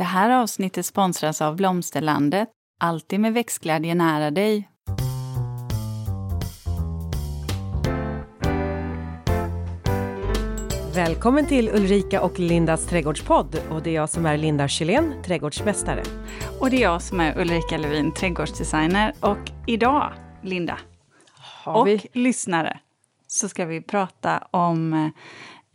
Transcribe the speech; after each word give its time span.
Det 0.00 0.04
här 0.04 0.30
avsnittet 0.30 0.86
sponsras 0.86 1.42
av 1.42 1.56
Blomsterlandet. 1.56 2.48
Alltid 2.78 3.20
med 3.20 3.34
växtglädje 3.34 3.94
nära 3.94 4.30
dig. 4.30 4.70
Välkommen 10.94 11.46
till 11.46 11.68
Ulrika 11.68 12.22
och 12.22 12.38
Lindas 12.38 12.86
trädgårdspodd. 12.86 13.56
Och 13.70 13.82
det 13.82 13.90
är 13.90 13.94
jag 13.94 14.10
som 14.10 14.26
är 14.26 14.36
Linda 14.36 14.68
Kylén, 14.68 15.14
trädgårdsmästare. 15.22 16.02
Och 16.60 16.70
det 16.70 16.76
är 16.76 16.82
jag 16.82 17.02
som 17.02 17.20
är 17.20 17.40
Ulrika 17.40 17.78
Levin, 17.78 18.12
trädgårdsdesigner. 18.12 19.14
Och 19.20 19.50
idag, 19.66 20.12
Linda, 20.42 20.78
Har 21.64 21.80
och 21.80 21.86
vi... 21.86 22.06
lyssnare, 22.12 22.80
så 23.26 23.48
ska 23.48 23.64
vi 23.64 23.80
prata 23.82 24.38
om, 24.50 24.92
eh, 24.92 25.08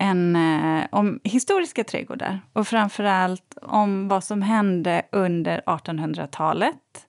en, 0.05 0.35
eh, 0.35 0.85
om 0.91 1.19
historiska 1.23 1.83
trädgårdar. 1.83 2.39
Och 2.53 2.67
framförallt 2.67 3.57
om 3.61 4.07
vad 4.07 4.23
som 4.23 4.41
hände 4.41 5.01
under 5.11 5.61
1800-talet. 5.65 7.07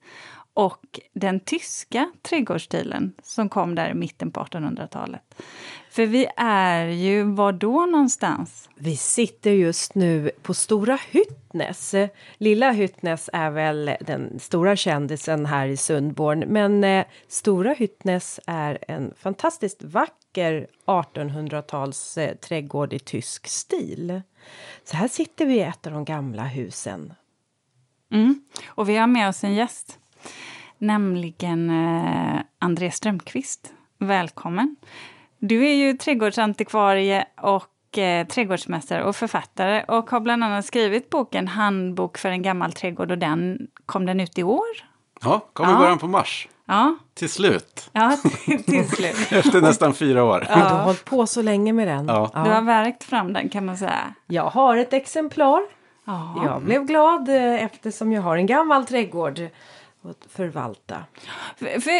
Och 0.57 1.01
den 1.13 1.41
tyska 1.41 2.13
trädgårdsstilen 2.23 3.13
som 3.23 3.49
kom 3.49 3.75
där 3.75 3.91
i 3.91 3.95
mitten 3.95 4.31
på 4.31 4.41
1800-talet. 4.41 5.23
För 5.91 6.07
vi 6.07 6.27
är 6.37 6.87
ju, 6.87 7.23
var 7.23 7.53
då 7.53 7.87
någonstans? 7.87 8.69
vi 8.79 8.97
sitter 8.97 9.51
just 9.51 9.95
nu 9.95 10.31
på 10.43 10.55
Stora 10.55 10.99
Hyttnes. 11.11 11.95
Lilla 12.37 12.71
Hyttnes 12.71 13.31
är 13.33 13.51
väl 13.51 13.91
den 14.01 14.39
stora 14.39 14.77
kändisen 14.77 15.47
här 15.47 15.67
i 15.67 15.77
Sundborn. 15.77 16.39
Men 16.39 16.85
eh, 16.85 17.07
Stora 17.29 17.73
Hyttnes 17.73 18.41
är 18.47 18.79
en 18.89 19.15
fantastiskt 19.17 19.83
vacker 19.83 20.67
1800-tals 20.87 22.19
eh, 22.19 22.37
trädgård 22.37 22.93
i 22.93 22.99
tysk 22.99 23.47
stil. 23.47 24.23
Så 24.85 24.97
här 24.97 25.09
sitter 25.09 25.47
vi 25.47 25.55
i 25.55 25.61
ett 25.61 25.87
av 25.87 25.93
de 25.93 26.05
gamla 26.05 26.45
husen. 26.45 27.15
Mm. 28.13 28.41
Och 28.67 28.89
vi 28.89 28.97
har 28.97 29.07
med 29.07 29.29
oss 29.29 29.45
en 29.45 29.55
gäst, 29.55 29.99
nämligen 30.79 31.71
eh, 31.71 32.41
André 32.59 32.91
Strömqvist. 32.91 33.73
Välkommen! 33.99 34.77
Du 35.39 35.67
är 35.67 35.75
ju 35.75 35.93
trädgårdsantikvarie 35.93 37.25
och 37.41 37.99
eh, 37.99 38.27
trädgårdsmästare 38.27 39.05
och 39.05 39.17
författare 39.17 39.85
och 39.89 40.11
har 40.11 40.21
bland 40.21 40.45
annat 40.45 40.67
skrivit 40.67 41.11
boken 41.11 41.49
Handbok 41.49 42.19
för 42.19 42.29
en 42.29 42.43
gammal 42.43 42.73
trädgård 42.73 43.11
och 43.11 43.19
den 43.19 43.59
kom 43.87 44.07
den 44.07 44.21
ut 44.21 44.39
i 44.39 44.43
år. 44.43 44.63
Ja, 45.23 45.41
kom 45.53 45.69
i 45.69 45.73
Ja. 45.73 45.79
början 45.79 45.99
på 45.99 46.07
mars. 46.07 46.49
Ja, 46.69 46.97
Till 47.15 47.29
slut. 47.31 47.91
ja 47.93 48.17
till, 48.45 48.65
till 48.65 48.89
slut. 48.89 49.17
Efter 49.33 49.61
nästan 49.61 49.95
fyra 49.95 50.25
år. 50.25 50.41
Du 50.49 50.61
har 50.61 50.83
hållit 50.85 51.05
på 51.05 51.27
så 51.27 51.43
länge 51.43 51.73
med 51.73 51.89
den. 51.89 52.07
Ja. 52.09 52.31
Du 52.35 52.51
har 52.51 52.63
värkt 52.63 53.05
fram 53.05 53.33
den 53.33 53.49
kan 53.49 53.67
man 53.67 53.77
säga. 53.77 54.15
Jag 54.27 54.45
har 54.51 54.77
ett 54.77 54.93
exemplar. 54.93 55.63
Ja. 56.05 56.43
Jag 56.45 56.63
blev 56.63 56.85
glad 56.85 57.29
eh, 57.29 57.65
eftersom 57.65 58.13
jag 58.13 58.23
har 58.23 58.37
en 58.37 58.47
gammal 58.47 58.87
trädgård 58.87 59.41
att 60.11 60.27
förvalta. 60.29 61.05
För, 61.57 61.81
för 61.81 61.91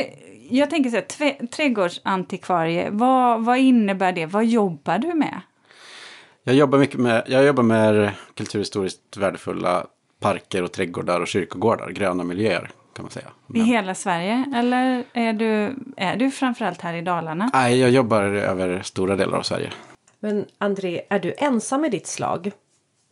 jag 0.51 0.71
tänker 0.71 0.91
så 0.91 0.97
här, 0.97 1.47
trädgårdsantikvarie, 1.47 2.91
vad, 2.91 3.45
vad 3.45 3.59
innebär 3.59 4.13
det? 4.13 4.27
Vad 4.27 4.45
jobbar 4.45 4.99
du 4.99 5.15
med? 5.15 5.41
Jag 6.43 6.55
jobbar 6.55 6.79
mycket 6.79 7.01
med, 7.01 7.23
jag 7.27 7.45
jobbar 7.45 7.63
med 7.63 8.11
kulturhistoriskt 8.35 9.17
värdefulla 9.17 9.87
parker 10.21 10.63
och 10.63 10.73
trädgårdar 10.73 11.21
och 11.21 11.29
kyrkogårdar, 11.29 11.91
gröna 11.91 12.25
miljöer 12.25 12.71
kan 12.97 13.03
man 13.05 13.11
säga. 13.11 13.27
I 13.55 13.61
hela 13.61 13.95
Sverige? 13.95 14.45
Eller 14.55 15.05
är 15.13 15.33
du, 15.33 15.77
är 15.97 16.17
du 16.17 16.31
framförallt 16.31 16.81
här 16.81 16.95
i 16.95 17.03
Dalarna? 17.03 17.51
Nej, 17.53 17.81
jag 17.81 17.91
jobbar 17.91 18.23
över 18.23 18.83
stora 18.83 19.17
delar 19.17 19.39
av 19.39 19.43
Sverige. 19.43 19.73
Men 20.21 20.45
André, 20.59 21.03
är 21.09 21.19
du 21.19 21.35
ensam 21.39 21.85
i 21.85 21.89
ditt 21.89 22.07
slag? 22.07 22.51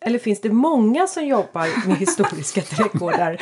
Eller 0.07 0.19
finns 0.19 0.41
det 0.41 0.51
många 0.51 1.07
som 1.07 1.27
jobbar 1.27 1.89
med 1.89 1.97
historiska 1.97 2.61
trädgårdar? 2.77 3.41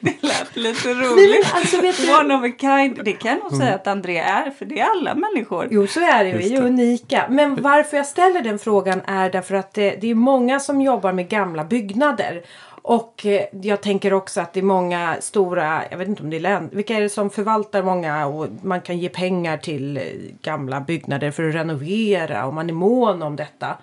Det 0.00 0.22
lät 0.22 0.56
lite 0.56 0.88
roligt. 0.88 1.46
alltså 1.54 1.80
vet 1.80 1.96
du... 1.96 2.14
One 2.14 2.34
of 2.34 2.44
a 2.44 2.56
kind. 2.60 3.00
Det 3.04 3.12
kan 3.12 3.30
jag 3.30 3.52
nog 3.52 3.60
säga 3.60 3.74
att 3.74 3.86
André 3.86 4.18
är, 4.18 4.50
för 4.50 4.64
det 4.64 4.80
är 4.80 4.90
alla 4.90 5.14
människor. 5.14 5.68
Jo, 5.70 5.86
så 5.86 6.00
är 6.00 6.24
det. 6.24 6.32
Vi 6.32 6.54
är 6.54 6.62
unika. 6.62 7.26
Men 7.30 7.62
varför 7.62 7.96
jag 7.96 8.06
ställer 8.06 8.42
den 8.42 8.58
frågan 8.58 9.00
är 9.06 9.30
därför 9.30 9.54
att 9.54 9.74
det, 9.74 9.90
det 10.00 10.10
är 10.10 10.14
många 10.14 10.60
som 10.60 10.80
jobbar 10.80 11.12
med 11.12 11.28
gamla 11.28 11.64
byggnader. 11.64 12.42
Och 12.82 13.26
eh, 13.26 13.44
jag 13.62 13.80
tänker 13.80 14.12
också 14.12 14.40
att 14.40 14.52
det 14.52 14.60
är 14.60 14.64
många 14.64 15.16
stora, 15.20 15.82
jag 15.90 15.98
vet 15.98 16.08
inte 16.08 16.22
om 16.22 16.30
det 16.30 16.36
är 16.36 16.40
län, 16.40 16.68
vilka 16.72 16.94
är 16.94 17.00
det 17.00 17.08
som 17.08 17.30
förvaltar 17.30 17.82
många 17.82 18.26
och 18.26 18.46
man 18.62 18.80
kan 18.80 18.98
ge 18.98 19.08
pengar 19.08 19.56
till 19.56 19.96
eh, 19.96 20.02
gamla 20.42 20.80
byggnader 20.80 21.30
för 21.30 21.48
att 21.48 21.54
renovera 21.54 22.46
och 22.46 22.54
man 22.54 22.68
är 22.68 22.74
mån 22.74 23.22
om 23.22 23.36
detta. 23.36 23.76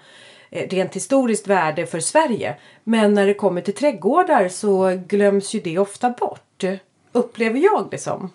Eh, 0.55 0.69
rent 0.69 0.95
historiskt 0.95 1.47
värde 1.47 1.85
för 1.85 1.99
Sverige. 1.99 2.55
Men 2.83 3.13
när 3.13 3.27
det 3.27 3.33
kommer 3.33 3.61
till 3.61 3.73
trädgårdar 3.73 4.47
så 4.47 5.01
glöms 5.07 5.53
ju 5.53 5.59
det 5.59 5.77
ofta 5.77 6.09
bort. 6.09 6.63
Upplever 7.11 7.59
jag 7.59 7.87
det 7.91 7.97
som. 7.97 8.29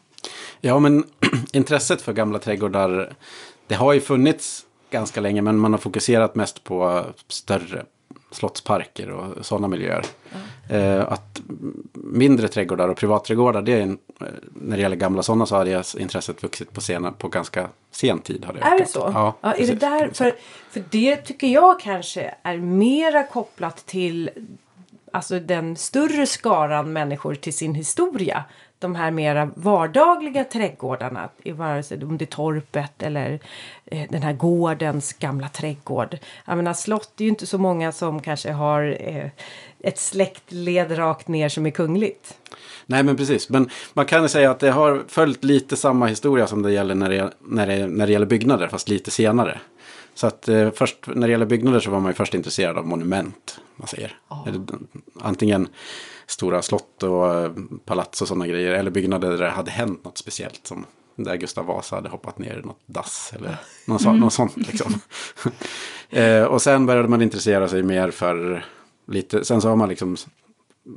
Ja, 0.61 0.79
men 0.79 1.05
intresset 1.53 2.03
för 2.03 2.13
gamla 2.13 2.39
trädgårdar, 2.39 3.15
det 3.67 3.75
har 3.75 3.93
ju 3.93 4.01
funnits 4.01 4.65
ganska 4.91 5.21
länge, 5.21 5.43
men 5.43 5.59
man 5.59 5.73
har 5.73 5.79
fokuserat 5.79 6.35
mest 6.35 6.65
på 6.65 7.05
större 7.29 7.85
slottsparker 8.31 9.11
och 9.11 9.47
sådana 9.47 9.69
miljöer. 9.69 10.05
Eh, 10.69 11.13
att 11.13 11.41
mindre 11.93 12.49
trädgårdar 12.49 12.89
och 12.89 12.97
privatträdgårdar, 12.97 13.63
det 13.63 13.73
är 13.73 13.81
en, 13.81 13.99
eh, 14.21 14.27
när 14.53 14.77
det 14.77 14.83
gäller 14.83 14.97
gamla 14.97 15.23
sådana 15.23 15.47
så 15.47 15.57
har 15.57 15.65
det 15.65 15.95
intresset 15.99 16.43
vuxit 16.43 16.73
på, 16.73 16.81
sena, 16.81 17.13
på 17.13 17.29
ganska 17.29 17.69
sen 17.91 18.19
tid. 18.19 18.45
Har 18.45 18.53
det 18.53 18.61
Är 18.61 18.79
det 18.79 18.87
så? 18.87 19.11
Ja, 19.15 19.53
är 19.53 19.67
det 19.67 19.75
där, 19.75 20.11
för, 20.13 20.35
för 20.71 20.83
det 20.91 21.17
tycker 21.17 21.47
jag 21.47 21.81
kanske 21.81 22.35
är 22.43 22.57
mera 22.57 23.23
kopplat 23.23 23.87
till 23.87 24.31
alltså 25.13 25.41
den 25.41 25.77
större 25.77 26.27
skaran 26.27 26.93
människor 26.93 27.35
till 27.35 27.55
sin 27.55 27.75
historia. 27.75 28.45
De 28.81 28.95
här 28.95 29.11
mera 29.11 29.51
vardagliga 29.55 30.45
trädgårdarna, 30.45 31.29
vare 31.45 31.83
sig 31.83 32.05
om 32.05 32.19
det 32.19 32.25
är 32.25 32.27
torpet 32.27 33.03
eller 33.03 33.41
eh, 33.85 34.11
den 34.11 34.23
här 34.23 34.33
gårdens 34.33 35.13
gamla 35.13 35.49
trädgård. 35.49 36.19
Jag 36.45 36.57
menar 36.57 36.73
slott 36.73 37.21
är 37.21 37.25
ju 37.25 37.31
inte 37.31 37.47
så 37.47 37.59
många 37.59 37.93
som 37.93 38.21
kanske 38.23 38.53
har 38.53 38.97
eh, 39.01 39.31
ett 39.81 39.99
släktled 39.99 40.99
rakt 40.99 41.29
ner 41.29 41.49
som 41.49 41.67
är 41.67 41.71
kungligt. 41.71 42.39
Nej 42.87 43.03
men 43.03 43.17
precis, 43.17 43.49
men 43.49 43.71
man 43.93 44.07
kan 44.07 44.23
ju 44.23 44.29
säga 44.29 44.51
att 44.51 44.61
det 44.61 44.71
har 44.71 45.03
följt 45.09 45.45
lite 45.45 45.77
samma 45.77 46.07
historia 46.07 46.47
som 46.47 46.63
det 46.63 46.73
gäller 46.73 46.95
när 46.95 47.11
det, 47.11 47.31
när 47.41 47.67
det, 47.67 47.87
när 47.87 48.07
det 48.07 48.13
gäller 48.13 48.27
byggnader, 48.27 48.69
fast 48.69 48.89
lite 48.89 49.11
senare. 49.11 49.61
Så 50.15 50.27
att 50.27 50.49
eh, 50.49 50.71
först, 50.71 50.97
när 51.07 51.27
det 51.27 51.31
gäller 51.31 51.47
byggnader 51.47 51.81
så 51.81 51.91
var 51.91 52.01
man 52.01 52.11
ju 52.11 52.15
först 52.15 52.35
intresserad 52.35 52.79
av 52.79 52.87
monument, 52.87 53.61
man 53.77 53.89
säger. 53.89 54.17
Eller, 54.47 54.61
antingen 55.21 55.69
stora 56.31 56.63
slott 56.63 57.03
och 57.03 57.35
eh, 57.35 57.53
palats 57.85 58.23
och 58.23 58.29
sådana 58.29 58.47
grejer, 58.47 58.73
eller 58.73 58.91
byggnader 58.91 59.31
där 59.31 59.39
det 59.39 59.51
hade 59.51 59.71
hänt 59.71 60.05
något 60.05 60.19
speciellt. 60.19 60.67
Som 60.67 60.87
där 61.17 61.37
Gustav 61.37 61.67
Vasa 61.67 61.97
hade 61.97 62.09
hoppat 62.09 62.39
ner 62.39 62.59
i 62.59 62.67
något 62.67 62.81
dass 62.87 63.33
eller 63.37 63.57
något, 63.85 64.03
så, 64.03 64.13
något 64.13 64.33
sånt. 64.33 64.57
Liksom. 64.57 64.95
eh, 66.11 66.45
och 66.45 66.63
sen 66.63 66.87
började 66.87 67.09
man 67.09 67.23
intressera 67.23 67.69
sig 67.69 67.83
mer 67.83 68.11
för 68.11 68.65
lite, 69.07 69.45
sen 69.45 69.61
så 69.61 69.69
har 69.69 69.77
man 69.77 69.89
liksom 69.89 70.17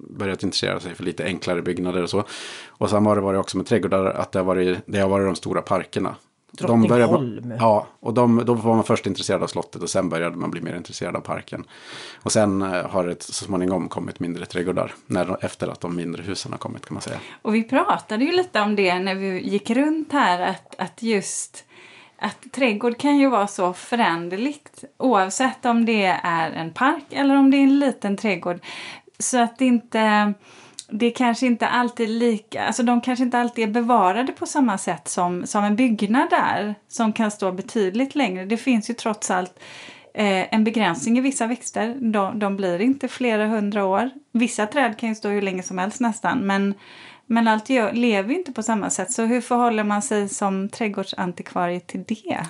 börjat 0.09 0.43
intressera 0.43 0.79
sig 0.79 0.95
för 0.95 1.03
lite 1.03 1.23
enklare 1.23 1.61
byggnader 1.61 2.03
och 2.03 2.09
så. 2.09 2.23
Och 2.67 2.89
sen 2.89 3.05
har 3.05 3.15
det 3.15 3.21
varit 3.21 3.39
också 3.39 3.57
med 3.57 3.65
trädgårdar 3.65 4.05
att 4.05 4.31
det 4.31 4.39
har 4.39 4.45
varit, 4.45 4.77
det 4.85 4.99
har 4.99 5.09
varit 5.09 5.27
de 5.27 5.35
stora 5.35 5.61
parkerna. 5.61 6.15
De 6.57 6.87
började- 6.87 7.55
ja, 7.59 7.87
och 7.99 8.13
de, 8.13 8.41
då 8.45 8.53
var 8.53 8.75
man 8.75 8.83
först 8.83 9.07
intresserad 9.07 9.43
av 9.43 9.47
slottet 9.47 9.81
och 9.81 9.89
sen 9.89 10.09
började 10.09 10.35
man 10.37 10.51
bli 10.51 10.61
mer 10.61 10.75
intresserad 10.75 11.15
av 11.15 11.19
parken. 11.19 11.63
Och 12.23 12.31
sen 12.31 12.61
eh, 12.61 12.89
har 12.89 13.05
det 13.05 13.23
så 13.23 13.33
småningom 13.45 13.89
kommit 13.89 14.19
mindre 14.19 14.45
trädgårdar 14.45 14.93
när, 15.05 15.45
efter 15.45 15.67
att 15.67 15.81
de 15.81 15.95
mindre 15.95 16.23
husen 16.23 16.51
har 16.51 16.59
kommit 16.59 16.85
kan 16.85 16.93
man 16.93 17.01
säga. 17.01 17.17
Och 17.41 17.55
vi 17.55 17.63
pratade 17.63 18.25
ju 18.25 18.31
lite 18.31 18.61
om 18.61 18.75
det 18.75 18.99
när 18.99 19.15
vi 19.15 19.49
gick 19.49 19.69
runt 19.69 20.11
här, 20.11 20.39
att, 20.41 20.75
att 20.79 21.03
just 21.03 21.65
att 22.17 22.51
trädgård 22.51 22.97
kan 22.97 23.17
ju 23.17 23.29
vara 23.29 23.47
så 23.47 23.73
föränderligt 23.73 24.83
oavsett 24.97 25.65
om 25.65 25.85
det 25.85 26.05
är 26.23 26.51
en 26.51 26.73
park 26.73 27.05
eller 27.09 27.35
om 27.35 27.51
det 27.51 27.57
är 27.57 27.63
en 27.63 27.79
liten 27.79 28.17
trädgård. 28.17 28.59
Så 29.19 29.41
att 29.43 29.57
det 29.57 29.65
inte 29.65 30.33
det 30.95 31.11
kanske 31.11 31.45
inte 31.45 31.67
alltid 31.67 32.09
lika, 32.09 32.65
alltså 32.65 32.83
de 32.83 33.01
kanske 33.01 33.23
inte 33.23 33.39
alltid 33.39 33.63
är 33.63 33.71
bevarade 33.71 34.31
på 34.31 34.45
samma 34.45 34.77
sätt 34.77 35.07
som, 35.07 35.47
som 35.47 35.63
en 35.63 35.75
byggnad 35.75 36.29
där 36.29 36.75
som 36.87 37.13
kan 37.13 37.31
stå 37.31 37.51
betydligt 37.51 38.15
längre. 38.15 38.45
Det 38.45 38.57
finns 38.57 38.89
ju 38.89 38.93
trots 38.93 39.31
allt 39.31 39.59
eh, 40.13 40.53
en 40.53 40.63
begränsning 40.63 41.17
i 41.17 41.21
vissa 41.21 41.47
växter. 41.47 41.95
De, 41.99 42.39
de 42.39 42.57
blir 42.57 42.81
inte 42.81 43.07
flera 43.07 43.47
hundra 43.47 43.85
år. 43.85 44.09
Vissa 44.31 44.67
träd 44.67 44.97
kan 44.99 45.09
ju 45.09 45.15
stå 45.15 45.29
hur 45.29 45.41
länge 45.41 45.63
som 45.63 45.77
helst 45.77 45.99
nästan 45.99 46.39
men, 46.39 46.73
men 47.25 47.47
allt 47.47 47.69
gör, 47.69 47.93
lever 47.93 48.29
ju 48.29 48.35
inte 48.35 48.51
på 48.51 48.63
samma 48.63 48.89
sätt. 48.89 49.11
Så 49.11 49.25
hur 49.25 49.41
förhåller 49.41 49.83
man 49.83 50.01
sig 50.01 50.29
som 50.29 50.69
trädgårdsantikvarie 50.69 51.79
till 51.79 52.03
det? 52.07 52.45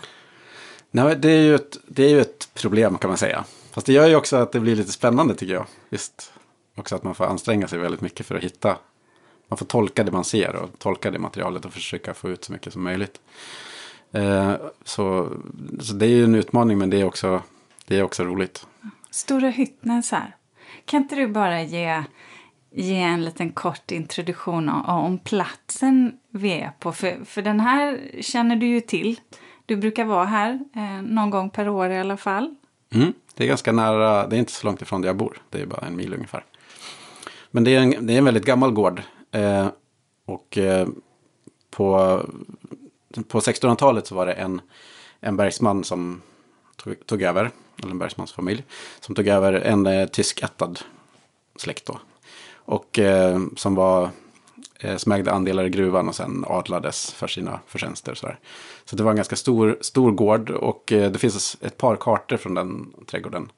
Nej, 0.91 1.15
det 1.15 1.29
är, 1.29 1.41
ju 1.41 1.55
ett, 1.55 1.77
det 1.87 2.03
är 2.03 2.09
ju 2.09 2.21
ett 2.21 2.53
problem 2.53 2.97
kan 2.97 3.09
man 3.09 3.17
säga. 3.17 3.43
Fast 3.71 3.87
det 3.87 3.93
gör 3.93 4.07
ju 4.07 4.15
också 4.15 4.35
att 4.35 4.51
det 4.51 4.59
blir 4.59 4.75
lite 4.75 4.91
spännande 4.91 5.35
tycker 5.35 5.53
jag. 5.53 5.65
Visst, 5.89 6.33
också 6.75 6.95
att 6.95 7.03
man 7.03 7.15
får 7.15 7.25
anstränga 7.25 7.67
sig 7.67 7.79
väldigt 7.79 8.01
mycket 8.01 8.25
för 8.25 8.35
att 8.35 8.43
hitta. 8.43 8.77
Man 9.47 9.57
får 9.57 9.65
tolka 9.65 10.03
det 10.03 10.11
man 10.11 10.23
ser 10.23 10.55
och 10.55 10.69
tolka 10.79 11.11
det 11.11 11.19
materialet 11.19 11.65
och 11.65 11.73
försöka 11.73 12.13
få 12.13 12.29
ut 12.29 12.43
så 12.43 12.51
mycket 12.51 12.73
som 12.73 12.83
möjligt. 12.83 13.21
Eh, 14.11 14.53
så, 14.83 15.29
så 15.79 15.93
det 15.93 16.05
är 16.05 16.09
ju 16.09 16.23
en 16.23 16.35
utmaning 16.35 16.77
men 16.77 16.89
det 16.89 17.01
är 17.01 17.05
också, 17.05 17.41
det 17.87 17.99
är 17.99 18.03
också 18.03 18.23
roligt. 18.23 18.67
Stora 19.09 19.49
Hyttnäs 19.49 20.11
här. 20.11 20.35
Kan 20.85 21.01
inte 21.01 21.15
du 21.15 21.27
bara 21.27 21.61
ge, 21.61 22.03
ge 22.71 23.01
en 23.01 23.25
liten 23.25 23.51
kort 23.51 23.91
introduktion 23.91 24.69
om, 24.69 24.85
om 24.85 25.17
platsen 25.17 26.17
vi 26.29 26.51
är 26.51 26.71
på? 26.79 26.91
För, 26.91 27.25
för 27.25 27.41
den 27.41 27.59
här 27.59 28.01
känner 28.21 28.55
du 28.55 28.65
ju 28.65 28.81
till. 28.81 29.19
Du 29.65 29.75
brukar 29.75 30.05
vara 30.05 30.25
här 30.25 30.59
eh, 30.75 31.01
någon 31.01 31.29
gång 31.29 31.49
per 31.49 31.69
år 31.69 31.89
i 31.89 31.99
alla 31.99 32.17
fall. 32.17 32.55
Mm, 32.93 33.13
det 33.35 33.43
är 33.43 33.47
ganska 33.47 33.71
nära, 33.71 34.27
det 34.27 34.35
är 34.35 34.39
inte 34.39 34.51
så 34.51 34.67
långt 34.67 34.81
ifrån 34.81 35.01
där 35.01 35.09
jag 35.09 35.17
bor. 35.17 35.41
Det 35.49 35.61
är 35.61 35.65
bara 35.65 35.87
en 35.87 35.95
mil 35.95 36.13
ungefär. 36.13 36.43
Men 37.55 37.63
det 37.63 37.75
är 37.75 37.79
en, 37.79 38.07
det 38.07 38.13
är 38.13 38.17
en 38.17 38.25
väldigt 38.25 38.45
gammal 38.45 38.71
gård. 38.71 39.01
Eh, 39.31 39.67
och 40.25 40.57
eh, 40.57 40.87
på, 41.71 42.19
på 43.27 43.39
1600-talet 43.39 44.07
så 44.07 44.15
var 44.15 44.25
det 44.25 44.33
en, 44.33 44.61
en 45.19 45.37
bergsman 45.37 45.83
som 45.83 46.21
tog, 46.75 47.05
tog 47.05 47.21
över, 47.21 47.51
eller 47.81 47.91
en 47.91 47.99
bergsmansfamilj, 47.99 48.63
som 48.99 49.15
tog 49.15 49.27
över 49.27 49.53
en 49.53 49.85
eh, 49.85 50.07
tyskättad 50.07 50.79
släkt 51.55 51.85
då. 51.85 51.99
Och 52.55 52.99
eh, 52.99 53.39
som 53.55 53.75
var 53.75 54.09
eh, 54.79 54.97
som 54.97 55.11
ägde 55.11 55.31
andelar 55.31 55.63
i 55.63 55.69
gruvan 55.69 56.07
och 56.07 56.15
sen 56.15 56.45
adlades 56.47 57.13
för 57.13 57.27
sina 57.27 57.59
förtjänster. 57.67 58.13
Så, 58.13 58.31
så 58.85 58.95
det 58.95 59.03
var 59.03 59.11
en 59.11 59.17
ganska 59.17 59.35
stor, 59.35 59.77
stor 59.81 60.11
gård 60.11 60.49
och 60.49 60.91
eh, 60.91 61.11
det 61.11 61.19
finns 61.19 61.57
ett 61.61 61.77
par 61.77 61.95
kartor 61.95 62.37
från 62.37 62.53
den 62.53 62.93
trädgården. 63.07 63.51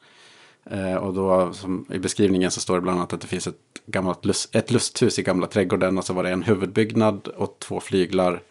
Eh, 0.71 0.95
och 0.95 1.13
då 1.13 1.53
som 1.53 1.85
i 1.89 1.99
beskrivningen 1.99 2.51
så 2.51 2.59
står 2.59 2.75
det 2.75 2.81
bland 2.81 2.97
annat 2.99 3.13
att 3.13 3.21
det 3.21 3.27
finns 3.27 3.47
ett, 3.47 3.55
gammalt 3.85 4.25
lust, 4.25 4.55
ett 4.55 4.71
lusthus 4.71 5.19
i 5.19 5.23
gamla 5.23 5.47
trädgården 5.47 5.97
och 5.97 6.05
så 6.05 6.13
var 6.13 6.23
det 6.23 6.29
en 6.29 6.43
huvudbyggnad 6.43 7.27
och 7.27 7.57
två 7.59 7.79
flyglar, 7.79 8.41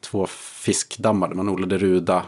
två 0.00 0.26
fiskdammar 0.26 1.28
där 1.28 1.34
man 1.34 1.48
odlade 1.48 1.78
ruda 1.78 2.22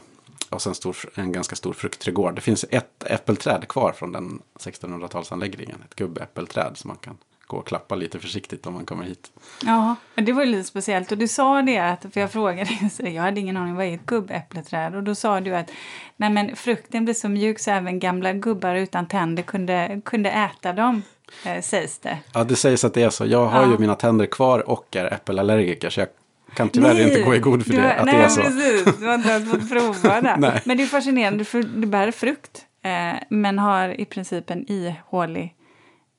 och 0.51 0.63
sen 0.63 0.75
stor, 0.75 0.97
en 1.15 1.33
ganska 1.33 1.57
stor 1.57 1.73
fruktträdgård. 1.73 2.35
Det 2.35 2.41
finns 2.41 2.65
ett 2.71 3.05
äppelträd 3.07 3.69
kvar 3.69 3.93
från 3.93 4.13
den 4.13 4.43
1600-talsanläggningen, 4.59 5.85
ett 5.85 5.95
gubbäppelträd 5.95 6.73
som 6.75 6.89
man 6.89 6.97
kan 6.97 7.17
gå 7.47 7.57
och 7.57 7.67
klappa 7.67 7.95
lite 7.95 8.19
försiktigt 8.19 8.67
om 8.67 8.75
man 8.75 8.87
kommer 8.87 9.05
hit. 9.05 9.33
Ja, 9.65 9.97
det 10.15 10.33
var 10.33 10.45
ju 10.45 10.51
lite 10.51 10.65
speciellt. 10.65 11.13
Och 11.13 11.19
du 11.19 11.29
sa 11.29 11.63
det, 11.63 11.79
att, 11.79 12.07
för 12.13 12.21
jag 12.21 12.33
frågade, 12.33 12.71
jag 13.11 13.23
hade 13.23 13.41
ingen 13.41 13.57
aning, 13.57 13.75
vad 13.75 13.87
är 13.87 13.95
ett 13.95 14.07
gubbäppleträd? 14.07 14.95
Och 14.95 15.03
då 15.03 15.15
sa 15.15 15.41
du 15.41 15.57
att 15.57 15.71
nej 16.17 16.31
men, 16.31 16.57
frukten 16.57 17.05
blir 17.05 17.15
så 17.15 17.29
mjuk 17.29 17.59
så 17.59 17.71
även 17.71 17.99
gamla 17.99 18.33
gubbar 18.33 18.75
utan 18.75 19.09
tänder 19.09 19.43
kunde, 19.43 20.01
kunde 20.05 20.31
äta 20.31 20.73
dem, 20.73 21.03
eh, 21.45 21.63
sägs 21.63 21.99
det. 21.99 22.19
Ja, 22.33 22.45
det 22.45 22.57
sägs 22.57 22.85
att 22.85 22.95
det 22.95 23.03
är 23.03 23.11
så. 23.11 23.27
Jag 23.27 23.47
har 23.47 23.63
ja. 23.63 23.71
ju 23.71 23.79
mina 23.79 23.95
tänder 23.95 24.27
kvar 24.27 24.69
och 24.71 24.97
är 24.97 25.13
äppelallergiker, 25.13 25.91
så 25.91 26.01
jag 26.01 26.09
kan 26.55 26.69
tyvärr 26.69 26.95
nej, 26.95 27.03
inte 27.03 27.23
gå 27.23 27.35
i 27.35 27.39
god 27.39 27.67
för 27.67 27.73
det, 27.73 27.95
att 27.95 28.07
nej, 28.07 28.15
det 28.15 28.25
är 28.25 28.29
så. 28.29 28.41
precis. 28.41 28.97
Du 28.99 29.07
har 29.07 29.15
inte 29.15 29.29
ens 29.29 29.51
fått 29.51 29.71
prova 30.03 30.21
det. 30.21 30.61
men 30.65 30.77
det 30.77 30.83
är 30.83 30.87
fascinerande, 30.87 31.45
för 31.45 31.63
du 31.63 31.87
bär 31.87 32.11
frukt, 32.11 32.67
eh, 32.83 33.23
men 33.31 33.59
har 33.59 34.01
i 34.01 34.05
princip 34.05 34.51
en 34.51 34.71
ihålig, 34.71 35.55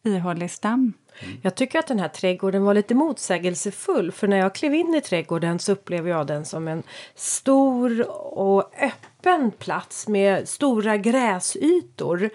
ihålig 0.04 0.52
stam. 0.52 0.94
Mm. 1.20 1.38
Jag 1.42 1.56
tycker 1.56 1.80
att 1.80 1.88
den 1.88 2.00
här 2.00 2.08
trädgården 2.08 2.64
var 2.64 2.74
lite 2.74 2.96
motsägelsefull 2.96 4.12
för 4.12 4.28
när 4.28 4.38
jag 4.38 4.56
klev 4.56 4.76
in 4.76 4.96
i 4.96 5.02
trädgården 5.02 5.60
så 5.60 5.72
upplevde 5.72 6.10
jag 6.10 6.28
den 6.28 6.46
som 6.46 6.68
en 6.68 6.84
stor 7.16 8.10
och 8.38 8.72
öppen 8.82 9.52
plats 9.52 10.08
med 10.08 10.50
stora 10.50 10.98
gräsytor. 10.98 12.30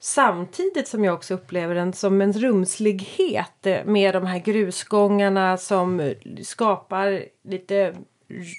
Samtidigt 0.00 0.88
som 0.88 1.04
jag 1.04 1.14
också 1.14 1.34
upplever 1.34 1.74
den 1.74 1.92
som 1.92 2.20
en 2.20 2.32
rumslighet 2.32 3.66
med 3.84 4.14
de 4.14 4.26
här 4.26 4.38
grusgångarna 4.38 5.56
som 5.56 6.14
skapar 6.42 7.24
lite 7.42 7.94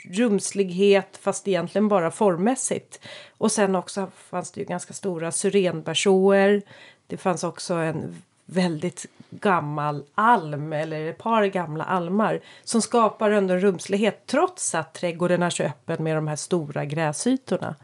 rumslighet 0.10 1.20
fast 1.22 1.48
egentligen 1.48 1.88
bara 1.88 2.12
formmässigt. 2.12 3.00
Och 3.38 3.52
sen 3.52 3.76
också 3.76 4.12
fanns 4.16 4.52
det 4.52 4.62
ju 4.62 4.66
ganska 4.66 4.94
stora 4.94 5.32
syrenbersåer. 5.32 6.62
Det 7.08 7.18
fanns 7.18 7.44
också 7.44 7.74
en 7.74 8.22
väldigt 8.46 9.06
gammal 9.42 10.04
alm 10.16 10.74
eller 10.74 11.10
ett 11.10 11.18
par 11.18 11.46
gamla 11.46 11.84
almar 11.84 12.40
som 12.64 12.82
skapar 12.82 13.32
ändå 13.32 13.54
en 13.54 13.60
rumslighet 13.60 14.24
trots 14.26 14.76
att 14.76 14.94
trädgården 14.94 15.44
är 15.44 15.50
så 15.50 15.64
öppen 15.64 16.04
med 16.04 16.18
de 16.18 16.28
här 16.28 16.36
stora 16.36 16.86
gräsytorna. 16.86 17.76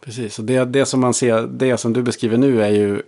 Precis, 0.00 0.38
och 0.38 0.44
det, 0.44 0.64
det 0.64 0.86
som 0.86 1.00
man 1.00 1.14
ser, 1.14 1.42
det 1.42 1.76
som 1.76 1.92
du 1.92 2.02
beskriver 2.02 2.36
nu 2.36 2.62
är 2.62 2.70
ju 2.70 3.02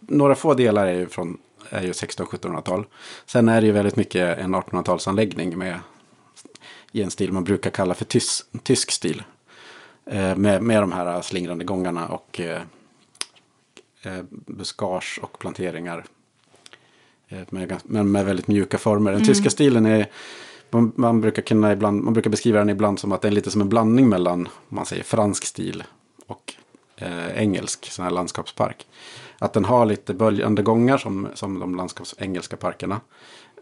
några 0.00 0.34
få 0.34 0.54
delar 0.54 0.86
är 0.86 0.94
ju 0.94 1.06
från 1.08 1.38
är 1.70 1.82
ju 1.82 1.92
1600-1700-tal. 1.92 2.86
Sen 3.26 3.48
är 3.48 3.60
det 3.60 3.66
ju 3.66 3.72
väldigt 3.72 3.96
mycket 3.96 4.38
en 4.38 4.54
1800-talsanläggning 4.54 5.56
med 5.56 5.78
i 6.92 7.02
en 7.02 7.10
stil 7.10 7.32
man 7.32 7.44
brukar 7.44 7.70
kalla 7.70 7.94
för 7.94 8.04
tys, 8.04 8.44
tysk 8.62 8.90
stil. 8.90 9.22
Eh, 10.06 10.36
med, 10.36 10.62
med 10.62 10.82
de 10.82 10.92
här 10.92 11.20
slingrande 11.20 11.64
gångarna 11.64 12.08
och 12.08 12.40
eh, 12.40 12.62
eh, 14.02 14.22
buskage 14.30 15.18
och 15.22 15.38
planteringar. 15.38 16.04
Eh, 17.30 17.38
med, 17.50 17.80
men 17.84 18.12
med 18.12 18.24
väldigt 18.24 18.48
mjuka 18.48 18.78
former. 18.78 19.10
Den 19.10 19.20
mm. 19.20 19.26
tyska 19.26 19.50
stilen 19.50 19.86
är 19.86 20.06
man, 20.70 20.92
man, 20.96 21.20
brukar 21.20 21.42
kunna 21.42 21.72
ibland, 21.72 22.02
man 22.02 22.12
brukar 22.12 22.30
beskriva 22.30 22.58
den 22.58 22.70
ibland 22.70 22.98
som 22.98 23.12
att 23.12 23.22
det 23.22 23.28
är 23.28 23.32
lite 23.32 23.50
som 23.50 23.60
en 23.60 23.68
blandning 23.68 24.08
mellan 24.08 24.48
man 24.68 24.86
säger 24.86 25.02
fransk 25.02 25.44
stil 25.44 25.84
och 26.26 26.54
eh, 26.96 27.42
engelsk 27.42 27.92
sån 27.92 28.02
här 28.02 28.12
landskapspark. 28.12 28.86
Att 29.38 29.52
den 29.52 29.64
har 29.64 29.86
lite 29.86 30.14
böljande 30.14 30.62
gångar 30.62 30.98
som, 30.98 31.28
som 31.34 31.58
de 31.58 31.74
landskapsengelska 31.74 32.56
parkerna. 32.56 33.00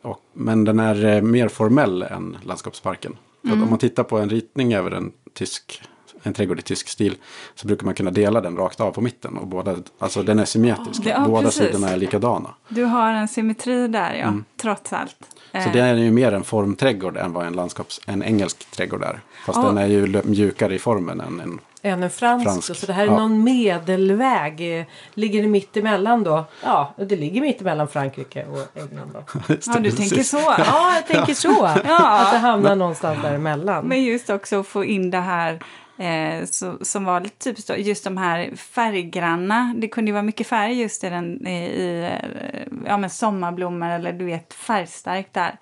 Och, 0.02 0.20
men 0.32 0.64
den 0.64 0.78
är 0.78 1.04
eh, 1.04 1.22
mer 1.22 1.48
formell 1.48 2.02
än 2.02 2.36
landskapsparken. 2.42 3.16
Mm. 3.44 3.62
Om 3.62 3.70
man 3.70 3.78
tittar 3.78 4.04
på 4.04 4.18
en 4.18 4.30
ritning 4.30 4.74
över 4.74 4.90
en 4.90 5.12
tysk 5.32 5.82
en 6.28 6.34
trädgård 6.34 6.58
i 6.58 6.62
tysk 6.62 6.88
stil 6.88 7.16
så 7.54 7.66
brukar 7.66 7.84
man 7.84 7.94
kunna 7.94 8.10
dela 8.10 8.40
den 8.40 8.56
rakt 8.56 8.80
av 8.80 8.90
på 8.90 9.00
mitten. 9.00 9.38
Och 9.38 9.46
båda, 9.46 9.76
alltså 9.98 10.22
den 10.22 10.38
är 10.38 10.44
symmetrisk. 10.44 11.02
Ja, 11.04 11.24
båda 11.26 11.42
precis. 11.42 11.66
sidorna 11.66 11.88
är 11.88 11.96
likadana. 11.96 12.54
Du 12.68 12.84
har 12.84 13.12
en 13.12 13.28
symmetri 13.28 13.88
där 13.88 14.14
ja, 14.14 14.26
mm. 14.26 14.44
trots 14.56 14.92
allt. 14.92 15.16
Så 15.52 15.70
det 15.72 15.80
är 15.80 15.94
ju 15.94 16.10
mer 16.10 16.32
en 16.32 16.44
formträdgård 16.44 17.16
än 17.16 17.32
vad 17.32 17.46
en, 17.46 17.52
landskaps, 17.52 18.00
en 18.06 18.22
engelsk 18.22 18.70
trädgård 18.70 19.02
är. 19.02 19.20
Fast 19.46 19.58
oh. 19.58 19.66
den 19.66 19.78
är 19.78 19.86
ju 19.86 20.22
mjukare 20.24 20.74
i 20.74 20.78
formen 20.78 21.20
än 21.20 21.40
en 21.40 21.60
än 21.82 22.02
en 22.02 22.10
fransk. 22.10 22.44
fransk. 22.44 22.76
Så 22.76 22.86
det 22.86 22.92
här 22.92 23.02
är 23.02 23.06
ja. 23.06 23.16
någon 23.16 23.44
medelväg. 23.44 24.86
Ligger 25.14 25.42
det 25.42 25.48
mitt 25.48 25.76
emellan 25.76 26.24
då? 26.24 26.44
Ja, 26.62 26.94
det 26.96 27.16
ligger 27.16 27.40
mitt 27.40 27.60
emellan 27.60 27.88
Frankrike 27.88 28.46
och 28.46 28.80
England 28.80 29.10
då. 29.12 29.22
ja, 29.66 29.80
du 29.80 29.90
tänker 29.90 30.22
så. 30.22 30.54
Ja, 30.58 30.94
jag 30.94 31.06
tänker 31.06 31.34
så. 31.34 31.70
ja. 31.84 32.08
Att 32.08 32.32
det 32.32 32.38
hamnar 32.38 32.76
någonstans 32.76 33.22
däremellan. 33.22 33.84
Men 33.84 34.02
just 34.02 34.30
också 34.30 34.60
att 34.60 34.66
få 34.66 34.84
in 34.84 35.10
det 35.10 35.20
här 35.20 35.60
Eh, 35.98 36.44
så, 36.44 36.78
som 36.82 37.04
var 37.04 37.20
lite 37.20 37.38
typiskt 37.38 37.68
då, 37.68 37.76
just 37.76 38.04
de 38.04 38.16
här 38.16 38.56
färggranna. 38.56 39.74
Det 39.76 39.88
kunde 39.88 40.08
ju 40.08 40.12
vara 40.12 40.22
mycket 40.22 40.46
färg 40.46 40.80
just 40.80 41.04
i, 41.04 41.08
den, 41.08 41.46
i, 41.46 41.64
i 41.64 42.04
eh, 42.04 42.62
ja, 42.86 42.98
men 42.98 43.10
sommarblommor 43.10 43.88
eller 43.88 44.12
du 44.12 44.24
vet 44.24 44.54
färgstarkt 44.54 45.34
där 45.34 45.56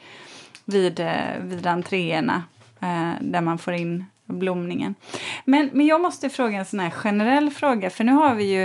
vid, 0.64 1.00
eh, 1.00 1.38
vid 1.40 1.66
entréerna 1.66 2.42
eh, 2.80 3.12
där 3.20 3.40
man 3.40 3.58
får 3.58 3.74
in 3.74 4.04
blomningen. 4.24 4.94
Men, 5.44 5.70
men 5.72 5.86
jag 5.86 6.00
måste 6.00 6.30
fråga 6.30 6.58
en 6.58 6.64
sån 6.64 6.80
här 6.80 6.90
generell 6.90 7.50
fråga 7.50 7.90
för 7.90 8.04
nu 8.04 8.12
har 8.12 8.34
vi 8.34 8.44
ju 8.44 8.62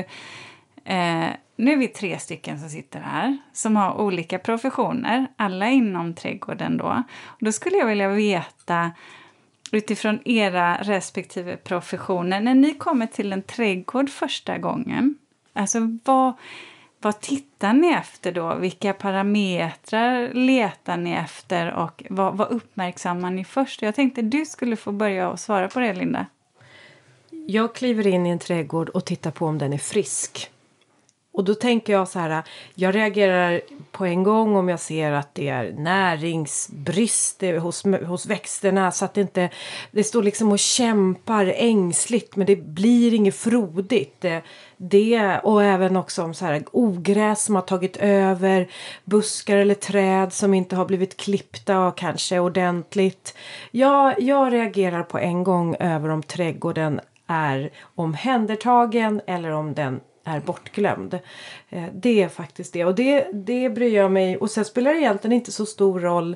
eh, 0.85 1.29
nu 1.55 1.73
är 1.73 1.77
vi 1.77 1.87
tre 1.87 2.19
stycken 2.19 2.59
som 2.59 2.69
sitter 2.69 2.99
här 2.99 3.37
som 3.53 3.75
har 3.75 4.01
olika 4.01 4.39
professioner, 4.39 5.27
alla 5.35 5.69
inom 5.69 6.13
trädgården 6.13 6.77
då. 6.77 7.03
Och 7.25 7.37
då 7.39 7.51
skulle 7.51 7.77
jag 7.77 7.85
vilja 7.85 8.09
veta 8.09 8.91
utifrån 9.71 10.19
era 10.25 10.77
respektive 10.81 11.57
professioner. 11.57 12.41
När 12.41 12.55
ni 12.55 12.73
kommer 12.73 13.07
till 13.07 13.33
en 13.33 13.41
trädgård 13.41 14.09
första 14.09 14.57
gången, 14.57 15.15
alltså 15.53 15.79
vad, 16.05 16.33
vad 17.01 17.19
tittar 17.21 17.73
ni 17.73 17.87
efter 17.87 18.31
då? 18.31 18.55
Vilka 18.55 18.93
parametrar 18.93 20.33
letar 20.33 20.97
ni 20.97 21.11
efter 21.11 21.73
och 21.73 22.03
vad, 22.09 22.37
vad 22.37 22.51
uppmärksammar 22.51 23.31
ni 23.31 23.45
först? 23.45 23.81
Jag 23.81 23.95
tänkte 23.95 24.21
du 24.21 24.45
skulle 24.45 24.75
få 24.75 24.91
börja 24.91 25.29
och 25.29 25.39
svara 25.39 25.67
på 25.67 25.79
det, 25.79 25.93
Linda. 25.93 26.25
Jag 27.47 27.75
kliver 27.75 28.07
in 28.07 28.25
i 28.25 28.29
en 28.29 28.39
trädgård 28.39 28.89
och 28.89 29.05
tittar 29.05 29.31
på 29.31 29.45
om 29.45 29.57
den 29.57 29.73
är 29.73 29.77
frisk. 29.77 30.51
Och 31.33 31.43
då 31.43 31.55
tänker 31.55 31.93
jag 31.93 32.07
så 32.07 32.19
här, 32.19 32.43
jag 32.75 32.95
reagerar 32.95 33.61
på 33.91 34.05
en 34.05 34.23
gång 34.23 34.55
om 34.55 34.69
jag 34.69 34.79
ser 34.79 35.11
att 35.11 35.35
det 35.35 35.47
är 35.47 35.71
näringsbrist 35.71 37.41
hos, 37.41 37.83
hos 38.05 38.25
växterna 38.25 38.91
så 38.91 39.05
att 39.05 39.13
det 39.13 39.21
inte, 39.21 39.49
det 39.91 40.03
står 40.03 40.23
liksom 40.23 40.51
och 40.51 40.59
kämpar 40.59 41.53
ängsligt 41.55 42.35
men 42.35 42.47
det 42.47 42.55
blir 42.55 43.13
inget 43.13 43.35
frodigt. 43.35 44.15
Det, 44.19 44.41
det 44.77 45.39
och 45.43 45.63
även 45.63 45.97
också 45.97 46.23
om 46.23 46.33
så 46.33 46.45
här 46.45 46.63
ogräs 46.71 47.43
som 47.43 47.55
har 47.55 47.61
tagit 47.61 47.97
över, 47.97 48.71
buskar 49.05 49.57
eller 49.57 49.75
träd 49.75 50.33
som 50.33 50.53
inte 50.53 50.75
har 50.75 50.85
blivit 50.85 51.17
klippta 51.17 51.93
kanske 51.97 52.39
ordentligt. 52.39 53.37
Jag, 53.71 54.21
jag 54.21 54.53
reagerar 54.53 55.03
på 55.03 55.19
en 55.19 55.43
gång 55.43 55.75
över 55.79 56.09
om 56.09 56.23
trädgården 56.23 56.99
är 57.27 57.71
omhändertagen 57.95 59.21
eller 59.27 59.51
om 59.51 59.73
den 59.73 59.99
är 60.23 60.39
bortglömd. 60.39 61.19
Eh, 61.69 61.83
det 61.93 62.23
är 62.23 62.29
faktiskt 62.29 62.73
det 62.73 62.85
och 62.85 62.95
det, 62.95 63.27
det 63.33 63.69
bryr 63.69 63.95
jag 63.95 64.11
mig 64.11 64.37
och 64.37 64.51
sen 64.51 64.65
spelar 64.65 64.93
det 64.93 64.99
egentligen 64.99 65.33
inte 65.33 65.51
så 65.51 65.65
stor 65.65 65.99
roll 65.99 66.35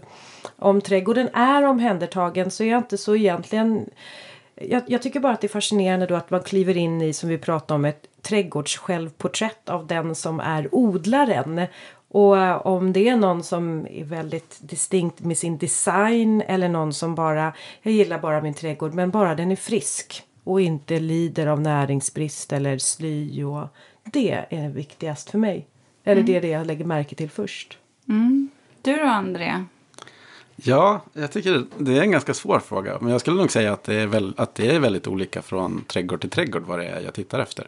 om 0.55 0.81
trädgården 0.81 1.29
är 1.33 1.63
omhändertagen 1.63 2.51
så 2.51 2.63
är 2.63 2.67
jag 2.67 2.79
inte 2.79 2.97
så 2.97 3.15
egentligen 3.15 3.89
jag, 4.61 4.83
jag 4.87 5.01
tycker 5.01 5.19
bara 5.19 5.33
att 5.33 5.41
det 5.41 5.47
är 5.47 5.49
fascinerande 5.49 6.05
då 6.05 6.15
att 6.15 6.29
man 6.29 6.43
kliver 6.43 6.77
in 6.77 7.01
i, 7.01 7.13
som 7.13 7.29
vi 7.29 7.37
pratade 7.37 7.75
om, 7.75 7.85
ett 7.85 8.07
trädgårdssjälvporträtt 8.21 9.69
av 9.69 9.87
den 9.87 10.15
som 10.15 10.39
är 10.39 10.75
odlaren. 10.75 11.61
Och 12.07 12.37
eh, 12.37 12.67
om 12.67 12.93
det 12.93 13.09
är 13.09 13.15
någon 13.15 13.43
som 13.43 13.87
är 13.87 14.03
väldigt 14.03 14.57
distinkt 14.61 15.19
med 15.19 15.37
sin 15.37 15.57
design 15.57 16.41
eller 16.41 16.69
någon 16.69 16.93
som 16.93 17.15
bara, 17.15 17.53
jag 17.81 17.93
gillar 17.93 18.19
bara 18.19 18.41
min 18.41 18.53
trädgård 18.53 18.93
men 18.93 19.11
bara 19.11 19.35
den 19.35 19.51
är 19.51 19.55
frisk 19.55 20.23
och 20.45 20.61
inte 20.61 20.99
lider 20.99 21.47
av 21.47 21.61
näringsbrist 21.61 22.53
eller 22.53 22.77
sly 22.77 23.43
och 23.43 23.67
det 24.03 24.45
är 24.49 24.69
viktigast 24.69 25.29
för 25.29 25.37
mig. 25.37 25.67
Eller 26.03 26.23
det 26.23 26.35
är 26.35 26.41
det 26.41 26.47
jag 26.47 26.67
lägger 26.67 26.85
märke 26.85 27.15
till 27.15 27.29
först. 27.29 27.77
Du 28.81 28.95
då, 28.95 29.03
André? 29.03 29.63
Ja, 30.55 31.01
jag 31.13 31.31
tycker 31.31 31.65
det 31.77 31.97
är 31.97 32.01
en 32.01 32.11
ganska 32.11 32.33
svår 32.33 32.59
fråga. 32.59 32.97
Men 33.01 33.11
jag 33.11 33.21
skulle 33.21 33.37
nog 33.37 33.51
säga 33.51 33.73
att 33.73 33.83
det 33.83 33.95
är, 33.95 34.07
väl, 34.07 34.33
att 34.37 34.55
det 34.55 34.75
är 34.75 34.79
väldigt 34.79 35.07
olika 35.07 35.41
från 35.41 35.83
trädgård 35.87 36.21
till 36.21 36.29
trädgård 36.29 36.63
vad 36.63 36.79
det 36.79 36.85
är 36.85 37.01
jag 37.01 37.13
tittar 37.13 37.39
efter. 37.39 37.67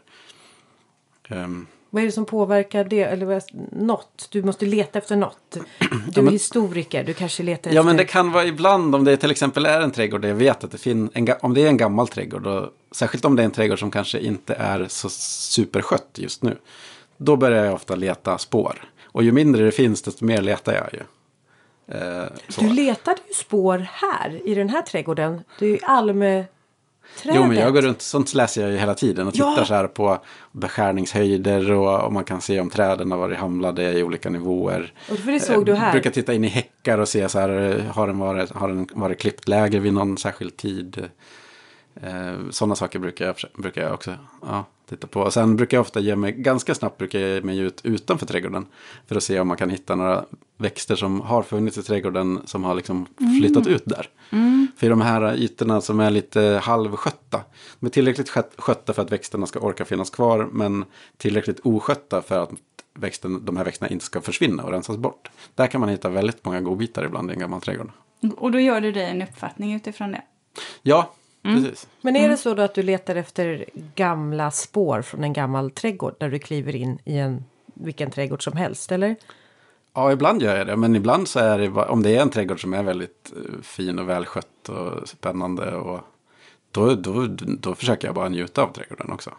Ehm, 1.27 1.67
Vad 1.89 2.01
är 2.01 2.05
det 2.05 2.11
som 2.11 2.25
påverkar 2.25 2.83
det? 2.83 3.03
Eller 3.03 3.25
vad- 3.25 3.43
något? 3.71 4.27
Du 4.31 4.43
måste 4.43 4.65
leta 4.65 4.99
efter 4.99 5.15
något. 5.15 5.57
Du 6.11 6.19
är 6.19 6.23
men- 6.23 6.33
historiker, 6.33 7.03
du 7.03 7.13
kanske 7.13 7.43
letar 7.43 7.71
Ja, 7.71 7.75
efter... 7.79 7.83
men 7.85 7.97
det 7.97 8.05
kan 8.05 8.31
vara 8.31 8.45
ibland 8.45 8.95
om 8.95 9.03
det 9.03 9.17
till 9.17 9.31
exempel 9.31 9.65
är 9.65 9.81
en 9.81 9.91
trädgård 9.91 10.21
där 10.21 10.29
jag 10.29 10.35
vet 10.35 10.63
att 10.63 10.71
det 10.71 10.77
finns, 10.77 11.11
en, 11.13 11.27
om 11.41 11.53
det 11.53 11.61
är 11.61 11.67
en 11.67 11.77
gammal 11.77 12.07
trädgård, 12.07 12.47
och 12.47 12.69
särskilt 12.91 13.25
om 13.25 13.35
det 13.35 13.41
är 13.41 13.45
en 13.45 13.51
trädgård 13.51 13.79
som 13.79 13.91
kanske 13.91 14.19
inte 14.19 14.53
är 14.53 14.85
så 14.89 15.09
superskött 15.09 16.09
just 16.15 16.43
nu, 16.43 16.57
då 17.17 17.35
börjar 17.35 17.65
jag 17.65 17.73
ofta 17.73 17.95
leta 17.95 18.37
spår. 18.37 18.89
Och 19.05 19.23
ju 19.23 19.31
mindre 19.31 19.65
det 19.65 19.71
finns, 19.71 20.01
desto 20.01 20.25
mer 20.25 20.41
letar 20.41 20.73
jag 20.73 20.89
ju. 20.93 20.99
Eh. 21.97 22.23
Du 22.59 22.69
letade 22.69 23.17
ju 23.27 23.33
spår 23.33 23.87
här, 23.91 24.41
i 24.47 24.55
den 24.55 24.69
här 24.69 24.81
trädgården. 24.81 25.43
Det 25.59 25.65
är 25.65 25.69
ju 25.69 25.79
Almeträdet. 27.15 27.41
Jo, 27.41 27.47
men 27.47 27.57
jag 27.57 27.73
går 27.73 27.81
runt, 27.81 28.01
sånt 28.01 28.33
läser 28.33 28.61
jag 28.61 28.71
ju 28.71 28.77
hela 28.77 28.93
tiden 28.95 29.27
och 29.27 29.33
Ja. 29.35 29.49
tittar 29.51 29.65
så 29.65 29.73
här 29.73 29.87
på 29.87 30.17
beskärningshöjder 30.51 31.71
och, 31.71 32.03
och 32.05 32.13
man 32.13 32.23
kan 32.23 32.41
se 32.41 32.59
om 32.59 32.69
träden 32.69 33.11
har 33.11 33.17
varit 33.17 33.37
hamlade 33.37 33.91
i 33.93 34.03
olika 34.03 34.29
nivåer. 34.29 34.93
Och 35.11 35.17
för 35.17 35.31
det 35.31 35.39
såg 35.39 35.65
du 35.65 35.71
Jag 35.71 35.77
här. 35.79 35.91
brukar 35.91 36.09
titta 36.11 36.33
in 36.33 36.43
i 36.43 36.47
häckar 36.47 36.97
och 36.97 37.07
se 37.09 37.29
så 37.29 37.39
här, 37.39 37.49
eh, 37.79 37.85
har 37.95 38.07
den 38.07 38.19
varit, 38.19 38.51
har 38.51 38.67
den 38.67 38.87
varit 38.93 39.19
klippt 39.19 39.47
läger 39.47 39.79
vid 39.79 39.93
någon 39.93 40.17
särskild 40.17 40.57
tid? 40.57 41.09
Eh, 42.03 42.49
Sådana 42.49 42.75
saker 42.75 42.99
brukar 42.99 43.25
jag, 43.25 43.35
brukar 43.57 43.81
jag 43.81 43.93
också 43.93 44.13
ja, 44.41 44.65
titta 44.89 45.07
på. 45.07 45.21
Och 45.21 45.33
sen 45.33 45.55
brukar 45.55 45.77
jag 45.77 45.81
ofta 45.81 45.99
ge 45.99 46.15
mig, 46.15 46.31
ganska 46.31 46.75
snabbt 46.75 46.97
brukar 46.97 47.19
jag 47.19 47.29
ge 47.29 47.41
mig 47.41 47.59
ut 47.59 47.81
utanför 47.83 48.25
trädgården. 48.25 48.65
För 49.07 49.15
att 49.15 49.23
se 49.23 49.39
om 49.39 49.47
man 49.47 49.57
kan 49.57 49.69
hitta 49.69 49.95
några 49.95 50.25
växter 50.57 50.95
som 50.95 51.21
har 51.21 51.43
funnits 51.43 51.77
i 51.77 51.83
trädgården 51.83 52.39
som 52.45 52.63
har 52.63 52.75
liksom 52.75 53.05
flyttat 53.41 53.67
ut 53.67 53.83
där. 53.85 54.09
För 54.77 54.85
i 54.87 54.89
de 54.89 55.01
här 55.01 55.35
ytorna 55.35 55.81
som 55.81 55.99
är 55.99 56.09
lite 56.09 56.59
halvskötta. 56.63 57.41
De 57.79 57.85
är 57.85 57.89
tillräckligt 57.89 58.29
skött- 58.29 58.53
skötta 58.57 58.93
för 58.93 59.01
att 59.01 59.11
växterna 59.11 59.45
ska 59.45 59.59
orka 59.59 59.85
finnas 59.85 60.09
kvar. 60.09 60.49
Men 60.51 60.85
tillräckligt 61.17 61.59
oskötta 61.63 62.21
för 62.21 62.43
att 62.43 62.49
växten, 62.93 63.45
de 63.45 63.57
här 63.57 63.63
växterna 63.65 63.89
inte 63.89 64.05
ska 64.05 64.21
försvinna 64.21 64.63
och 64.63 64.71
rensas 64.71 64.97
bort. 64.97 65.29
Där 65.55 65.67
kan 65.67 65.81
man 65.81 65.89
hitta 65.89 66.09
väldigt 66.09 66.45
många 66.45 66.61
godbitar 66.61 67.05
ibland 67.05 67.29
i 67.31 67.33
en 67.33 67.39
gammal 67.39 67.61
trädgård. 67.61 67.91
Och 68.37 68.51
då 68.51 68.59
gör 68.59 68.81
du 68.81 68.91
dig 68.91 69.03
en 69.09 69.21
uppfattning 69.21 69.73
utifrån 69.75 70.11
det. 70.11 70.21
Ja, 70.81 71.13
precis. 71.55 71.87
Men 72.01 72.15
är 72.15 72.29
det 72.29 72.37
så 72.37 72.53
då 72.53 72.61
att 72.61 72.73
du 72.73 72.83
letar 72.83 73.15
efter 73.15 73.65
gamla 73.95 74.51
spår 74.51 75.01
från 75.01 75.23
en 75.23 75.33
gammal 75.33 75.71
trädgård 75.71 76.15
när 76.19 76.29
du 76.29 76.39
kliver 76.39 76.75
in 76.75 76.99
i 77.05 77.17
en 77.17 77.45
vilken 77.73 78.11
trädgård 78.11 78.43
som 78.43 78.57
helst, 78.57 78.91
eller? 78.91 79.15
Ja, 79.93 80.11
ibland 80.11 80.41
gör 80.41 80.57
jag 80.57 80.67
det. 80.67 80.75
Men 80.75 80.95
ibland 80.95 81.27
så 81.27 81.39
är 81.39 81.57
det, 81.59 81.67
om 81.69 82.03
det 82.03 82.15
är 82.17 82.21
en 82.21 82.29
trädgård 82.29 82.61
som 82.61 82.73
är 82.73 82.83
väldigt 82.83 83.33
eh, 83.35 83.61
fin 83.61 83.99
och 83.99 84.09
välskött 84.09 84.69
och 84.69 85.07
spännande. 85.09 85.75
Och 85.75 85.99
då, 86.71 86.95
då, 86.95 87.27
då 87.59 87.75
försöker 87.75 88.07
jag 88.07 88.15
bara 88.15 88.29
njuta 88.29 88.61
av 88.63 88.71
trädgården 88.73 89.11
också. 89.11 89.31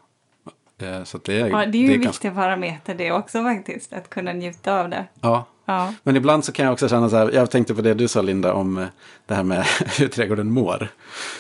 Eh, 0.79 1.05
Så 1.05 1.19
det, 1.19 1.41
är, 1.41 1.47
Ja, 1.49 1.67
det 1.67 1.79
är 1.79 1.83
ju 1.83 1.95
en 1.95 2.03
ganska- 2.03 2.11
viktig 2.29 2.35
parameter 2.35 2.95
det 2.95 3.13
också 3.13 3.43
faktiskt, 3.43 3.93
att 3.93 4.11
kunna 4.11 4.33
njuta 4.33 4.81
av 4.81 4.89
det. 4.89 5.05
Ja. 5.21 5.45
Ja. 5.69 5.95
Men 6.03 6.17
ibland 6.17 6.45
så 6.45 6.53
kan 6.53 6.65
jag 6.65 6.73
också 6.73 6.89
känna 6.89 7.11
så 7.11 7.17
här, 7.17 7.31
jag 7.33 7.51
tänkte 7.51 7.75
på 7.75 7.83
det 7.83 7.95
du 7.95 8.09
sa 8.09 8.23
Linda 8.23 8.53
om 8.53 8.79
eh, 8.79 8.87
det 9.27 9.35
här 9.35 9.43
med 9.43 9.65
hur 9.99 10.09
trädgården 10.09 10.51
mår. 10.51 10.89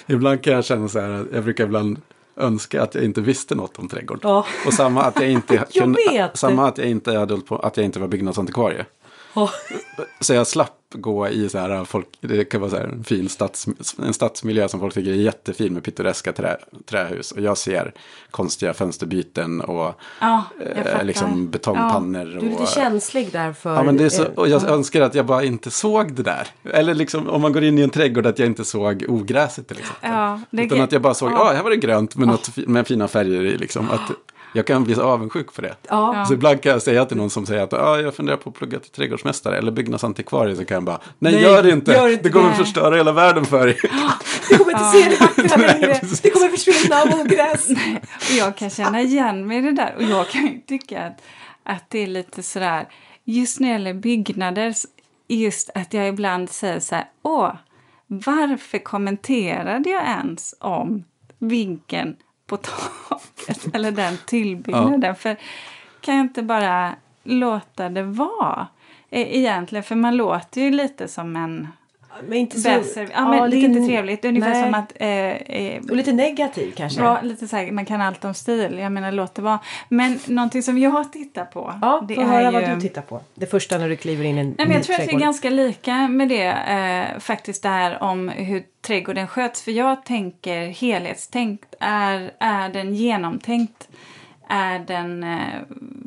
Ibland 0.07 0.43
kan 0.43 0.53
jag 0.53 0.65
känna 0.65 0.89
så 0.89 1.01
här, 1.01 1.27
jag 1.33 1.45
brukar 1.45 1.65
ibland 1.65 2.01
önska 2.37 2.83
att 2.83 2.95
jag 2.95 3.05
inte 3.05 3.21
visste 3.21 3.55
något 3.55 3.79
om 3.79 3.89
trädgård. 3.89 4.21
Ja. 4.23 4.47
Och 4.67 4.75
samma 4.75 5.03
att 5.03 5.21
jag 5.21 5.31
inte, 5.31 5.65
vet. 6.11 6.37
samma 6.37 6.69
att 6.69 6.79
jag 6.79 6.89
inte 6.89 7.19
hade 7.19 7.37
på, 7.41 7.57
att 7.57 7.77
jag 7.77 7.87
inte 7.87 8.01
var 8.01 8.09
byggnadsantikvarie. 8.09 8.85
Ja. 9.39 9.51
Så 10.21 10.35
jag 10.35 10.47
slapp 10.47 10.75
gå 10.91 11.29
i 11.29 11.49
så 11.49 11.59
här, 11.59 11.85
folk, 11.85 12.07
det 12.21 12.45
kan 12.45 12.61
vara 12.61 12.71
så 12.71 12.77
här 12.77 12.85
en 12.85 13.05
fin 13.05 13.29
stads, 13.29 13.67
en 13.99 14.15
stadsmiljö 14.15 14.69
som 14.69 14.81
folk 14.81 14.95
tycker 14.95 15.11
är 15.11 15.15
jättefin 15.15 15.75
med 15.75 15.83
pittoreska 15.83 16.33
trä, 16.33 16.57
trähus. 16.87 17.33
Och 17.33 17.41
jag 17.41 17.59
ser 17.59 17.93
konstiga 18.31 18.75
fönsterbyten 18.75 19.61
och 19.61 19.95
Ja, 20.21 20.45
eh, 20.75 21.05
liksom 21.05 21.51
betongpannor. 21.51 22.25
Du 22.25 22.37
är 22.37 22.41
lite 22.41 22.63
och, 22.63 22.69
känslig 22.69 23.33
där 23.33 23.53
för... 23.53 23.75
Ja, 23.75 23.83
men 23.83 23.97
det 23.97 24.05
är 24.05 24.09
så, 24.09 24.25
och 24.25 24.49
jag 24.49 24.65
önskar 24.65 25.01
att 25.01 25.15
jag 25.15 25.27
bara 25.27 25.45
inte 25.45 25.71
såg 25.71 26.15
det 26.15 26.23
där. 26.23 26.49
Eller 26.65 26.95
liksom 26.95 27.29
om 27.29 27.41
man 27.43 27.53
går 27.53 27.65
in 27.65 27.79
i 27.79 27.83
en 27.83 27.91
trädgård 27.91 28.27
att 28.27 28.39
jag 28.39 28.47
inte 28.47 28.65
såg 28.65 29.05
ogräset 29.09 29.69
till 29.69 29.79
exempel. 29.79 30.11
Ja, 30.11 30.41
Utan 30.51 30.81
att 30.81 30.93
jag 30.93 31.03
bara 31.03 31.15
såg, 31.15 31.33
ja, 31.33 31.35
ja. 31.35 31.51
ah, 31.51 31.53
här 31.53 31.63
var 31.63 31.71
det 31.71 31.77
grönt 31.77 32.17
med, 32.17 32.29
något, 32.29 32.57
med 32.57 32.87
fina 32.87 33.09
färger 33.09 33.43
i 33.43 33.59
liksom. 33.59 33.91
Att 33.91 34.11
jag 34.55 34.67
kan 34.67 34.85
bli 34.85 34.95
så 34.95 35.03
avundsjuk 35.03 35.53
på 35.55 35.63
det. 35.63 35.75
Ja. 35.89 36.25
Så 36.29 36.35
ibland 36.35 36.61
kan 36.63 36.73
jag 36.73 36.83
säga 36.83 37.05
till 37.05 37.17
någon 37.17 37.31
som 37.31 37.47
säger 37.47 37.63
att 37.63 37.73
ah, 37.73 38.01
jag 38.01 38.15
funderar 38.15 38.37
på 38.37 38.51
att 38.51 38.57
plugga 38.57 38.79
till 38.79 38.91
trädgårdsmästare 38.91 39.59
eller 39.59 39.73
byggnadsantikvarie. 39.73 40.57
Så 40.57 40.65
kan 40.65 40.75
jag 40.75 40.85
bara, 40.85 41.01
nej, 41.19 41.33
Nej, 41.33 41.43
gör 41.43 41.63
det 41.63 41.71
inte. 41.71 41.93
gör 41.93 42.09
inte 42.09 42.23
det 42.23 42.31
kommer 42.31 42.51
det." 42.51 42.57
förstöra 42.57 42.97
hela 42.97 43.13
världen 43.13 43.45
för 43.45 43.69
er. 43.69 43.77
Du 44.49 44.59
kommer 44.59 44.73
inte 44.73 44.85
se 44.85 45.25
rackarna 45.25 45.57
Nej, 45.67 45.81
längre. 45.81 45.95
precis. 45.95 46.21
Det 46.21 46.31
kommer 46.31 46.49
försvinna 46.49 46.97
av 46.97 47.21
ogräs. 47.21 47.69
Och 48.31 48.37
jag 48.39 48.57
kan 48.57 48.71
känna 48.71 49.01
igen 49.01 49.47
mig 49.47 49.59
i 49.59 49.61
det 49.61 49.73
där. 49.73 49.95
Och 49.97 50.03
jag 50.03 50.29
kan 50.29 50.43
ju 50.47 50.61
tycka 50.61 51.03
att, 51.07 51.23
att 51.63 51.85
det 51.91 51.99
är 51.99 52.07
lite 52.07 52.43
sådär, 52.43 52.89
just 53.25 53.61
när 53.61 53.69
det 53.69 53.73
gäller 53.73 53.95
byggnader, 53.95 54.75
just 55.29 55.71
att 55.75 55.95
jag 55.95 56.09
ibland 56.09 56.51
säger 56.51 56.81
så 56.81 56.95
här, 56.95 57.05
åh, 57.23 57.53
varför 58.07 58.79
kommenterade 58.79 59.91
jag 59.91 60.03
ens 60.05 60.55
om 60.61 61.05
vinkeln 61.39 62.17
på 62.49 62.57
taket 62.57 63.67
eller 63.75 63.91
den 63.93 64.19
tillbyggnaden? 64.27 65.15
För 65.17 65.37
kan 66.01 66.17
jag 66.17 66.25
inte 66.25 66.43
bara 66.43 66.95
låta 67.23 67.89
det 67.89 68.03
vara? 68.03 68.67
E- 69.11 69.39
Egentligen, 69.39 69.83
för 69.83 69.95
man 69.97 70.17
låter 70.17 70.61
ju 70.61 70.71
lite 70.71 71.09
som 71.09 71.37
en 71.37 71.69
Men 72.29 72.39
inte 72.39 72.61
så... 72.61 72.69
besser. 72.69 73.09
Ja, 73.15 73.29
men 73.31 73.43
är 73.43 73.49
lite- 73.49 73.67
inte 73.67 73.87
trevligt. 73.89 74.25
Ungefär 74.25 74.51
Nej. 74.51 74.63
som 74.63 74.75
att 74.75 74.93
eh, 74.97 75.09
eh, 75.09 75.83
Och 75.91 75.97
lite 75.97 76.13
negativ 76.13 76.73
kanske. 76.77 77.01
Ja, 77.01 77.19
lite 77.23 77.49
så 77.49 77.57
här, 77.57 77.73
man 77.73 77.85
kan 77.85 78.01
allt 78.01 78.25
om 78.25 78.35
stil. 78.35 78.79
Jag 78.79 78.93
menar, 78.93 79.13
låt 79.13 79.35
det 79.35 79.43
vara. 79.43 79.59
Men 79.89 80.19
någonting 80.27 80.63
som 80.63 80.79
jag 80.79 80.91
har 80.91 81.05
tittat 81.05 81.53
på. 81.53 81.75
Ja, 81.83 82.05
det 82.09 82.15
få 82.15 82.23
höra 82.23 82.49
är 82.49 82.53
vad 82.53 82.63
ju... 82.69 82.75
du 82.75 82.81
tittar 82.81 83.03
på. 83.03 83.21
Det 83.35 83.47
första 83.47 83.79
när 83.79 83.89
du 83.89 83.97
kliver 83.97 84.25
in 84.25 84.37
i 84.37 84.41
en 84.41 84.55
Nej, 84.59 84.67
men 84.67 84.77
jag 84.77 84.85
tror 84.85 84.95
att 84.95 84.99
det 84.99 85.03
är 85.03 85.07
trädgård. 85.07 85.23
ganska 85.23 85.51
lika 85.51 86.09
med 86.09 86.29
det 86.29 86.47
eh, 86.47 87.19
faktiskt 87.21 87.63
det 87.63 87.69
här 87.69 88.03
om 88.03 88.29
hur 88.29 88.63
trädgården 88.81 89.27
sköts. 89.27 89.63
För 89.63 89.71
jag 89.71 90.05
tänker 90.05 90.67
helhetstänkt. 90.67 91.75
Är, 91.81 92.31
är 92.39 92.69
den 92.69 92.95
genomtänkt? 92.95 93.89
Är 94.49 94.79
den, 94.79 95.25
eh, 95.25 95.63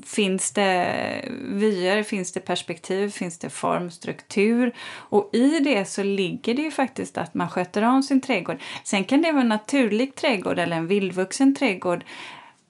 finns 0.05 0.51
det 0.51 1.25
vyer, 1.39 2.03
finns 2.03 2.33
det 2.33 2.39
perspektiv, 2.39 3.09
finns 3.09 3.37
det 3.39 3.49
form, 3.49 3.91
struktur? 3.91 4.75
Och 4.93 5.29
i 5.33 5.59
det 5.59 5.85
så 5.85 6.03
ligger 6.03 6.53
det 6.53 6.61
ju 6.61 6.71
faktiskt 6.71 7.17
att 7.17 7.33
man 7.33 7.49
sköter 7.49 7.81
om 7.81 8.03
sin 8.03 8.21
trädgård. 8.21 8.57
Sen 8.83 9.03
kan 9.03 9.21
det 9.21 9.31
vara 9.31 9.41
en 9.41 9.49
naturlig 9.49 10.15
trädgård 10.15 10.59
eller 10.59 10.77
en 10.77 10.87
vildvuxen 10.87 11.55
trädgård. 11.55 12.03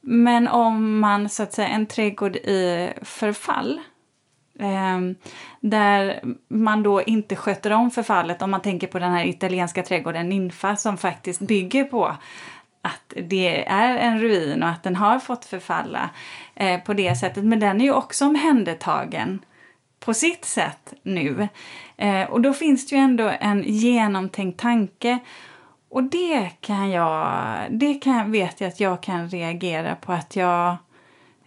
Men 0.02 0.48
om 0.48 1.00
man 1.00 1.30
så 1.30 1.44
att 1.44 1.54
säga 1.54 1.68
en 1.68 1.86
trädgård 1.86 2.36
i 2.36 2.90
förfall 3.02 3.80
ehm, 4.60 5.16
där 5.60 6.22
man 6.48 6.84
då 6.84 7.02
inte 7.02 7.36
sköter 7.36 7.72
om 7.72 7.92
förfallet 7.92 8.42
om 8.42 8.52
man 8.52 8.62
tänker 8.62 8.88
på 8.88 9.00
den 9.00 9.12
här 9.12 9.26
italienska 9.26 9.84
trädgården 9.84 10.30
Ninfa 10.30 10.76
som 10.76 10.98
faktiskt 10.98 11.42
bygger 11.42 11.84
på 11.84 12.16
att 12.82 13.14
det 13.16 13.68
är 13.68 13.98
en 13.98 14.20
ruin 14.20 14.64
och 14.64 14.70
att 14.70 14.84
den 14.84 14.96
har 14.96 15.20
fått 15.20 15.46
förfalla 15.46 16.10
eh, 16.56 16.82
på 16.82 16.94
det 16.94 17.16
sättet. 17.16 17.44
Men 17.44 17.60
den 17.60 17.82
är 17.82 17.86
ju 17.86 17.94
också 17.94 18.26
omhändertagen 18.26 19.40
på 20.00 20.14
sitt 20.14 20.46
sätt 20.46 20.94
nu. 21.04 21.48
Eh, 21.98 22.24
och 22.24 22.42
då 22.42 22.54
finns 22.54 22.88
det 22.88 22.96
ju 22.96 23.02
ändå 23.02 23.32
en 23.40 23.64
genomtänkt 23.64 24.60
tanke. 24.60 25.20
Och 25.90 26.04
det 26.04 26.50
kan 26.62 26.90
jag, 26.90 27.38
det 27.70 27.94
kan, 27.94 28.32
vet 28.32 28.62
jag 28.62 28.68
att 28.68 28.80
jag 28.80 29.04
kan 29.04 29.30
reagera 29.30 29.96
på 29.96 30.14
att 30.14 30.36
jag 30.36 30.78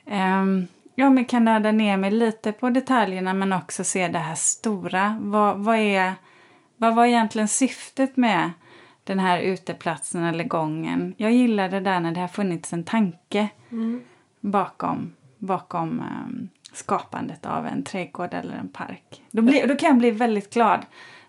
Ehm, 0.07 0.67
ja, 0.95 1.11
men 1.11 1.25
kan 1.25 1.45
nörda 1.45 1.73
ner 1.73 1.97
mig 1.97 2.11
lite 2.11 2.53
på 2.53 2.71
detaljerna 2.71 3.35
men 3.35 3.53
också 3.53 3.85
se 3.85 4.09
det 4.09 4.19
här 4.19 4.35
stora. 4.35 5.19
Vad, 5.21 5.59
vad, 5.59 5.77
är, 5.77 6.13
vad 6.77 6.95
var 6.95 7.07
egentligen 7.07 7.49
syftet 7.49 8.17
med 8.17 8.51
den 9.05 9.19
här 9.19 9.41
uteplatsen 9.41 10.25
eller 10.25 10.45
gången? 10.45 11.15
Jag 11.17 11.33
gillar 11.33 11.69
det 11.69 11.81
där 11.81 12.01
när 12.01 12.13
det 12.13 12.21
har 12.21 12.29
funnits 12.29 12.73
en 12.73 12.85
tanke 12.85 13.49
bakom, 14.41 15.13
bakom 15.39 16.01
ehm, 16.01 16.49
skapandet 16.73 17.47
av 17.47 17.67
en 17.67 17.85
trädgård 17.85 18.35
eller 18.35 18.55
en 18.55 18.69
park. 18.69 19.23
Då, 19.31 19.43
blir, 19.43 19.67
då 19.67 19.77
kan 19.77 19.89
jag 19.89 19.99
bli 19.99 20.11
väldigt 20.11 20.55
glad 20.55 20.81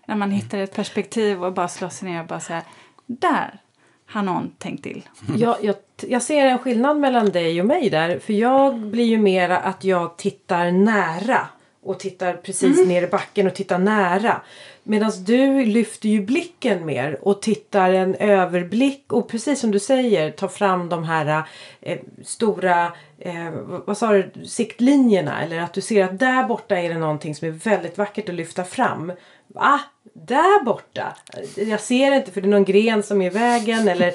när 0.06 0.16
man 0.16 0.30
hittar 0.30 0.58
ett 0.58 0.74
perspektiv 0.74 1.44
och 1.44 1.52
bara 1.52 1.68
slår 1.68 1.88
sig 1.88 2.08
ner 2.08 2.20
och 2.20 2.26
bara 2.26 2.40
säga 2.40 2.62
där, 3.06 3.60
har 4.06 4.22
någon 4.22 4.50
tänkt 4.58 4.82
till. 4.82 5.08
Jag, 5.36 5.56
jag, 5.64 5.74
jag 6.02 6.22
ser 6.22 6.46
en 6.46 6.58
skillnad 6.58 6.96
mellan 7.00 7.30
dig 7.30 7.60
och 7.60 7.66
mig 7.66 7.90
där. 7.90 8.18
För 8.18 8.32
jag 8.32 8.80
blir 8.80 9.04
ju 9.04 9.18
mera 9.18 9.58
att 9.58 9.84
jag 9.84 10.16
tittar 10.16 10.70
nära. 10.70 11.48
Och 11.82 11.98
tittar 11.98 12.34
precis 12.34 12.86
ner 12.86 13.02
i 13.02 13.06
backen 13.06 13.46
och 13.46 13.54
tittar 13.54 13.78
nära. 13.78 14.40
Medan 14.88 15.12
du 15.24 15.64
lyfter 15.64 16.08
ju 16.08 16.20
blicken 16.20 16.86
mer 16.86 17.18
och 17.22 17.42
tittar 17.42 17.92
en 17.92 18.14
överblick 18.14 19.12
och 19.12 19.28
precis 19.28 19.60
som 19.60 19.70
du 19.70 19.78
säger 19.78 20.30
tar 20.30 20.48
fram 20.48 20.88
de 20.88 21.04
här 21.04 21.42
eh, 21.80 21.98
stora 22.24 22.92
eh, 23.18 23.50
vad 23.86 23.98
sa 23.98 24.12
du, 24.12 24.44
siktlinjerna. 24.44 25.42
Eller 25.42 25.60
att 25.60 25.74
du 25.74 25.80
ser 25.80 26.04
att 26.04 26.18
där 26.18 26.48
borta 26.48 26.78
är 26.78 26.88
det 26.88 26.98
någonting 26.98 27.34
som 27.34 27.48
är 27.48 27.52
väldigt 27.52 27.98
vackert 27.98 28.28
att 28.28 28.34
lyfta 28.34 28.64
fram. 28.64 29.12
Va? 29.46 29.80
Där 30.24 30.64
borta? 30.64 31.16
Jag 31.56 31.80
ser 31.80 32.14
inte 32.14 32.30
för 32.30 32.40
det 32.40 32.48
är 32.48 32.50
någon 32.50 32.64
gren 32.64 33.02
som 33.02 33.22
är 33.22 33.26
i 33.26 33.30
vägen. 33.30 33.88
Eller, 33.88 34.14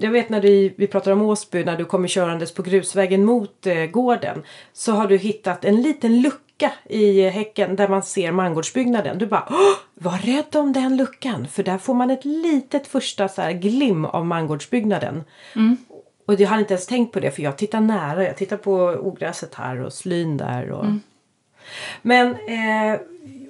jag 0.00 0.10
vet 0.10 0.28
när 0.28 0.40
du, 0.40 0.74
vi 0.76 0.86
pratar 0.86 1.12
om 1.12 1.22
Åsby 1.22 1.64
när 1.64 1.76
du 1.76 1.84
kommer 1.84 2.08
körandes 2.08 2.54
på 2.54 2.62
grusvägen 2.62 3.24
mot 3.24 3.66
eh, 3.66 3.84
gården. 3.84 4.42
Så 4.72 4.92
har 4.92 5.06
du 5.06 5.16
hittat 5.16 5.64
en 5.64 5.82
liten 5.82 6.22
lucka 6.22 6.72
i 6.84 7.28
häcken 7.28 7.76
där 7.76 7.88
man 7.88 8.02
ser 8.02 8.32
mangårdsbyggnaden. 8.32 9.18
Du 9.18 9.26
bara 9.26 9.46
Åh, 9.50 9.76
var 9.94 10.18
rädd 10.18 10.56
om 10.56 10.72
den 10.72 10.96
luckan 10.96 11.48
för 11.48 11.62
där 11.62 11.78
får 11.78 11.94
man 11.94 12.10
ett 12.10 12.24
litet 12.24 12.86
första 12.86 13.28
så 13.28 13.42
här 13.42 13.52
glim 13.52 14.04
av 14.04 14.26
mangårdsbyggnaden. 14.26 15.24
Och 16.26 16.34
jag 16.34 16.48
hade 16.48 16.60
inte 16.60 16.74
ens 16.74 16.86
tänkt 16.86 17.12
på 17.12 17.20
det 17.20 17.30
för 17.30 17.42
jag 17.42 17.58
tittar 17.58 17.80
nära. 17.80 18.24
Jag 18.24 18.36
tittar 18.36 18.56
på 18.56 18.74
ogräset 19.00 19.54
här 19.54 19.80
och 19.80 19.92
slyn 19.92 20.36
där. 20.36 20.70
Och... 20.70 20.86
Men 22.02 22.30
eh, 22.30 23.00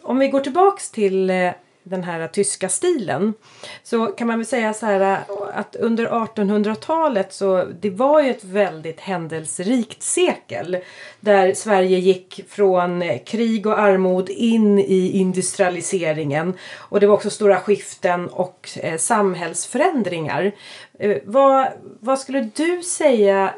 om 0.03 0.19
vi 0.19 0.29
går 0.29 0.41
tillbaks 0.41 0.91
till 0.91 1.31
eh, 1.31 1.51
den 1.83 2.05
här 2.05 2.29
tyska 2.29 2.69
stilen 2.69 3.35
så 3.83 4.07
kan 4.07 4.27
man 4.27 4.39
väl 4.39 4.47
säga 4.47 4.75
så 4.75 4.87
här 4.87 5.01
eh, 5.01 5.19
att 5.55 5.77
under 5.77 6.07
1800-talet 6.07 7.33
så 7.33 7.65
det 7.81 7.91
var 7.91 8.23
ju 8.23 8.31
ett 8.31 8.45
väldigt 8.45 9.01
händelserikt 9.01 10.03
sekel 10.03 10.79
där 11.21 11.55
Sverige 11.55 11.99
gick 11.99 12.45
från 12.49 13.03
eh, 13.03 13.23
krig 13.25 13.67
och 13.67 13.79
armod 13.79 14.31
in 14.31 14.79
i 14.79 15.11
industrialiseringen 15.11 16.55
och 16.77 17.01
det 17.01 17.07
var 17.07 17.15
också 17.15 17.31
stora 17.31 17.61
skiften 17.61 18.29
och 18.29 18.69
eh, 18.83 18.97
samhällsförändringar. 18.97 20.53
Eh, 20.99 21.17
vad, 21.25 21.69
vad 22.01 22.19
skulle 22.19 22.51
du 22.55 22.83
säga 22.83 23.55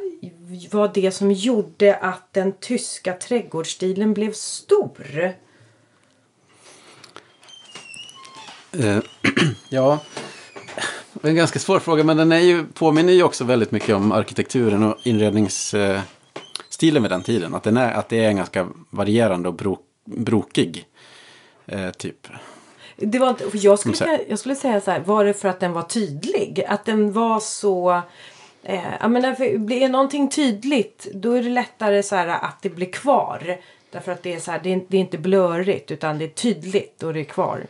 var 0.71 0.91
det 0.95 1.11
som 1.11 1.33
gjorde 1.33 1.97
att 1.97 2.33
den 2.33 2.53
tyska 2.53 3.13
trädgårdsstilen 3.13 4.15
blev 4.15 4.33
stor? 4.33 5.35
Eh, 8.79 8.99
ja, 9.69 9.99
det 11.13 11.29
är 11.29 11.31
en 11.31 11.37
ganska 11.37 11.59
svår 11.59 11.79
fråga. 11.79 12.05
Men 12.05 12.17
den 12.17 12.33
är 12.33 12.39
ju, 12.39 12.67
påminner 12.67 13.13
ju 13.13 13.23
också 13.23 13.45
väldigt 13.45 13.71
mycket 13.71 13.95
om 13.95 14.13
arkitekturen 14.13 14.83
och 14.83 14.97
inredningsstilen 15.03 17.03
vid 17.03 17.11
den 17.11 17.23
tiden. 17.23 17.55
Att, 17.55 17.63
den 17.63 17.77
är, 17.77 17.93
att 17.93 18.09
det 18.09 18.25
är 18.25 18.29
en 18.29 18.37
ganska 18.37 18.69
varierande 18.91 19.49
och 19.49 19.55
bro, 19.55 19.79
brokig 20.05 20.87
eh, 21.67 21.91
typ. 21.91 22.29
Det 22.97 23.19
var 23.19 23.31
inte, 23.31 23.45
jag, 23.53 23.79
skulle, 23.79 24.05
Mm, 24.05 24.21
jag 24.29 24.39
skulle 24.39 24.55
säga 24.55 24.81
så 24.81 24.91
här, 24.91 25.01
var 25.01 25.25
det 25.25 25.35
för 25.35 25.49
att 25.49 25.61
den 25.61 25.73
var 25.73 25.83
tydlig? 25.83 26.65
Att 26.69 26.85
den 26.85 27.13
var 27.13 27.41
så... 27.41 28.03
Eh, 28.63 28.81
jag 29.01 29.11
menar, 29.11 29.35
för 29.35 29.59
blir 29.59 29.89
någonting 29.89 30.31
tydligt 30.31 31.07
då 31.15 31.33
är 31.33 31.43
det 31.43 31.49
lättare 31.49 32.03
så 32.03 32.17
här 32.17 32.29
att 32.29 32.63
det 32.63 32.69
blir 32.69 32.93
kvar. 32.93 33.57
Därför 33.91 34.13
att 34.13 34.23
det 34.23 34.35
är 34.35 34.41
så 34.41 34.51
här, 34.51 34.61
det 34.63 34.73
är, 34.73 34.81
det 34.89 34.97
är 34.97 35.01
inte 35.01 35.19
blurrigt 35.19 35.91
utan 35.91 36.19
det 36.19 36.25
är 36.25 36.29
tydligt 36.29 37.03
och 37.03 37.15
det 37.15 37.21
är 37.21 37.25
kvar. 37.25 37.67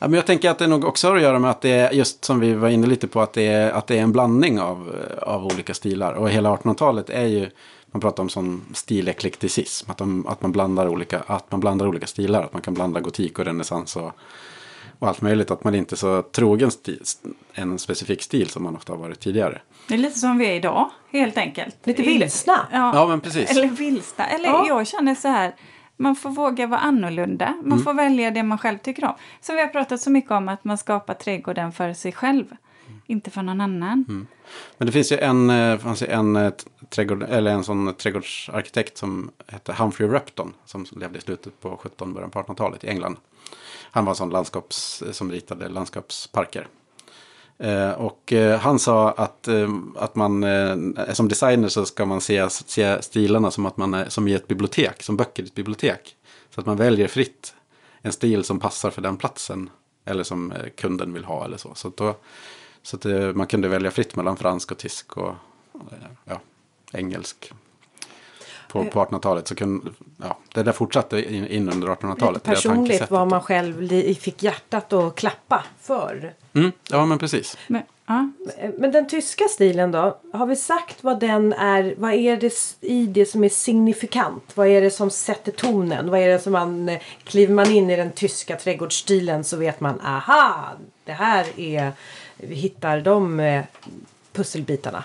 Ja, 0.00 0.08
men 0.08 0.12
jag 0.12 0.26
tänker 0.26 0.50
att 0.50 0.58
det 0.58 0.66
nog 0.66 0.84
också 0.84 1.08
har 1.08 1.16
att 1.16 1.22
göra 1.22 1.38
med 1.38 1.50
att 1.50 1.60
det 1.60 1.70
är 1.70 1.92
just 1.92 2.24
som 2.24 2.40
vi 2.40 2.54
var 2.54 2.68
inne 2.68 2.86
lite 2.86 3.08
på 3.08 3.20
att 3.20 3.32
det 3.32 3.46
är, 3.46 3.70
att 3.70 3.86
det 3.86 3.98
är 3.98 4.02
en 4.02 4.12
blandning 4.12 4.60
av, 4.60 4.96
av 5.22 5.46
olika 5.46 5.74
stilar. 5.74 6.12
Och 6.12 6.30
hela 6.30 6.56
1800-talet 6.56 7.10
är 7.10 7.26
ju, 7.26 7.50
man 7.86 8.00
pratar 8.00 8.22
om 8.22 8.28
sån 8.28 8.62
stileklekticism. 8.74 9.90
Att, 9.90 9.98
de, 9.98 10.26
att, 10.26 10.42
man 10.42 10.52
blandar 10.52 10.88
olika, 10.88 11.20
att 11.26 11.50
man 11.50 11.60
blandar 11.60 11.86
olika 11.86 12.06
stilar. 12.06 12.42
Att 12.42 12.52
man 12.52 12.62
kan 12.62 12.74
blanda 12.74 13.00
gotik 13.00 13.38
och 13.38 13.44
renässans 13.44 13.96
och, 13.96 14.12
och 14.98 15.08
allt 15.08 15.20
möjligt. 15.20 15.50
Att 15.50 15.64
man 15.64 15.74
inte 15.74 15.94
är 15.94 15.96
så 15.96 16.22
trogen 16.22 16.70
stil, 16.70 17.02
en 17.52 17.78
specifik 17.78 18.22
stil 18.22 18.48
som 18.48 18.62
man 18.62 18.76
ofta 18.76 18.92
har 18.92 18.98
varit 18.98 19.20
tidigare. 19.20 19.60
Det 19.88 19.94
är 19.94 19.98
lite 19.98 20.18
som 20.18 20.38
vi 20.38 20.46
är 20.46 20.52
idag, 20.54 20.90
helt 21.12 21.38
enkelt. 21.38 21.76
Lite 21.84 22.02
vilsna. 22.02 22.66
Ja, 22.72 22.92
Ja, 22.94 23.06
men 23.06 23.20
precis. 23.20 23.50
Eller 23.50 23.68
vilsna. 23.68 24.26
Eller 24.26 24.48
Ja. 24.48 24.64
jag 24.68 24.86
känner 24.86 25.14
så 25.14 25.28
här. 25.28 25.54
Man 26.02 26.16
får 26.16 26.30
våga 26.30 26.66
vara 26.66 26.80
annorlunda. 26.80 27.54
Man 27.62 27.72
Mm. 27.72 27.84
får 27.84 27.94
välja 27.94 28.30
det 28.30 28.42
man 28.42 28.58
själv 28.58 28.78
tycker 28.78 29.04
om. 29.04 29.14
Som 29.40 29.54
vi 29.54 29.60
har 29.60 29.68
pratat 29.68 30.00
så 30.00 30.10
mycket 30.10 30.30
om 30.30 30.48
att 30.48 30.64
man 30.64 30.78
skapar 30.78 31.14
trädgården 31.14 31.72
för 31.72 31.92
sig 31.92 32.12
själv. 32.12 32.44
Inte 33.06 33.30
för 33.30 33.42
någon 33.42 33.60
annan. 33.60 34.04
Mm. 34.08 34.26
Men 34.78 34.86
det 34.86 34.92
finns 34.92 35.12
ju 35.12 35.18
en, 35.18 35.50
eh, 35.50 35.78
fanns 35.78 36.02
ju 36.02 36.06
en, 36.06 36.36
eh, 36.36 36.52
trädgård, 36.88 37.22
eller 37.22 37.50
en 37.50 37.64
sån 37.64 37.94
trädgårdsarkitekt 37.94 38.98
som 38.98 39.30
hette 39.46 39.72
Humphrey 39.72 40.08
Repton. 40.08 40.54
Som 40.64 40.86
levde 40.96 41.18
i 41.18 41.22
slutet 41.22 41.60
på 41.60 41.76
17 41.76 42.14
början 42.14 42.30
på 42.30 42.38
1800-talet 42.38 42.84
i 42.84 42.88
England. 42.88 43.16
Han 43.90 44.04
var 44.04 44.12
en 44.12 44.16
sån 44.16 44.30
landskaps, 44.30 45.02
som 45.12 45.32
ritade 45.32 45.68
landskapsparker. 45.68 46.66
Eh, 47.62 47.90
och 47.90 48.32
eh, 48.32 48.58
han 48.58 48.78
sa 48.78 49.10
att, 49.10 49.48
eh, 49.48 49.68
att 49.96 50.14
man 50.14 50.44
som 51.12 51.28
designer 51.28 51.68
så 51.68 51.86
ska 51.86 52.06
man 52.06 52.20
se, 52.20 52.50
se 52.50 53.02
stilarna 53.02 53.50
som 53.50 53.66
att 53.66 53.76
man 53.76 53.94
är 53.94 54.08
som 54.08 54.28
i 54.28 54.34
ett 54.34 54.48
bibliotek, 54.48 55.02
som 55.02 55.16
böcker 55.16 55.42
i 55.42 55.46
ett 55.46 55.54
bibliotek. 55.54 56.16
Så 56.50 56.60
att 56.60 56.66
man 56.66 56.76
väljer 56.76 57.08
fritt 57.08 57.54
en 58.00 58.12
stil 58.12 58.44
som 58.44 58.60
passar 58.60 58.90
för 58.90 59.02
den 59.02 59.16
platsen. 59.16 59.70
Eller 60.04 60.22
som 60.22 60.54
kunden 60.76 61.12
vill 61.12 61.24
ha 61.24 61.44
eller 61.44 61.56
så. 61.56 61.74
Så, 61.74 61.88
att 61.88 61.96
då, 61.96 62.16
så 62.82 62.96
att 62.96 63.36
man 63.36 63.46
kunde 63.46 63.68
välja 63.68 63.90
fritt 63.90 64.16
mellan 64.16 64.36
fransk 64.36 64.72
och 64.72 64.78
tysk 64.78 65.16
och 65.16 65.34
ja, 66.24 66.40
engelsk. 66.92 67.52
På, 68.68 68.84
på 68.84 69.04
1800-talet 69.04 69.48
så 69.48 69.54
kunde, 69.54 69.90
ja, 70.16 70.38
det 70.54 70.62
där 70.62 70.72
fortsatte 70.72 71.34
in, 71.34 71.46
in 71.46 71.68
under 71.68 71.88
1800-talet. 71.88 72.36
Lite 72.36 72.50
det 72.50 72.54
personligt 72.54 73.10
vad 73.10 73.28
man 73.28 73.40
själv 73.40 74.14
fick 74.14 74.42
hjärtat 74.42 74.92
att 74.92 75.14
klappa 75.14 75.64
för. 75.80 76.34
Mm, 76.54 76.72
ja, 76.90 77.06
men 77.06 77.18
precis. 77.18 77.56
Men, 77.66 77.82
ja. 78.06 78.30
Men 78.78 78.92
den 78.92 79.08
tyska 79.08 79.44
stilen 79.50 79.92
då? 79.92 80.18
Har 80.32 80.46
vi 80.46 80.56
sagt 80.56 81.04
vad 81.04 81.20
den 81.20 81.52
är? 81.52 81.94
Vad 81.98 82.12
är 82.12 82.36
det 82.36 82.52
i 82.80 83.06
det 83.06 83.26
som 83.26 83.44
är 83.44 83.48
signifikant? 83.48 84.52
Vad 84.54 84.66
är 84.68 84.80
det 84.80 84.90
som 84.90 85.10
sätter 85.10 85.52
tonen? 85.52 86.10
Vad 86.10 86.20
är 86.20 86.28
det 86.28 86.38
som 86.38 86.52
man... 86.52 86.88
eh, 86.88 86.98
Kliver 87.24 87.54
man 87.54 87.70
in 87.70 87.90
i 87.90 87.96
den 87.96 88.10
tyska 88.12 88.56
trädgårdsstilen 88.56 89.44
så 89.44 89.56
vet 89.56 89.80
man 89.80 90.00
aha! 90.00 90.70
Det 91.04 91.12
här 91.12 91.46
är... 91.56 91.92
Vi 92.36 92.54
hittar 92.54 93.00
de 93.00 93.40
eh, 93.40 93.64
pusselbitarna. 94.32 95.04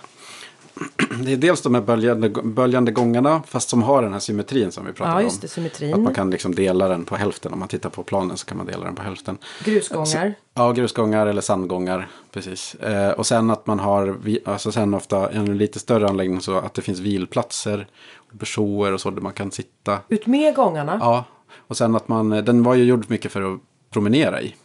Det 1.24 1.34
är 1.34 1.38
dels 1.38 1.62
de 1.62 1.76
här 1.76 1.82
böljande, 1.82 2.30
böljande 2.30 2.92
gångarna 2.92 3.42
fast 3.48 3.70
som 3.70 3.84
har 3.84 4.02
den 4.04 4.14
här 4.14 4.20
symmetrin 4.20 4.72
som 4.72 4.86
vi 4.86 4.94
pratade 4.94 5.22
Ja, 5.24 5.30
om. 5.58 5.70
det. 5.80 5.94
Att 5.94 6.00
man 6.00 6.14
kan 6.14 6.30
liksom 6.30 6.56
dela 6.56 6.88
den 6.88 7.06
på 7.06 7.16
hälften. 7.16 7.54
Om 7.54 7.60
man 7.60 7.68
tittar 7.68 7.90
på 7.90 8.04
planen 8.04 8.38
så 8.38 8.46
kan 8.46 8.58
man 8.58 8.66
dela 8.66 8.86
den 8.86 8.96
på 8.96 9.02
hälften. 9.02 9.38
Grusgångar. 9.66 10.34
Ja, 10.54 10.72
grusgångar 10.72 11.28
eller 11.28 11.42
sandgångar. 11.42 12.08
Precis. 12.32 12.76
Eh, 12.76 13.12
och 13.12 13.26
sen 13.26 13.50
att 13.50 13.68
man 13.68 13.80
har, 13.80 14.18
alltså 14.46 14.72
sen 14.72 14.94
ofta 14.94 15.30
en 15.30 15.58
lite 15.58 15.80
större 15.80 16.08
anläggning 16.08 16.42
så 16.42 16.58
att 16.58 16.74
det 16.74 16.82
finns 16.82 17.00
vilplatser. 17.00 17.88
Bersåer 18.32 18.94
och 18.94 19.02
så 19.02 19.10
där 19.10 19.22
man 19.22 19.34
kan 19.34 19.52
sitta. 19.52 20.00
Ut 20.10 20.28
med 20.28 20.56
gångarna. 20.56 20.98
Ja, 21.02 21.24
och 21.68 21.78
sen 21.78 21.96
att 21.96 22.08
man, 22.08 22.30
den 22.30 22.64
var 22.64 22.76
ju 22.76 22.84
gjord 22.84 23.06
mycket 23.08 23.32
för 23.32 23.54
att 23.54 23.60
promenera 23.90 24.42
i. 24.42 24.56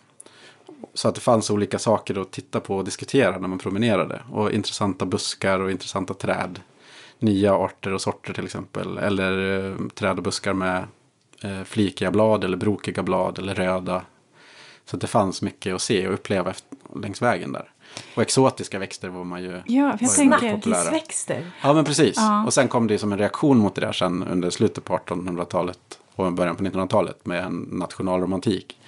Så 0.94 1.08
att 1.08 1.14
det 1.14 1.20
fanns 1.20 1.50
olika 1.50 1.78
saker 1.78 2.20
att 2.20 2.30
titta 2.30 2.60
på 2.60 2.76
och 2.76 2.84
diskutera 2.84 3.38
när 3.38 3.48
man 3.48 3.58
promenerade. 3.58 4.22
Och 4.32 4.52
intressanta 4.52 5.06
buskar 5.06 5.60
och 5.60 5.70
intressanta 5.70 6.14
träd. 6.14 6.60
Nya 7.18 7.54
arter 7.54 7.92
och 7.92 8.00
sorter 8.00 8.32
till 8.32 8.44
exempel. 8.44 8.98
Eller 8.98 9.64
eh, 9.66 9.74
träd 9.94 10.16
och 10.16 10.22
buskar 10.22 10.52
med 10.52 10.84
eh, 11.42 11.62
flikiga 11.62 12.10
blad 12.10 12.44
eller 12.44 12.56
brokiga 12.56 13.02
blad 13.02 13.38
eller 13.38 13.54
röda. 13.54 14.02
Så 14.84 14.96
att 14.96 15.00
det 15.00 15.06
fanns 15.06 15.42
mycket 15.42 15.74
att 15.74 15.82
se 15.82 16.08
och 16.08 16.14
uppleva 16.14 16.50
efter, 16.50 16.78
längs 16.96 17.22
vägen 17.22 17.52
där. 17.52 17.70
Och 18.14 18.22
exotiska 18.22 18.78
växter 18.78 19.08
var 19.08 19.24
man 19.24 19.42
ju 19.42 19.62
Ja, 19.66 19.98
för 19.98 20.04
jag 20.04 20.14
tänker-. 20.14 20.60
Snackisväxter. 20.60 21.50
Ja, 21.62 21.72
men 21.72 21.84
precis. 21.84 22.16
Ja. 22.16 22.44
Och 22.44 22.54
sen 22.54 22.68
kom 22.68 22.86
det 22.86 22.98
som 22.98 23.12
en 23.12 23.18
reaktion 23.18 23.58
mot 23.58 23.74
det 23.74 23.80
där 23.80 23.92
sen 23.92 24.22
under 24.22 24.50
slutet 24.50 24.84
på 24.84 24.96
1800-talet 24.96 25.98
och 26.14 26.32
början 26.32 26.56
på 26.56 26.64
1900-talet 26.64 27.26
med 27.26 27.44
en 27.44 27.68
nationalromantik. 27.72 28.80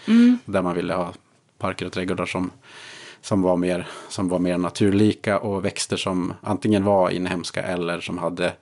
Där 0.44 0.62
man 0.62 0.74
ville 0.74 0.94
ha 0.94 1.12
parker 1.58 1.86
och 1.86 1.92
trädgårdar 1.92 2.26
som, 2.26 2.50
som, 3.20 3.42
var 3.42 3.56
mer, 3.56 3.86
som 4.08 4.28
var 4.28 4.38
mer 4.38 4.58
naturlika 4.58 5.38
och 5.38 5.64
växter 5.64 5.96
som 5.96 6.34
antingen 6.40 6.84
var 6.84 7.10
inhemska 7.10 7.62
eller 7.62 8.00
som 8.00 8.18
hade 8.18 8.52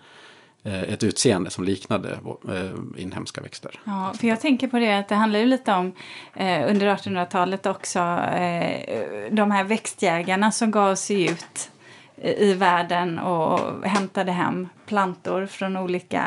eh, 0.65 0.83
ett 0.83 1.03
utseende 1.03 1.51
som 1.51 1.65
liknade 1.65 2.11
eh, 2.49 3.03
inhemska 3.03 3.41
växter. 3.41 3.81
Ja, 3.85 4.15
för 4.21 4.27
jag 4.27 4.41
tänker 4.41 4.69
på 4.69 4.79
det 4.79 4.99
att 4.99 5.09
det 5.09 5.15
handlar 5.15 5.39
ju 5.39 5.47
lite 5.47 5.73
om 5.73 5.93
eh, 6.35 6.71
under 6.71 6.97
1800-talet 6.97 7.67
också 7.67 7.99
eh, 7.99 9.31
de 9.31 9.51
här 9.51 9.65
växtjägarna 9.65 10.53
som 10.53 10.71
gav 10.71 10.95
sig 10.95 11.31
ut 11.31 11.71
eh, 12.17 12.43
i 12.43 12.55
världen 12.55 13.19
och 13.19 13.85
hämtade 13.85 14.33
hem 14.33 14.69
plantor 14.87 15.47
från 15.47 15.77
olika 15.77 16.25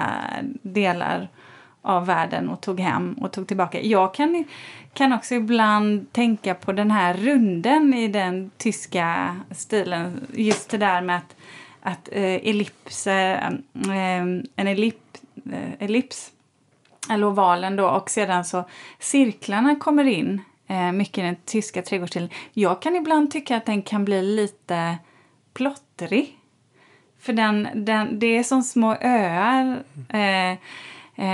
delar 0.62 1.30
av 1.86 2.06
världen 2.06 2.50
och 2.50 2.62
tog 2.62 2.80
hem 2.80 3.13
och 3.13 3.32
tog 3.32 3.48
tillbaka. 3.48 3.82
Jag 3.82 4.13
kan, 4.13 4.45
kan 4.93 5.13
också 5.13 5.36
ibland 5.36 6.12
tänka 6.12 6.56
på 6.56 6.71
den 6.71 6.91
här 6.91 7.13
runden 7.13 7.93
i 7.93 8.08
den 8.08 8.52
tyska 8.58 9.36
stilen. 9.52 10.28
Just 10.34 10.69
det 10.69 10.78
där 10.78 11.02
med 11.02 11.17
att, 11.17 11.36
att 11.82 12.10
eh, 12.12 12.24
ellipser, 12.24 13.60
eh, 13.74 13.89
eh, 13.89 14.21
en 14.56 14.67
ellip, 14.67 15.17
eh, 15.52 15.74
ellips, 15.80 16.32
eller 17.10 17.28
ovalen 17.28 17.76
då, 17.76 17.88
och 17.89 18.10
sedan 18.10 18.45
så 18.45 18.63
cirklarna 19.00 19.76
kommer 19.76 20.04
in 20.04 20.41
eh, 20.67 20.91
mycket 20.91 21.17
i 21.17 21.21
den 21.21 21.38
tyska 21.45 21.82
trädgårdsstilen. 21.82 22.30
Jag 22.54 22.82
kan 22.82 22.95
ibland 22.95 23.32
tycka 23.32 23.58
att 23.58 23.65
den 23.65 23.82
kan 23.82 24.06
bli 24.06 24.21
lite 24.21 24.98
plottrig. 25.54 26.39
För 27.19 27.34
den, 27.34 27.67
den, 27.74 28.19
det 28.19 28.38
är 28.38 28.43
som 28.43 28.63
små 28.63 28.95
öar. 29.02 29.84
Eh, 30.10 30.58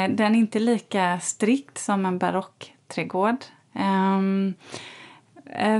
den 0.09 0.35
är 0.35 0.39
inte 0.39 0.59
lika 0.59 1.19
strikt 1.19 1.77
som 1.77 2.05
en 2.05 2.17
barockträdgård. 2.17 3.35
Um, 3.73 4.53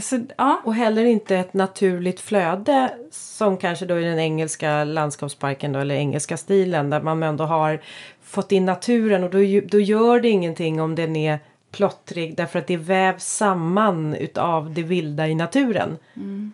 så, 0.02 0.20
ja. 0.38 0.62
Och 0.64 0.76
heller 0.76 1.06
inte 1.06 1.38
ett 1.38 1.54
naturligt 1.54 2.20
flöde 2.20 2.92
som 3.12 3.58
kanske 3.58 3.86
då 3.86 4.00
i 4.00 4.04
den 4.04 4.20
engelska 4.20 4.84
landskapsparken 4.84 5.72
då, 5.72 5.80
eller 5.80 5.96
engelska 5.96 6.38
stilen 6.38 6.90
där 6.90 7.02
man 7.02 7.24
ändå 7.24 7.44
har 7.44 7.82
fått 8.22 8.52
in 8.52 8.66
naturen 8.66 9.24
och 9.24 9.30
då, 9.30 9.38
då 9.66 9.80
gör 9.80 10.20
det 10.20 10.30
ingenting 10.30 10.82
om 10.82 10.96
den 10.96 11.16
är 11.16 11.40
plottrig 11.72 12.38
därför 12.38 12.60
att 12.60 12.68
det 12.68 12.78
vävs 12.78 13.26
samman 13.26 14.16
utav 14.16 14.74
det 14.74 14.84
vilda 14.84 15.28
i 15.28 15.36
naturen. 15.36 15.98
Mm. 16.16 16.52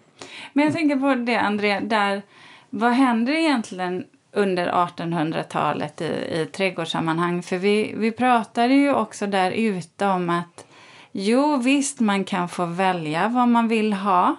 Men 0.53 0.65
jag 0.65 0.73
tänker 0.73 0.95
på 0.95 1.15
det 1.15 1.35
André, 1.35 1.79
där, 1.79 2.21
vad 2.69 2.91
händer 2.91 3.33
egentligen 3.33 4.05
under 4.37 4.71
1800-talet 4.71 6.01
i, 6.01 6.05
i 6.05 6.49
trädgårdssammanhang? 6.51 7.43
För 7.43 7.57
vi, 7.57 7.93
vi 7.97 8.11
pratade 8.11 8.73
ju 8.73 8.93
också 8.93 9.27
där 9.27 9.51
ute 9.51 10.05
om 10.05 10.29
att 10.29 10.65
jo 11.11 11.57
visst 11.57 11.99
man 11.99 12.23
kan 12.23 12.49
få 12.49 12.65
välja 12.65 13.27
vad 13.27 13.47
man 13.47 13.67
vill 13.67 13.93
ha 13.93 14.35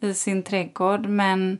i 0.00 0.14
sin 0.14 0.42
trädgård 0.42 1.06
men 1.06 1.58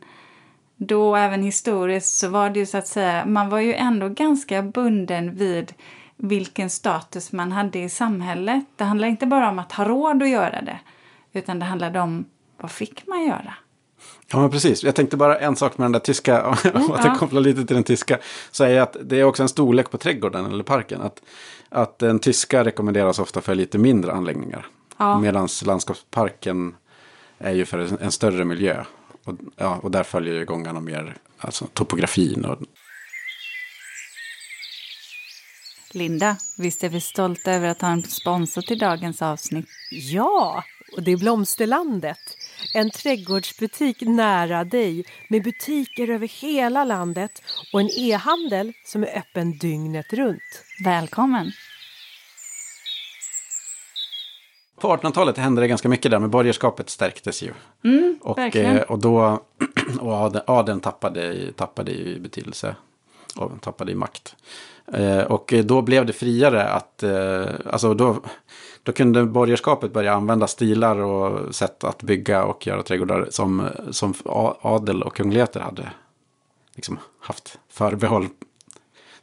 då 0.75 1.15
även 1.15 1.43
historiskt 1.43 2.17
så 2.17 2.29
var 2.29 2.49
det 2.49 2.59
ju 2.59 2.65
så 2.65 2.77
att 2.77 2.87
säga, 2.87 3.25
man 3.25 3.49
var 3.49 3.59
ju 3.59 3.73
ändå 3.73 4.09
ganska 4.09 4.61
bunden 4.61 5.35
vid 5.35 5.73
vilken 6.15 6.69
status 6.69 7.31
man 7.31 7.51
hade 7.51 7.79
i 7.79 7.89
samhället. 7.89 8.65
Det 8.75 8.83
handlade 8.83 9.11
inte 9.11 9.25
bara 9.25 9.49
om 9.49 9.59
att 9.59 9.71
ha 9.71 9.85
råd 9.85 10.23
att 10.23 10.29
göra 10.29 10.61
det, 10.61 10.79
utan 11.33 11.59
det 11.59 11.65
handlade 11.65 11.99
om 11.99 12.25
vad 12.57 12.71
fick 12.71 13.07
man 13.07 13.25
göra? 13.25 13.53
Ja, 14.31 14.39
men 14.39 14.49
precis. 14.49 14.83
Jag 14.83 14.95
tänkte 14.95 15.17
bara 15.17 15.39
en 15.39 15.55
sak 15.55 15.77
med 15.77 15.85
den 15.85 15.91
där 15.91 15.99
tyska, 15.99 16.41
mm, 16.63 16.91
att 16.91 17.05
jag 17.05 17.19
kopplar 17.19 17.41
lite 17.41 17.65
till 17.65 17.75
den 17.75 17.83
tyska, 17.83 18.19
så 18.51 18.63
är 18.63 18.81
att 18.81 18.97
det 19.03 19.19
är 19.19 19.23
också 19.23 19.43
en 19.43 19.49
storlek 19.49 19.91
på 19.91 19.97
trädgården 19.97 20.45
eller 20.45 20.63
parken. 20.63 21.01
Att, 21.01 21.21
att 21.69 21.99
den 21.99 22.19
tyska 22.19 22.63
rekommenderas 22.65 23.19
ofta 23.19 23.41
för 23.41 23.55
lite 23.55 23.77
mindre 23.77 24.11
anläggningar. 24.11 24.67
Ja. 24.97 25.19
Medan 25.19 25.47
landskapsparken 25.65 26.75
är 27.37 27.53
ju 27.53 27.65
för 27.65 27.77
en, 27.77 27.97
en 28.01 28.11
större 28.11 28.45
miljö. 28.45 28.83
Och, 29.23 29.35
ja, 29.55 29.79
och 29.83 29.91
där 29.91 30.03
följer 30.03 30.33
ju 30.33 30.45
gångarna 30.45 30.79
mer 30.79 31.17
alltså, 31.37 31.65
topografin. 31.73 32.45
Och... 32.45 32.59
Linda, 35.93 36.37
visst 36.57 36.83
är 36.83 36.89
vi 36.89 37.01
stolta 37.01 37.51
över 37.51 37.67
att 37.67 37.81
ha 37.81 37.89
en 37.89 38.03
sponsor 38.03 38.61
till 38.61 38.79
dagens 38.79 39.21
avsnitt? 39.21 39.67
Ja, 39.91 40.63
och 40.95 41.03
det 41.03 41.11
är 41.11 41.17
Blomsterlandet. 41.17 42.17
En 42.73 42.91
trädgårdsbutik 42.91 44.01
nära 44.01 44.63
dig 44.63 45.05
med 45.29 45.43
butiker 45.43 46.09
över 46.09 46.27
hela 46.27 46.83
landet 46.83 47.41
och 47.73 47.81
en 47.81 47.89
e-handel 47.97 48.73
som 48.85 49.03
är 49.03 49.17
öppen 49.17 49.57
dygnet 49.57 50.13
runt. 50.13 50.63
Välkommen! 50.83 51.51
På 54.79 54.95
1800-talet 54.95 55.37
hände 55.37 55.61
det 55.61 55.67
ganska 55.67 55.89
mycket 55.89 56.11
där, 56.11 56.19
men 56.19 56.29
borgerskapet 56.29 56.89
stärktes 56.89 57.43
ju. 57.43 57.53
Mm, 57.83 58.19
och, 58.21 58.55
eh, 58.55 58.81
och 58.81 58.99
då, 58.99 59.43
och 59.99 60.13
adeln, 60.13 60.43
adeln 60.47 60.79
tappade, 60.79 61.51
tappade 61.51 61.91
i 61.91 62.19
betydelse 62.19 62.75
och 63.37 63.61
tappade 63.61 63.91
i 63.91 63.95
makt. 63.95 64.35
Eh, 64.93 65.21
och 65.21 65.53
eh, 65.53 65.65
då 65.65 65.81
blev 65.81 66.05
det 66.05 66.13
friare 66.13 66.63
att, 66.63 67.03
eh, 67.03 67.45
alltså 67.65 67.93
då, 67.93 68.21
då 68.83 68.91
kunde 68.91 69.25
borgerskapet 69.25 69.93
börja 69.93 70.13
använda 70.13 70.47
stilar 70.47 70.97
och 70.97 71.55
sätt 71.55 71.83
att 71.83 72.03
bygga 72.03 72.43
och 72.43 72.67
göra 72.67 72.83
trädgårdar 72.83 73.27
som, 73.29 73.69
som 73.91 74.13
adel 74.61 75.03
och 75.03 75.15
kungligheter 75.15 75.59
hade 75.59 75.91
liksom 76.75 76.99
haft 77.19 77.59
förbehåll 77.69 78.27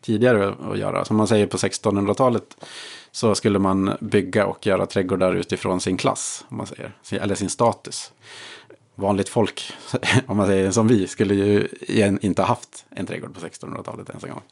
tidigare 0.00 0.54
att 0.70 0.78
göra. 0.78 1.04
Som 1.04 1.16
man 1.16 1.26
säger 1.26 1.46
på 1.46 1.56
1600-talet 1.56 2.56
så 3.10 3.34
skulle 3.34 3.58
man 3.58 3.96
bygga 4.00 4.46
och 4.46 4.66
göra 4.66 4.86
trädgårdar 4.86 5.34
utifrån 5.34 5.80
sin 5.80 5.96
klass, 5.96 6.44
om 6.48 6.56
man 6.56 6.66
säger, 6.66 6.92
eller 7.10 7.34
sin 7.34 7.50
status. 7.50 8.12
Vanligt 8.94 9.28
folk, 9.28 9.72
om 10.26 10.36
man 10.36 10.46
säger 10.46 10.70
som 10.70 10.88
vi, 10.88 11.06
skulle 11.06 11.34
ju 11.34 11.68
inte 12.20 12.42
ha 12.42 12.46
haft 12.46 12.86
en 12.90 13.06
trädgård 13.06 13.34
på 13.34 13.40
1600-talet 13.40 14.08
ens 14.08 14.24
en 14.24 14.30
gång. 14.30 14.42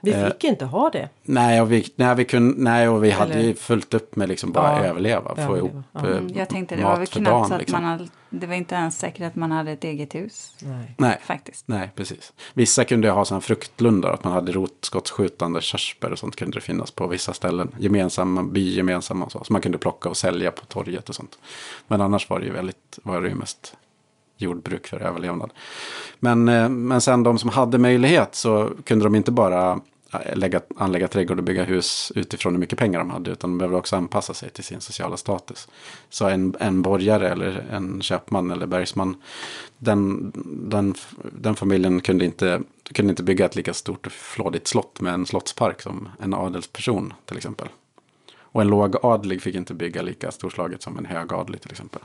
Vi 0.00 0.12
fick 0.12 0.44
eh, 0.44 0.50
inte 0.50 0.64
ha 0.64 0.90
det. 0.90 1.08
Nej, 1.22 1.60
och 1.60 1.72
vi, 1.72 1.92
nej, 1.96 2.14
vi, 2.14 2.24
kunde, 2.24 2.62
nej, 2.62 2.88
och 2.88 3.04
vi 3.04 3.10
Eller... 3.10 3.18
hade 3.18 3.42
ju 3.42 3.54
fullt 3.54 3.94
upp 3.94 4.16
med 4.16 4.28
liksom 4.28 4.52
bara 4.52 4.76
ja, 4.76 4.84
överleva. 4.84 5.46
Få 5.46 5.56
ihop 5.56 5.72
ja. 5.92 6.00
Eh, 6.00 6.16
mm, 6.16 6.28
Jag 6.34 6.48
tänkte 6.48 6.76
det 6.76 6.84
var 6.84 6.96
väl 6.96 7.06
knappt 7.06 7.48
så 7.48 7.54
att 7.54 7.60
liksom. 7.60 7.82
man 7.82 7.90
hade, 7.90 8.08
det 8.30 8.46
var 8.46 8.54
inte 8.54 8.74
ens 8.74 8.98
säkert 8.98 9.26
att 9.26 9.36
man 9.36 9.52
hade 9.52 9.70
ett 9.70 9.84
eget 9.84 10.14
hus. 10.14 10.54
Nej, 10.58 10.94
nej, 10.98 11.18
faktiskt. 11.22 11.68
nej 11.68 11.90
precis. 11.94 12.32
Vissa 12.54 12.84
kunde 12.84 13.10
ha 13.10 13.24
sådana 13.24 13.40
fruktlundar, 13.40 14.10
att 14.10 14.24
man 14.24 14.32
hade 14.32 14.52
rotskottsskjutande 14.52 15.60
körsbär 15.60 16.12
och 16.12 16.18
sånt 16.18 16.36
kunde 16.36 16.56
det 16.56 16.60
finnas 16.60 16.90
på 16.90 17.06
vissa 17.06 17.32
ställen. 17.32 17.74
Gemensamma, 17.78 18.42
bygemensamma 18.42 19.24
och 19.24 19.32
så. 19.32 19.44
Så 19.44 19.52
man 19.52 19.62
kunde 19.62 19.78
plocka 19.78 20.08
och 20.08 20.16
sälja 20.16 20.50
på 20.50 20.64
torget 20.64 21.08
och 21.08 21.14
sånt. 21.14 21.38
Men 21.88 22.00
annars 22.00 22.30
var 22.30 22.40
det 22.40 22.46
ju 22.46 22.52
väldigt, 22.52 22.98
var 23.02 23.20
det 23.20 23.28
ju 23.28 23.34
mest 23.34 23.76
jordbruk 24.42 24.86
för 24.86 25.00
överlevnad. 25.00 25.50
Men, 26.18 26.48
eh, 26.48 26.68
men 26.68 27.00
sen 27.00 27.22
de 27.22 27.38
som 27.38 27.50
hade 27.50 27.78
möjlighet 27.78 28.34
så 28.34 28.70
kunde 28.84 29.04
de 29.04 29.14
inte 29.14 29.30
bara 29.30 29.80
eh, 30.12 30.36
lägga, 30.36 30.60
anlägga 30.76 31.08
trädgård 31.08 31.38
och 31.38 31.44
bygga 31.44 31.64
hus 31.64 32.12
utifrån 32.14 32.52
hur 32.52 32.60
mycket 32.60 32.78
pengar 32.78 32.98
de 32.98 33.10
hade. 33.10 33.30
Utan 33.30 33.50
de 33.50 33.58
behövde 33.58 33.78
också 33.78 33.96
anpassa 33.96 34.34
sig 34.34 34.50
till 34.50 34.64
sin 34.64 34.80
sociala 34.80 35.16
status. 35.16 35.68
Så 36.10 36.28
en, 36.28 36.54
en 36.60 36.82
borgare 36.82 37.28
eller 37.28 37.66
en 37.70 38.02
köpman 38.02 38.50
eller 38.50 38.66
bergsman. 38.66 39.16
Den, 39.78 40.32
den, 40.44 40.94
den 41.32 41.56
familjen 41.56 42.00
kunde 42.00 42.24
inte, 42.24 42.60
kunde 42.92 43.10
inte 43.10 43.22
bygga 43.22 43.44
ett 43.44 43.56
lika 43.56 43.74
stort 43.74 44.06
och 44.06 44.12
flådigt 44.12 44.66
slott 44.66 45.00
med 45.00 45.14
en 45.14 45.26
slottspark 45.26 45.82
som 45.82 46.08
en 46.20 46.34
adelsperson 46.34 47.12
till 47.24 47.36
exempel. 47.36 47.68
Och 48.52 48.60
en 48.60 48.68
lågadlig 48.68 49.42
fick 49.42 49.54
inte 49.54 49.74
bygga 49.74 50.02
lika 50.02 50.30
storslaget 50.30 50.82
som 50.82 50.98
en 50.98 51.06
högadlig 51.06 51.60
till 51.60 51.70
exempel. 51.70 52.02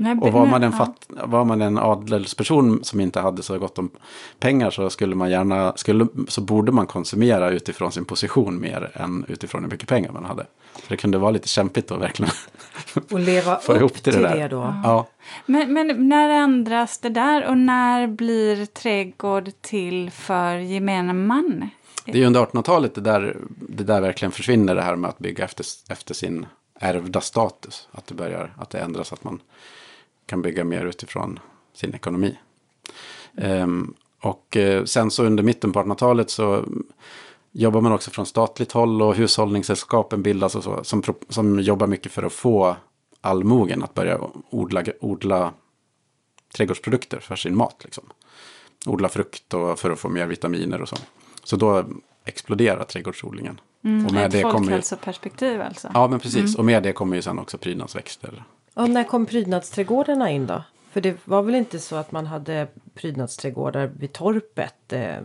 Nej, 0.00 0.16
och 0.20 0.32
var 0.32 0.46
man, 0.46 0.62
en 0.62 0.72
fatt, 0.72 1.06
var 1.08 1.44
man 1.44 1.62
en 1.62 1.78
adelsperson 1.78 2.84
som 2.84 3.00
inte 3.00 3.20
hade 3.20 3.42
så 3.42 3.58
gott 3.58 3.78
om 3.78 3.90
pengar 4.38 4.70
så 4.70 4.90
skulle 4.90 5.14
man 5.14 5.30
gärna, 5.30 5.72
skulle, 5.76 6.06
så 6.28 6.40
borde 6.40 6.72
man 6.72 6.86
konsumera 6.86 7.50
utifrån 7.50 7.92
sin 7.92 8.04
position 8.04 8.60
mer 8.60 8.90
än 8.94 9.24
utifrån 9.28 9.62
hur 9.62 9.70
mycket 9.70 9.88
pengar 9.88 10.12
man 10.12 10.24
hade. 10.24 10.46
Så 10.74 10.84
det 10.88 10.96
kunde 10.96 11.18
vara 11.18 11.30
lite 11.30 11.48
kämpigt 11.48 11.90
att 11.90 12.00
verkligen 12.00 12.32
och 13.10 13.20
leva 13.20 13.56
få 13.56 13.72
upp 13.72 13.78
ihop 13.78 14.02
till 14.02 14.12
det, 14.12 14.20
där. 14.20 14.36
det 14.36 14.48
då. 14.48 14.74
Ja. 14.84 15.06
Men, 15.46 15.72
men 15.72 16.08
när 16.08 16.28
ändras 16.28 16.98
det 16.98 17.08
där 17.08 17.46
och 17.46 17.58
när 17.58 18.06
blir 18.06 18.66
trädgård 18.66 19.50
till 19.60 20.10
för 20.10 20.56
gemene 20.56 21.12
man? 21.12 21.70
Det 22.04 22.12
är 22.12 22.16
ju 22.16 22.26
under 22.26 22.40
1800-talet 22.40 22.94
det 22.94 23.00
där, 23.00 23.36
det 23.48 23.84
där 23.84 24.00
verkligen 24.00 24.32
försvinner 24.32 24.74
det 24.74 24.82
här 24.82 24.96
med 24.96 25.10
att 25.10 25.18
bygga 25.18 25.44
efter, 25.44 25.66
efter 25.88 26.14
sin 26.14 26.46
ärvda 26.80 27.20
status. 27.20 27.88
Att 27.92 28.06
det 28.06 28.14
börjar, 28.14 28.52
att 28.58 28.70
det 28.70 28.78
ändras, 28.78 29.12
att 29.12 29.24
man 29.24 29.40
kan 30.28 30.42
bygga 30.42 30.64
mer 30.64 30.84
utifrån 30.84 31.38
sin 31.74 31.94
ekonomi. 31.94 32.38
Um, 33.34 33.94
och 34.20 34.56
uh, 34.56 34.84
sen 34.84 35.10
så 35.10 35.24
under 35.24 35.42
mitten 35.42 35.72
på 35.72 35.82
1800-talet 35.82 36.30
så 36.30 36.64
jobbar 37.52 37.80
man 37.80 37.92
också 37.92 38.10
från 38.10 38.26
statligt 38.26 38.72
håll 38.72 39.02
och 39.02 39.14
hushållningssällskapen 39.14 40.22
bildas 40.22 40.54
och 40.54 40.64
så. 40.64 40.84
Som, 40.84 41.02
som 41.28 41.60
jobbar 41.60 41.86
mycket 41.86 42.12
för 42.12 42.22
att 42.22 42.32
få 42.32 42.76
allmogen 43.20 43.82
att 43.82 43.94
börja 43.94 44.20
odla, 44.50 44.84
odla 45.00 45.52
trädgårdsprodukter 46.56 47.20
för 47.20 47.36
sin 47.36 47.56
mat. 47.56 47.80
Liksom. 47.84 48.04
Odla 48.86 49.08
frukt 49.08 49.54
och 49.54 49.78
för 49.78 49.90
att 49.90 49.98
få 49.98 50.08
mer 50.08 50.26
vitaminer 50.26 50.82
och 50.82 50.88
så. 50.88 50.96
Så 51.44 51.56
då 51.56 51.84
exploderar 52.24 52.84
trädgårdsodlingen. 52.84 53.60
Mm, 53.84 54.06
och 54.06 54.12
med 54.12 54.26
ett 54.26 54.32
det 54.32 54.42
folkhälsoperspektiv 54.42 55.60
alltså? 55.60 55.90
Ja, 55.94 56.08
men 56.08 56.20
precis. 56.20 56.44
Mm. 56.44 56.54
Och 56.58 56.64
med 56.64 56.82
det 56.82 56.92
kommer 56.92 57.16
ju 57.16 57.22
sen 57.22 57.38
också 57.38 57.58
prydnadsväxter 57.58 58.44
och 58.78 58.90
när 58.90 59.04
kom 59.04 59.26
prydnadsträdgårdarna 59.26 60.30
in 60.30 60.46
då? 60.46 60.62
För 60.90 61.00
det 61.00 61.16
var 61.24 61.42
väl 61.42 61.54
inte 61.54 61.78
så 61.78 61.96
att 61.96 62.12
man 62.12 62.26
hade 62.26 62.68
prydnadsträdgårdar 62.94 63.90
vid 63.98 64.12
torpet? 64.12 64.92
Eh? 64.92 65.16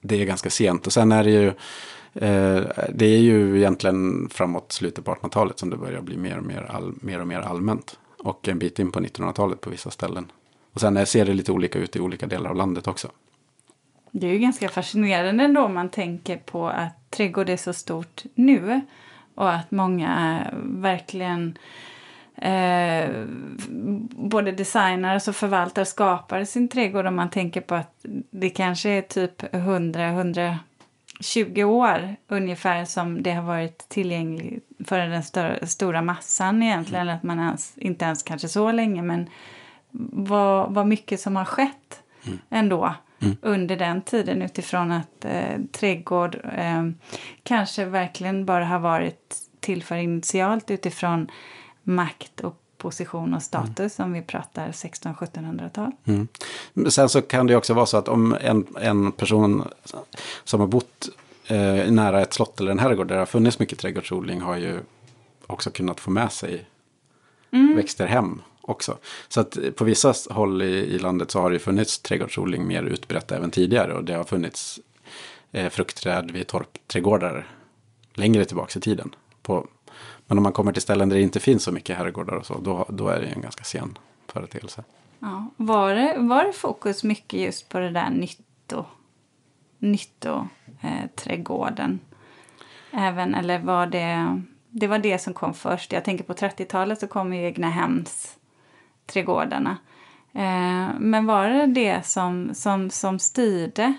Det 0.00 0.20
är 0.20 0.24
ganska 0.24 0.50
sent 0.50 0.86
och 0.86 0.92
sen 0.92 1.12
är 1.12 1.24
det 1.24 1.30
ju 1.30 1.46
eh, 2.14 2.62
det 2.94 3.06
är 3.06 3.18
ju 3.18 3.56
egentligen 3.56 4.28
framåt 4.28 4.72
slutet 4.72 5.04
på 5.04 5.14
1800-talet 5.14 5.58
som 5.58 5.70
det 5.70 5.76
börjar 5.76 6.00
bli 6.00 6.16
mer 6.16 6.38
och 6.38 6.44
mer, 6.44 6.66
all, 6.70 6.94
mer, 7.00 7.20
och 7.20 7.26
mer 7.26 7.40
allmänt. 7.40 7.98
Och 8.18 8.48
en 8.48 8.58
bit 8.58 8.78
in 8.78 8.92
på 8.92 9.00
1900-talet 9.00 9.60
på 9.60 9.70
vissa 9.70 9.90
ställen. 9.90 10.32
Och 10.72 10.80
sen 10.80 11.06
ser 11.06 11.24
det 11.24 11.34
lite 11.34 11.52
olika 11.52 11.78
ut 11.78 11.96
i 11.96 12.00
olika 12.00 12.26
delar 12.26 12.50
av 12.50 12.56
landet 12.56 12.86
också. 12.86 13.08
Det 14.10 14.26
är 14.26 14.32
ju 14.32 14.38
ganska 14.38 14.68
fascinerande 14.68 15.44
ändå 15.44 15.60
om 15.60 15.74
man 15.74 15.88
tänker 15.88 16.36
på 16.36 16.68
att 16.68 17.10
trädgård 17.10 17.48
är 17.48 17.56
så 17.56 17.72
stort 17.72 18.22
nu 18.34 18.80
och 19.34 19.52
att 19.52 19.70
många 19.70 20.40
verkligen 20.62 21.58
eh, 22.36 23.24
både 24.10 24.52
designar 24.52 25.28
och 25.28 25.36
förvaltar 25.36 25.84
skapar 25.84 26.44
sin 26.44 26.68
trädgård 26.68 27.06
om 27.06 27.16
man 27.16 27.30
tänker 27.30 27.60
på 27.60 27.74
att 27.74 28.04
det 28.30 28.50
kanske 28.50 28.90
är 28.90 29.02
typ 29.02 29.42
100-120 29.42 31.64
år 31.64 32.16
ungefär 32.28 32.84
som 32.84 33.22
det 33.22 33.32
har 33.32 33.42
varit 33.42 33.88
tillgängligt 33.88 34.64
för 34.84 34.98
den 34.98 35.22
större, 35.22 35.66
stora 35.66 36.02
massan 36.02 36.62
egentligen. 36.62 37.02
Eller 37.02 37.14
att 37.14 37.22
man 37.22 37.38
ens, 37.38 37.78
inte 37.78 38.04
ens 38.04 38.22
kanske 38.22 38.48
så 38.48 38.72
länge 38.72 39.02
men 39.02 39.28
vad, 40.10 40.74
vad 40.74 40.86
mycket 40.86 41.20
som 41.20 41.36
har 41.36 41.44
skett 41.44 42.02
mm. 42.26 42.38
ändå 42.50 42.94
mm. 43.20 43.36
under 43.42 43.76
den 43.76 44.02
tiden 44.02 44.42
utifrån 44.42 44.92
att 44.92 45.24
eh, 45.24 45.58
trädgård 45.72 46.36
eh, 46.56 46.84
kanske 47.42 47.84
verkligen 47.84 48.46
bara 48.46 48.64
har 48.64 48.78
varit 48.78 49.36
till 49.60 49.82
för 49.82 49.96
initialt 49.96 50.70
utifrån 50.70 51.30
makt 51.86 52.40
och 52.40 52.62
position 52.76 53.34
och 53.34 53.42
status 53.42 53.98
mm. 53.98 54.06
om 54.06 54.12
vi 54.12 54.22
pratar 54.22 54.68
16-1700-tal. 54.68 55.92
Mm. 56.04 56.28
Sen 56.90 57.08
så 57.08 57.22
kan 57.22 57.46
det 57.46 57.56
också 57.56 57.74
vara 57.74 57.86
så 57.86 57.96
att 57.96 58.08
om 58.08 58.36
en, 58.40 58.66
en 58.80 59.12
person 59.12 59.68
som 60.44 60.60
har 60.60 60.66
bott 60.66 61.08
eh, 61.46 61.90
nära 61.90 62.22
ett 62.22 62.32
slott 62.32 62.60
eller 62.60 62.70
en 62.70 62.78
herrgård 62.78 63.08
där 63.08 63.14
det 63.14 63.20
har 63.20 63.26
funnits 63.26 63.58
mycket 63.58 63.78
trädgårdsodling 63.78 64.40
har 64.40 64.56
ju 64.56 64.80
också 65.46 65.70
kunnat 65.70 66.00
få 66.00 66.10
med 66.10 66.32
sig 66.32 66.66
mm. 67.50 67.76
växter 67.76 68.06
hem 68.06 68.42
också. 68.60 68.98
Så 69.28 69.40
att 69.40 69.58
på 69.76 69.84
vissa 69.84 70.14
håll 70.30 70.62
i, 70.62 70.66
i, 70.66 70.98
landet 70.98 71.30
så 71.30 71.40
har 71.40 71.50
det 71.50 71.58
funnits 71.58 71.98
trädgårdsodling 71.98 72.66
mer 72.66 72.82
utbrett 72.82 73.32
även 73.32 73.50
tidigare 73.50 73.94
och 73.94 74.04
det 74.04 74.14
har 74.14 74.24
funnits 74.24 74.80
eh, 75.52 75.70
fruktträd 75.70 76.30
vid 76.30 76.46
torpträdgårdar 76.46 77.46
längre 78.14 78.44
tillbaka 78.44 78.78
i 78.78 78.82
tiden. 78.82 79.14
På, 79.42 79.66
men 80.26 80.38
om 80.38 80.42
man 80.42 80.52
kommer 80.52 80.72
till 80.72 80.82
ställen 80.82 81.08
där 81.08 81.16
det 81.16 81.22
inte 81.22 81.40
finns 81.40 81.62
så 81.62 81.72
mycket 81.72 81.98
herrgårdar 81.98 82.36
och 82.36 82.46
så, 82.46 82.58
då, 82.58 82.86
då 82.88 83.08
är 83.08 83.20
det 83.20 83.26
ju 83.26 83.32
en 83.32 83.40
ganska 83.40 83.64
sen 83.64 83.98
företeelse. 84.26 84.84
Ja. 85.18 85.46
Var, 85.56 85.94
det, 85.94 86.14
var 86.18 86.44
det 86.44 86.52
fokus 86.52 87.04
mycket 87.04 87.40
just 87.40 87.68
på 87.68 87.78
det 87.78 87.90
där 87.90 88.10
nytto, 88.10 88.84
nytto 89.78 90.48
eh, 90.80 91.10
trädgården? 91.14 92.00
Även, 92.90 93.34
eller 93.34 93.58
var 93.58 93.86
det, 93.86 94.42
det 94.70 94.86
var 94.86 94.98
det 94.98 95.18
som 95.18 95.34
kom 95.34 95.54
först? 95.54 95.92
Jag 95.92 96.04
tänker 96.04 96.24
på 96.24 96.32
30-talet 96.32 97.00
så 97.00 97.06
kom 97.06 97.34
ju 97.34 97.44
egna 97.44 97.70
hems 97.70 98.36
trädgårdarna. 99.06 99.76
Eh, 100.32 100.88
men 100.98 101.26
var 101.26 101.48
det 101.48 101.66
det 101.66 102.06
som, 102.06 102.54
som, 102.54 102.90
som 102.90 103.18
styrde? 103.18 103.94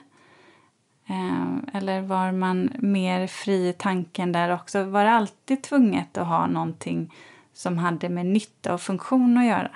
Eh, 1.08 1.78
eller 1.78 2.02
var 2.02 2.32
man 2.32 2.72
mer 2.80 3.28
fri 3.28 3.70
i 3.70 3.74
tanken 3.74 4.32
där 4.32 4.54
också? 4.54 4.84
Var 4.84 5.04
det 5.04 5.12
alltid 5.12 5.63
tvunget 5.63 6.17
att 6.17 6.28
ha 6.28 6.48
någonting 6.48 7.13
som 7.54 7.78
hade 7.78 8.10
med 8.10 8.26
nytta 8.26 8.74
och 8.74 8.82
funktion 8.82 9.38
att 9.38 9.46
göra? 9.46 9.72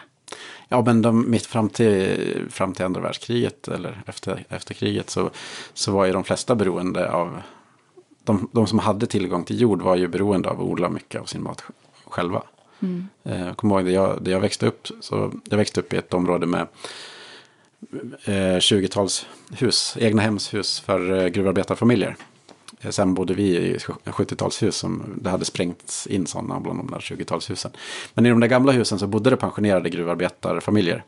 Ja, 0.67 0.81
men 0.81 1.01
de, 1.01 1.31
mitt 1.31 1.45
fram 1.45 1.69
till, 1.69 2.47
fram 2.49 2.73
till 2.73 2.85
andra 2.85 3.01
världskriget 3.01 3.67
eller 3.67 4.03
efter, 4.05 4.45
efter 4.49 4.73
kriget 4.73 5.09
så, 5.09 5.29
så 5.73 5.91
var 5.91 6.05
ju 6.05 6.11
de 6.11 6.23
flesta 6.23 6.55
beroende 6.55 7.11
av 7.11 7.41
de, 8.23 8.49
de 8.51 8.67
som 8.67 8.79
hade 8.79 9.05
tillgång 9.05 9.43
till 9.43 9.61
jord 9.61 9.81
var 9.81 9.95
ju 9.95 10.07
beroende 10.07 10.49
av 10.49 10.61
att 10.61 10.67
odla 10.67 10.89
mycket 10.89 11.21
av 11.21 11.25
sin 11.25 11.43
mat 11.43 11.63
själva. 12.05 12.43
Mm. 12.79 13.07
Eh, 13.23 13.45
jag 13.45 13.57
kommer 13.57 13.75
ihåg 13.75 13.85
det 13.85 13.91
jag, 13.91 14.23
det 14.23 14.31
jag 14.31 14.39
växte 14.39 14.67
upp. 14.67 14.87
Så 15.01 15.31
jag 15.49 15.57
växte 15.57 15.79
upp 15.79 15.93
i 15.93 15.97
ett 15.97 16.13
område 16.13 16.45
med 16.45 16.67
eh, 18.23 18.57
20-talshus, 18.57 19.97
egna 19.99 20.21
hemshus 20.21 20.79
för 20.79 21.11
eh, 21.11 21.27
gruvarbetarfamiljer. 21.27 22.15
Eh, 22.81 22.89
sen 22.89 23.13
bodde 23.13 23.33
vi 23.33 23.57
i 23.57 23.77
70-talshus 23.77 24.71
som 24.71 25.19
det 25.21 25.29
hade 25.29 25.45
sprängts 25.45 26.07
in 26.07 26.27
sådana 26.27 26.59
bland 26.59 26.79
de 26.79 26.91
där 26.91 26.99
20-talshusen. 26.99 27.69
Men 28.13 28.25
i 28.25 28.29
de 28.29 28.39
där 28.39 28.47
gamla 28.47 28.71
husen 28.71 28.99
så 28.99 29.07
bodde 29.07 29.29
det 29.29 29.37
pensionerade 29.37 29.89
gruvarbetarfamiljer. 29.89 31.03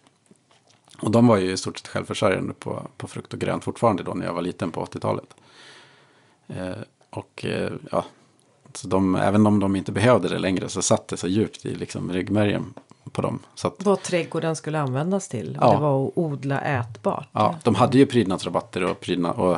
Och 0.99 1.11
de 1.11 1.27
var 1.27 1.37
ju 1.37 1.51
i 1.51 1.57
stort 1.57 1.77
sett 1.77 1.87
självförsörjande 1.87 2.53
på, 2.53 2.87
på 2.97 3.07
frukt 3.07 3.33
och 3.33 3.39
grönt 3.39 3.63
fortfarande 3.63 4.03
då 4.03 4.13
när 4.13 4.25
jag 4.25 4.33
var 4.33 4.41
liten 4.41 4.71
på 4.71 4.85
80-talet. 4.85 5.35
Eh, 6.47 6.77
och 7.09 7.45
eh, 7.45 7.71
ja, 7.91 8.05
så 8.73 8.87
de, 8.87 9.15
även 9.15 9.47
om 9.47 9.59
de 9.59 9.75
inte 9.75 9.91
behövde 9.91 10.29
det 10.29 10.39
längre 10.39 10.69
så 10.69 10.81
satt 10.81 11.07
det 11.07 11.17
så 11.17 11.27
djupt 11.27 11.65
i 11.65 11.75
liksom 11.75 12.13
ryggmärgen 12.13 12.73
på 13.11 13.21
dem. 13.21 13.39
Så 13.55 13.67
att, 13.67 13.75
Vad 13.83 14.01
trädgården 14.01 14.55
skulle 14.55 14.79
användas 14.79 15.27
till? 15.27 15.57
Ja. 15.61 15.73
Det 15.73 15.79
var 15.79 16.07
att 16.07 16.11
odla 16.15 16.61
ätbart. 16.61 17.29
Ja, 17.31 17.55
de 17.63 17.75
hade 17.75 17.97
ju 17.97 18.05
prydnadsrabatter 18.05 18.83
och, 18.83 19.09
och 19.39 19.57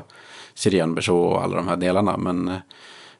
syrenberså 0.54 1.18
och 1.18 1.44
alla 1.44 1.56
de 1.56 1.68
här 1.68 1.76
delarna. 1.76 2.18
Men, 2.18 2.54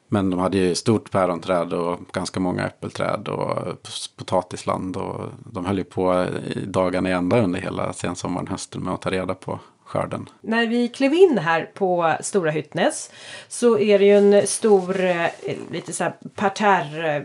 men 0.08 0.30
de 0.30 0.40
hade 0.40 0.58
ju 0.58 0.74
stort 0.74 1.10
päronträd 1.10 1.72
och 1.72 1.98
ganska 2.12 2.40
många 2.40 2.66
äppelträd 2.66 3.28
och 3.28 3.76
potatisland. 4.16 4.96
Och 4.96 5.20
de 5.52 5.64
höll 5.64 5.78
ju 5.78 5.84
på 5.84 6.26
i 6.46 6.66
dagarna 6.66 7.08
i 7.08 7.12
ända 7.12 7.40
under 7.40 7.60
hela 7.60 7.92
sensommaren, 7.92 8.46
hösten 8.46 8.82
med 8.82 8.94
att 8.94 9.02
ta 9.02 9.10
reda 9.10 9.34
på 9.34 9.58
skörden. 9.86 10.28
När 10.40 10.66
vi 10.66 10.88
klev 10.88 11.14
in 11.14 11.38
här 11.38 11.70
på 11.74 12.16
Stora 12.20 12.50
Hyttnäs 12.50 13.10
så 13.48 13.78
är 13.78 13.98
det 13.98 14.04
ju 14.04 14.16
en 14.16 14.46
stor 14.46 15.04
eh, 15.04 15.28
lite 15.70 15.92
så 15.92 16.04
här 16.04 16.12
parterre 16.34 17.16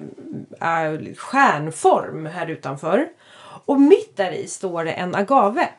eh, 0.61 1.15
stjärnform 1.15 2.25
här 2.25 2.47
utanför. 2.47 3.07
Och 3.65 3.81
mitt 3.81 4.17
där 4.17 4.31
i 4.31 4.47
står 4.47 4.85
det 4.85 4.91
en 4.91 5.15
agave. 5.15 5.69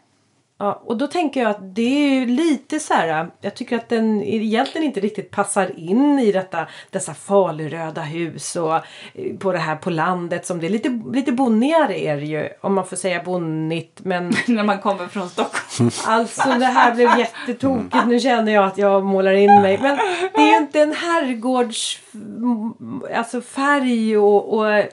Ja, 0.63 0.83
och 0.85 0.97
då 0.97 1.07
tänker 1.07 1.43
jag 1.43 1.51
att 1.51 1.75
det 1.75 2.23
är 2.23 2.27
lite 2.27 2.81
så 2.81 2.95
här. 2.95 3.31
Jag 3.41 3.55
tycker 3.55 3.77
att 3.77 3.89
den 3.89 4.23
egentligen 4.23 4.87
inte 4.87 5.01
riktigt 5.01 5.31
passar 5.31 5.79
in 5.79 6.19
i 6.19 6.33
detta, 6.33 6.67
dessa 6.91 7.15
faluröda 7.15 8.03
hus 8.03 8.57
och 8.57 8.75
eh, 8.75 9.37
på 9.39 9.53
det 9.53 9.59
här 9.59 9.77
på 9.77 9.91
landet 9.91 10.47
som 10.47 10.61
det 10.61 10.67
är 10.67 10.71
lite, 10.71 11.03
lite 11.13 11.33
bonnigare 11.33 12.01
är 12.01 12.17
det 12.17 12.27
ju. 12.27 12.49
Om 12.61 12.75
man 12.75 12.87
får 12.87 12.97
säga 12.97 13.23
bonnigt 13.23 14.01
men. 14.05 14.33
När 14.47 14.65
man 14.65 14.79
kommer 14.79 15.07
från 15.07 15.29
Stockholm. 15.29 15.91
Alltså 16.07 16.49
det 16.59 16.67
här 16.67 16.95
blev 16.95 17.19
jättetokigt. 17.19 18.07
Nu 18.07 18.21
känner 18.21 18.53
jag 18.53 18.65
att 18.65 18.79
jag 18.79 19.05
målar 19.05 19.33
in 19.33 19.63
mig. 19.63 19.79
Men 19.83 19.99
det 20.35 20.41
är 20.41 20.51
ju 20.51 20.57
inte 20.57 20.81
en 20.81 20.93
herrgårds 20.93 21.99
alltså 23.15 23.41
färg 23.41 24.17
och, 24.17 24.59
och 24.59 24.85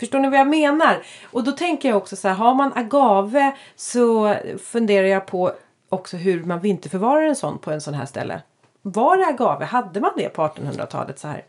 Förstår 0.00 0.18
ni 0.18 0.30
vad 0.30 0.40
jag 0.40 0.48
menar? 0.48 1.02
Och 1.24 1.44
då 1.44 1.52
tänker 1.52 1.88
jag 1.88 1.98
också 1.98 2.16
så 2.16 2.28
här, 2.28 2.34
har 2.34 2.54
man 2.54 2.72
agave 2.74 3.56
så 3.76 4.36
funderar 4.62 5.06
jag 5.06 5.26
på 5.26 5.52
också 5.88 6.16
hur 6.16 6.44
man 6.44 6.60
vinterförvarar 6.60 7.22
en 7.22 7.36
sån 7.36 7.58
på 7.58 7.70
en 7.70 7.80
sån 7.80 7.94
här 7.94 8.06
ställe. 8.06 8.42
Var 8.82 9.16
det 9.16 9.26
agave? 9.26 9.64
Hade 9.64 10.00
man 10.00 10.12
det 10.16 10.28
på 10.28 10.42
1800-talet 10.42 11.18
så 11.18 11.28
här? 11.28 11.44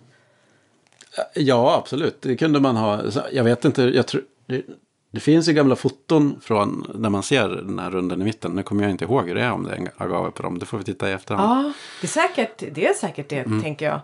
Ja, 1.34 1.78
absolut. 1.78 2.22
Det 2.22 2.38
kunde 2.38 2.60
man 2.60 2.76
ha. 2.76 3.02
Jag 3.32 3.44
vet 3.44 3.66
inte, 3.66 3.84
jag 3.84 4.08
tror... 4.08 4.24
Det, 4.46 4.66
det 5.14 5.20
finns 5.20 5.50
ju 5.50 5.54
gamla 5.54 5.76
foton 5.76 6.40
från 6.42 6.92
när 6.96 7.10
man 7.10 7.24
ser 7.24 7.50
den 7.50 7.80
här 7.80 7.92
runden 7.92 8.22
i 8.22 8.26
mitten. 8.26 8.52
Nu 8.52 8.64
kommer 8.64 8.84
jag 8.84 8.92
inte 8.92 9.06
ihåg 9.06 9.28
hur 9.28 9.36
det 9.36 9.42
är 9.42 9.52
om 9.52 9.64
det 9.64 9.76
är 9.76 9.92
agave 9.98 10.32
på 10.32 10.44
dem. 10.44 10.60
Det 10.60 10.66
får 10.66 10.78
vi 10.78 10.84
titta 10.84 11.10
i 11.10 11.14
efterhand. 11.14 11.66
Ja, 11.66 11.74
det 12.02 12.08
är 12.08 12.10
säkert 12.10 12.64
det, 12.72 12.88
är 12.88 12.94
säkert 12.94 13.30
det 13.30 13.40
mm. 13.40 13.62
tänker 13.62 13.86
jag. 13.86 14.00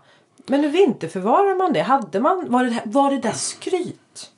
Men 0.46 0.60
hur 0.64 0.70
vinterförvarar 0.70 1.56
man 1.56 1.74
det? 1.74 1.82
Hade 1.82 2.20
man, 2.20 2.46
var 2.50 2.64
det, 2.64 2.82
var 2.86 3.12
det 3.12 3.18
där 3.18 3.32
skryt? 3.32 4.32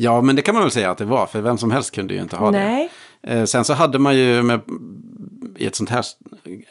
Ja, 0.00 0.20
men 0.20 0.36
det 0.36 0.42
kan 0.42 0.54
man 0.54 0.62
väl 0.62 0.70
säga 0.70 0.90
att 0.90 0.98
det 0.98 1.04
var. 1.04 1.26
För 1.26 1.40
vem 1.40 1.58
som 1.58 1.70
helst 1.70 1.94
kunde 1.94 2.14
ju 2.14 2.20
inte 2.20 2.36
ha 2.36 2.50
Nej. 2.50 2.90
det. 3.20 3.32
Eh, 3.32 3.44
sen 3.44 3.64
så 3.64 3.72
hade 3.72 3.98
man 3.98 4.16
ju 4.16 4.42
med, 4.42 4.60
i 5.56 5.66
ett 5.66 5.76
sånt 5.76 5.90
här, 5.90 6.04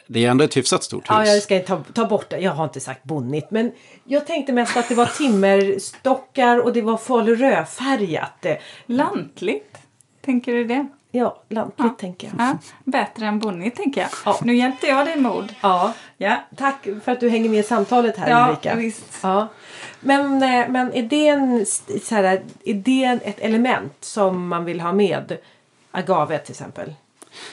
det 0.08 0.26
är 0.26 0.32
ändå 0.32 0.44
ett 0.44 0.58
hyfsat 0.58 0.84
stort 0.84 1.04
hus. 1.04 1.10
Ja, 1.10 1.26
jag 1.26 1.44
ska 1.44 1.60
ta, 1.60 1.84
ta 1.94 2.06
bort 2.06 2.30
det. 2.30 2.38
Jag 2.40 2.52
har 2.52 2.64
inte 2.64 2.80
sagt 2.80 3.04
bonnigt. 3.04 3.52
Men 3.52 3.72
jag 4.04 4.28
tänkte 4.28 4.54
mest 4.54 4.78
att 4.78 4.90
det 4.90 4.96
var 4.96 5.06
timmerstockar 5.06 6.58
och 6.58 6.74
det 6.74 6.82
var 6.82 6.98
falurödfärgat. 6.98 8.46
Lantligt, 8.86 9.78
tänker 10.26 10.54
du 10.54 10.64
det? 10.64 10.88
Ja, 11.18 11.42
lantligt 11.50 11.88
ja. 11.88 11.96
tänker 12.00 12.28
jag. 12.28 12.36
Ja, 12.48 12.58
bättre 12.84 13.26
än 13.26 13.40
bonnigt 13.40 13.78
tänker 13.78 14.02
jag. 14.02 14.10
Ja. 14.26 14.40
Nu 14.44 14.56
hjälpte 14.56 14.88
jag 14.88 15.06
dig 15.06 15.20
mod. 15.20 15.56
Ja. 15.62 15.94
ja, 16.18 16.38
tack 16.56 16.88
för 17.04 17.12
att 17.12 17.20
du 17.20 17.30
hänger 17.30 17.50
med 17.50 17.60
i 17.60 17.64
samtalet 17.64 18.18
här 18.18 18.30
ja, 18.30 18.48
Ulrika. 18.50 18.76
Visst. 18.76 19.20
Ja, 19.22 19.48
men, 20.00 20.44
eh, 20.44 20.70
men 20.70 20.94
är, 20.94 21.04
det 21.04 21.28
en, 21.28 21.66
så 22.04 22.16
här, 22.16 22.42
är 22.64 22.74
det 22.74 23.20
ett 23.24 23.40
element 23.40 23.94
som 24.02 24.48
man 24.48 24.66
vill 24.66 24.82
ha 24.82 24.94
med? 24.94 25.38
Agave 25.92 26.38
till 26.38 26.52
exempel. 26.52 26.94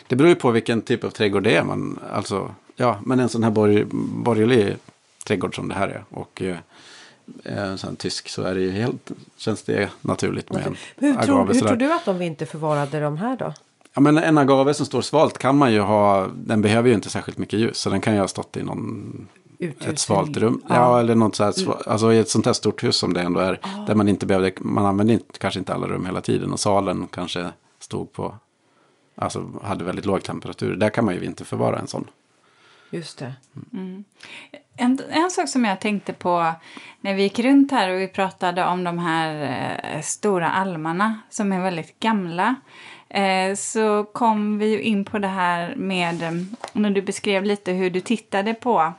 Det 0.06 0.16
beror 0.16 0.28
ju 0.28 0.34
på 0.34 0.50
vilken 0.50 0.82
typ 0.82 1.04
av 1.04 1.10
trädgård 1.10 1.42
det 1.42 1.56
är. 1.56 1.64
Man, 1.64 1.98
alltså, 2.12 2.54
ja, 2.76 2.98
men 3.04 3.20
en 3.20 3.28
sån 3.28 3.44
här 3.44 3.50
borg, 3.50 3.84
borgerlig 4.24 4.76
trädgård 5.26 5.54
som 5.54 5.68
det 5.68 5.74
här 5.74 5.88
är. 5.88 6.04
Och 6.10 6.42
eh, 7.44 7.62
en 7.62 7.78
sån 7.78 7.96
tysk 7.96 8.28
så 8.28 8.42
är 8.42 8.54
det 8.54 8.60
ju 8.60 8.70
helt, 8.70 9.10
känns 9.36 9.62
det 9.62 9.90
naturligt 10.00 10.52
med 10.52 10.66
en 10.66 10.76
hur 10.96 11.10
agave. 11.10 11.26
Tror, 11.26 11.46
hur 11.46 11.60
tror 11.60 11.76
du 11.76 11.92
att 11.92 12.04
de 12.04 12.22
inte 12.22 12.46
förvarade 12.46 13.00
de 13.00 13.16
här 13.16 13.36
då? 13.36 13.54
Ja, 13.94 14.00
men 14.00 14.18
en 14.18 14.38
agave 14.38 14.74
som 14.74 14.86
står 14.86 15.02
svalt 15.02 15.38
kan 15.38 15.56
man 15.56 15.72
ju 15.72 15.80
ha, 15.80 16.28
den 16.34 16.62
behöver 16.62 16.88
ju 16.88 16.94
inte 16.94 17.10
särskilt 17.10 17.38
mycket 17.38 17.58
ljus. 17.58 17.78
Så 17.78 17.90
den 17.90 18.00
kan 18.00 18.14
ju 18.14 18.20
ha 18.20 18.28
stått 18.28 18.56
i 18.56 18.62
någon 18.62 19.28
Uthus 19.58 19.88
ett 19.88 19.98
svalt 19.98 20.36
rum. 20.36 20.62
Ja. 20.68 20.74
ja, 20.74 21.00
eller 21.00 21.14
något 21.14 21.36
så 21.36 21.44
här, 21.44 21.62
mm. 21.62 21.76
alltså 21.86 22.12
i 22.12 22.18
ett 22.18 22.28
sånt 22.28 22.46
här 22.46 22.52
stort 22.52 22.84
hus 22.84 22.96
som 22.96 23.12
det 23.12 23.20
ändå 23.20 23.40
är. 23.40 23.58
Ah. 23.62 23.84
Där 23.86 23.94
man 23.94 24.08
inte 24.08 24.26
behövde, 24.26 24.52
man 24.56 24.86
använde 24.86 25.12
inte, 25.12 25.38
kanske 25.38 25.58
inte 25.60 25.74
alla 25.74 25.86
rum 25.86 26.06
hela 26.06 26.20
tiden. 26.20 26.52
Och 26.52 26.60
salen 26.60 27.06
kanske 27.06 27.50
stod 27.78 28.12
på, 28.12 28.34
alltså 29.14 29.50
hade 29.62 29.84
väldigt 29.84 30.06
låg 30.06 30.22
temperatur. 30.22 30.76
Där 30.76 30.90
kan 30.90 31.04
man 31.04 31.14
ju 31.14 31.24
inte 31.24 31.44
förvara 31.44 31.78
en 31.78 31.86
sån. 31.86 32.10
Just 32.90 33.18
det. 33.18 33.32
En, 34.76 35.00
en 35.10 35.30
sak 35.30 35.48
som 35.48 35.64
jag 35.64 35.80
tänkte 35.80 36.12
på 36.12 36.52
när 37.00 37.14
vi 37.14 37.22
gick 37.22 37.38
runt 37.38 37.70
här 37.70 37.90
och 37.90 38.00
vi 38.00 38.08
pratade 38.08 38.64
om 38.64 38.84
de 38.84 38.98
här 38.98 39.42
eh, 39.82 40.00
stora 40.00 40.50
almarna 40.50 41.20
som 41.30 41.52
är 41.52 41.60
väldigt 41.60 42.00
gamla. 42.00 42.54
Eh, 43.08 43.54
så 43.54 44.04
kom 44.04 44.58
vi 44.58 44.66
ju 44.66 44.82
in 44.82 45.04
på 45.04 45.18
det 45.18 45.28
här 45.28 45.74
med, 45.76 46.22
eh, 46.22 46.32
när 46.72 46.90
du 46.90 47.02
beskrev 47.02 47.44
lite 47.44 47.72
hur 47.72 47.90
du 47.90 48.00
tittade 48.00 48.54
på 48.54 48.92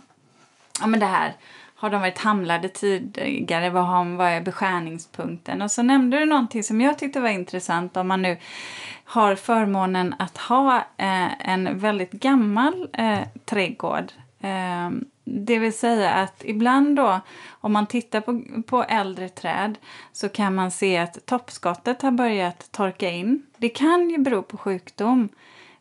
ja, 0.81 0.87
men 0.87 0.99
det 0.99 1.05
här. 1.05 1.33
Har 1.77 1.89
de 1.89 2.01
varit 2.01 2.17
hamlade 2.17 2.69
tidigare? 2.69 3.69
Vad, 3.69 3.85
har, 3.85 4.05
vad 4.05 4.27
är 4.27 4.41
beskärningspunkten? 4.41 5.61
Och 5.61 5.71
så 5.71 5.83
nämnde 5.83 6.19
du 6.19 6.25
någonting 6.25 6.63
som 6.63 6.81
jag 6.81 6.99
tyckte 6.99 7.19
var 7.19 7.29
intressant 7.29 7.97
om 7.97 8.07
man 8.07 8.21
nu 8.21 8.37
har 9.03 9.35
förmånen 9.35 10.15
att 10.19 10.37
ha 10.37 10.77
eh, 10.77 11.49
en 11.49 11.79
väldigt 11.79 12.11
gammal 12.11 12.87
eh, 12.93 13.19
trädgård. 13.45 14.11
Eh, 14.41 14.89
det 15.25 15.59
vill 15.59 15.77
säga 15.77 16.11
att 16.11 16.41
ibland 16.45 16.95
då, 16.95 17.19
om 17.49 17.73
man 17.73 17.87
tittar 17.87 18.21
på, 18.21 18.41
på 18.67 18.83
äldre 18.83 19.29
träd 19.29 19.77
så 20.13 20.29
kan 20.29 20.55
man 20.55 20.71
se 20.71 20.97
att 20.97 21.25
toppskottet 21.25 22.01
har 22.01 22.11
börjat 22.11 22.71
torka 22.71 23.09
in. 23.09 23.45
Det 23.57 23.69
kan 23.69 24.09
ju 24.09 24.17
bero 24.17 24.41
på 24.41 24.57
sjukdom. 24.57 25.29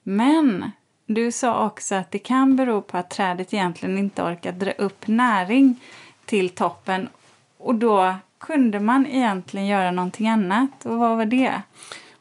Men 0.03 0.71
du 1.07 1.33
sa 1.33 1.67
också 1.67 1.95
att 1.95 2.11
det 2.11 2.19
kan 2.19 2.57
bero 2.57 2.83
på 2.83 2.97
att 2.99 3.11
trädet 3.11 3.55
egentligen 3.55 3.99
inte 3.99 4.23
orkar 4.23 4.53
dra 4.53 4.71
upp 4.71 5.07
näring 5.07 5.81
till 6.25 6.51
toppen. 6.51 7.09
Och 7.59 7.75
då 7.75 8.15
kunde 8.39 8.81
man 8.81 9.07
egentligen 9.07 9.67
göra 9.67 9.91
någonting 9.91 10.29
annat. 10.29 10.87
Och 10.87 10.99
vad 10.99 11.17
var 11.17 11.25
det? 11.25 11.63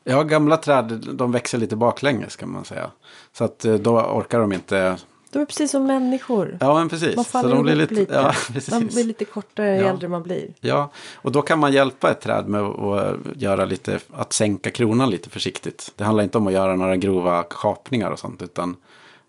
Ja, 0.04 0.24
gamla 0.24 0.58
träd 0.58 1.08
de 1.14 1.32
växer 1.32 1.58
lite 1.58 1.76
baklänges 1.76 2.36
kan 2.36 2.52
man 2.52 2.66
säga. 2.66 2.92
Så 3.34 3.44
att 3.44 3.66
eh, 3.66 3.74
då 3.74 4.02
orkar 4.02 4.40
de 4.40 4.54
inte. 4.54 4.98
De 5.34 5.42
är 5.42 5.46
precis 5.46 5.72
som 5.72 5.86
människor. 5.86 6.58
Ja, 6.60 6.74
men 6.74 6.90
precis. 6.90 7.16
Man 7.16 7.26
Så 7.26 7.32
faller 7.32 7.50
de 7.50 7.54
ihop 7.56 7.64
blir 7.66 7.76
lite. 7.76 7.94
lite, 7.94 8.14
ja, 8.14 8.34
Man 8.72 8.88
blir 8.88 9.04
lite 9.04 9.26
kortare 9.26 9.76
ju 9.76 9.82
Ja. 9.82 9.90
äldre 9.90 10.08
man 10.08 10.24
blir. 10.24 10.48
Ja, 10.60 10.90
och 11.16 11.32
då 11.32 11.42
kan 11.42 11.60
man 11.60 11.72
hjälpa 11.74 12.12
ett 12.12 12.22
träd 12.22 12.48
med 12.48 12.62
att 12.62 13.16
göra 13.36 13.66
lite, 13.66 14.00
att 14.14 14.34
sänka 14.34 14.72
kronan 14.72 15.10
lite 15.10 15.30
försiktigt. 15.30 15.92
Det 15.96 16.04
handlar 16.04 16.24
inte 16.24 16.38
om 16.38 16.48
att 16.48 16.54
göra 16.54 16.76
några 16.76 16.96
grova 16.98 17.44
kapningar 17.44 18.12
och 18.12 18.20
sånt, 18.20 18.42
utan 18.42 18.76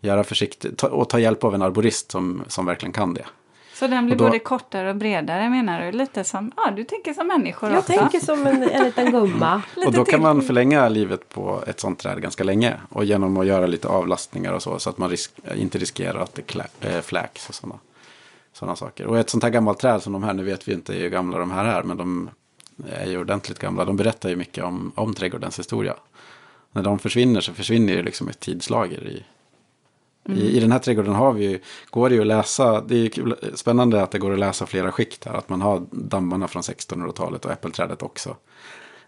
göra 0.00 0.24
försiktigt 0.24 0.82
och 0.82 1.08
ta 1.08 1.18
hjälp 1.18 1.44
av 1.44 1.54
en 1.54 1.62
arborist 1.62 2.10
som, 2.12 2.42
som 2.48 2.66
verkligen 2.66 2.92
kan 2.92 3.14
det. 3.14 3.24
Så 3.74 3.86
den 3.86 4.06
blir 4.06 4.16
då- 4.16 4.24
både 4.24 4.38
kortare 4.38 4.90
och 4.90 4.96
bredare 4.96 5.50
menar 5.50 5.80
du? 5.82 5.92
Lite 5.92 6.24
som, 6.24 6.52
ja 6.56 6.70
du 6.70 6.84
tänker 6.84 7.14
som 7.14 7.26
människor 7.26 7.70
Jag 7.70 7.78
också. 7.78 7.92
tänker 7.92 8.20
som 8.20 8.46
en, 8.46 8.62
en 8.62 8.84
liten 8.84 9.10
gumma. 9.10 9.62
Och 9.86 9.92
då 9.92 10.04
kan 10.04 10.20
man 10.22 10.42
förlänga 10.42 10.88
livet 10.88 11.28
på 11.28 11.64
ett 11.66 11.80
sånt 11.80 11.98
träd 11.98 12.22
ganska 12.22 12.44
länge. 12.44 12.74
Och 12.88 13.04
genom 13.04 13.36
att 13.36 13.46
göra 13.46 13.66
lite 13.66 13.88
avlastningar 13.88 14.52
och 14.52 14.62
så, 14.62 14.78
så 14.78 14.90
att 14.90 14.98
man 14.98 15.10
risk, 15.10 15.32
inte 15.54 15.78
riskerar 15.78 16.20
att 16.20 16.34
det 16.34 16.42
klä, 16.42 16.66
äh, 16.80 17.00
fläks 17.00 17.48
och 17.48 17.54
sådana 17.54 17.78
såna 18.52 18.76
saker. 18.76 19.06
Och 19.06 19.18
ett 19.18 19.30
sånt 19.30 19.42
här 19.42 19.50
gammalt 19.50 19.78
träd 19.78 20.02
som 20.02 20.12
de 20.12 20.22
här, 20.22 20.34
nu 20.34 20.44
vet 20.44 20.68
vi 20.68 20.72
inte 20.72 20.92
hur 20.92 21.08
gamla 21.10 21.38
de 21.38 21.50
här 21.50 21.64
är, 21.64 21.82
men 21.82 21.96
de 21.96 22.30
är 22.92 23.06
ju 23.06 23.18
ordentligt 23.18 23.58
gamla. 23.58 23.84
De 23.84 23.96
berättar 23.96 24.28
ju 24.28 24.36
mycket 24.36 24.64
om, 24.64 24.92
om 24.94 25.14
trädgårdens 25.14 25.58
historia. 25.58 25.94
När 26.72 26.82
de 26.82 26.98
försvinner 26.98 27.40
så 27.40 27.52
försvinner 27.52 27.92
ju 27.92 28.02
liksom 28.02 28.28
ett 28.28 28.40
tidslager 28.40 29.06
i, 29.06 29.24
I, 30.28 30.56
I 30.56 30.60
den 30.60 30.72
här 30.72 30.78
trädgården 30.78 31.14
har 31.14 31.32
vi 31.32 31.50
ju, 31.50 31.58
går 31.90 32.08
det 32.08 32.14
ju 32.14 32.20
att 32.20 32.26
läsa, 32.26 32.80
det 32.80 32.96
är 32.96 33.08
kul, 33.08 33.34
spännande 33.54 34.02
att 34.02 34.10
det 34.10 34.18
går 34.18 34.32
att 34.32 34.38
läsa 34.38 34.66
flera 34.66 34.92
skikt 34.92 35.24
här. 35.24 35.34
Att 35.34 35.48
man 35.48 35.60
har 35.60 35.82
dammarna 35.90 36.48
från 36.48 36.62
1600-talet 36.62 37.44
och 37.44 37.52
äppelträdet 37.52 38.02
också. 38.02 38.36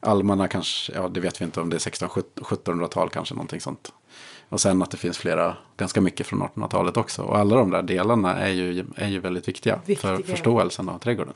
Almarna 0.01 0.49
kanske, 0.49 0.93
ja 0.95 1.09
det 1.09 1.21
vet 1.21 1.41
vi 1.41 1.45
inte 1.45 1.61
om 1.61 1.71
det 1.71 1.77
är 1.77 1.91
1600-1700-tal 1.91 3.09
kanske 3.09 3.35
någonting 3.35 3.61
sånt. 3.61 3.93
Och 4.49 4.61
sen 4.61 4.83
att 4.83 4.91
det 4.91 4.97
finns 4.97 5.19
flera, 5.19 5.57
ganska 5.77 6.01
mycket 6.01 6.27
från 6.27 6.43
1800-talet 6.43 6.97
också. 6.97 7.23
Och 7.23 7.39
alla 7.39 7.57
de 7.57 7.71
där 7.71 7.83
delarna 7.83 8.35
är 8.35 8.49
ju, 8.53 8.85
är 8.97 9.09
ju 9.09 9.19
väldigt 9.19 9.49
viktiga, 9.49 9.81
Viktiga. 9.87 10.17
för 10.17 10.23
förståelsen 10.23 10.89
av 10.89 10.99
trädgården. 10.99 11.35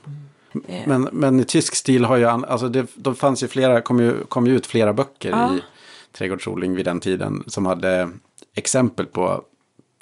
Eh, 0.67 0.83
Men, 0.87 1.09
men 1.13 1.41
i 1.41 1.45
tysk 1.45 1.75
stil 1.75 2.05
har 2.05 2.17
ju, 2.17 2.25
alltså 2.27 2.69
det, 2.69 2.87
de 2.95 3.15
fanns 3.15 3.43
ju 3.43 3.49
flera, 3.49 3.81
kom 3.81 4.01
ju, 4.01 4.25
kom 4.25 4.47
ju 4.47 4.57
ut 4.57 4.67
flera 4.67 4.93
böcker 4.93 5.31
Ja. 5.31 5.55
i 5.57 5.61
trädgårdsodling 6.13 6.75
vid 6.75 6.85
den 6.85 7.01
tiden. 7.01 7.45
Som 7.47 7.67
hade 7.67 8.11
exempel 8.55 9.07
på 9.07 9.45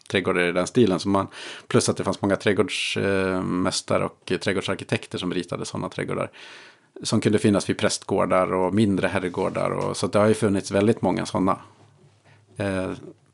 trädgårdar 0.09 0.43
i 0.43 0.53
den 0.53 0.67
stilen. 0.67 1.01
Som 1.01 1.13
man, 1.13 1.27
plus 1.67 1.89
att 1.89 1.97
det 1.97 2.05
fanns 2.05 2.23
många 2.23 2.37
trädgårdsmästare 2.37 4.05
och 4.05 4.33
trädgårdsarkitekter 4.41 5.19
som 5.19 5.35
ritade 5.35 5.65
sådana 5.65 5.89
trädgårdar. 5.89 6.31
Som 7.03 7.21
kunde 7.21 7.39
finnas 7.39 7.69
vid 7.69 7.79
prästgårdar 7.79 8.53
och 8.53 8.75
mindre 8.75 9.09
herrgårdar. 9.09 9.71
Och, 9.71 9.97
så 9.97 10.07
det 10.07 10.19
har 10.19 10.27
ju 10.27 10.35
funnits 10.35 10.71
väldigt 10.71 11.03
många 11.03 11.27
sådana. 11.27 11.59
Eh, 12.57 12.91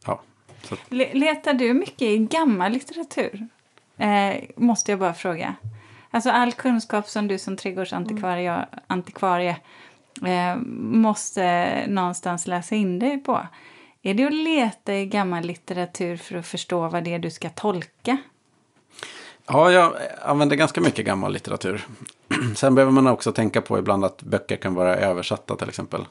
ja, 0.06 0.22
så, 0.62 0.76
Le- 0.88 1.14
Letar 1.14 1.54
du 1.54 1.74
mycket 1.74 2.02
i 2.02 2.18
gammal 2.18 2.72
litteratur? 2.72 3.48
Eh, 3.96 4.44
måste 4.56 4.92
jag 4.92 4.98
bara 4.98 5.14
fråga. 5.14 5.54
Alltså 6.10 6.30
all 6.30 6.52
kunskap 6.52 7.08
som 7.08 7.28
du 7.28 7.38
som 7.38 7.56
trädgårdsantikvarie 7.56 8.66
antikvarie, 8.86 9.56
eh, 10.26 10.56
måste 10.78 11.74
någonstans 11.88 12.46
läsa 12.46 12.74
in 12.74 12.98
dig 12.98 13.18
på. 13.18 13.46
Är 14.06 14.14
det 14.14 14.26
att 14.26 14.32
leta 14.34 14.94
i 14.94 15.06
gammal 15.06 15.44
litteratur 15.44 16.16
för 16.16 16.36
att 16.36 16.46
förstå 16.46 16.88
vad 16.88 17.04
det 17.04 17.14
är 17.14 17.18
du 17.18 17.30
ska 17.30 17.48
tolka? 17.50 18.16
Ja, 19.46 19.72
jag 19.72 19.92
använder 20.22 20.56
ganska 20.56 20.80
mycket 20.80 21.06
gammal 21.06 21.32
litteratur. 21.32 21.86
Sen 22.56 22.74
behöver 22.74 22.92
man 22.92 23.06
också 23.06 23.32
tänka 23.32 23.60
på 23.60 23.78
ibland 23.78 24.04
att 24.04 24.22
böcker 24.22 24.56
kan 24.56 24.74
vara 24.74 24.96
översatta 24.96 25.56
till 25.56 25.68
exempel. 25.68 26.04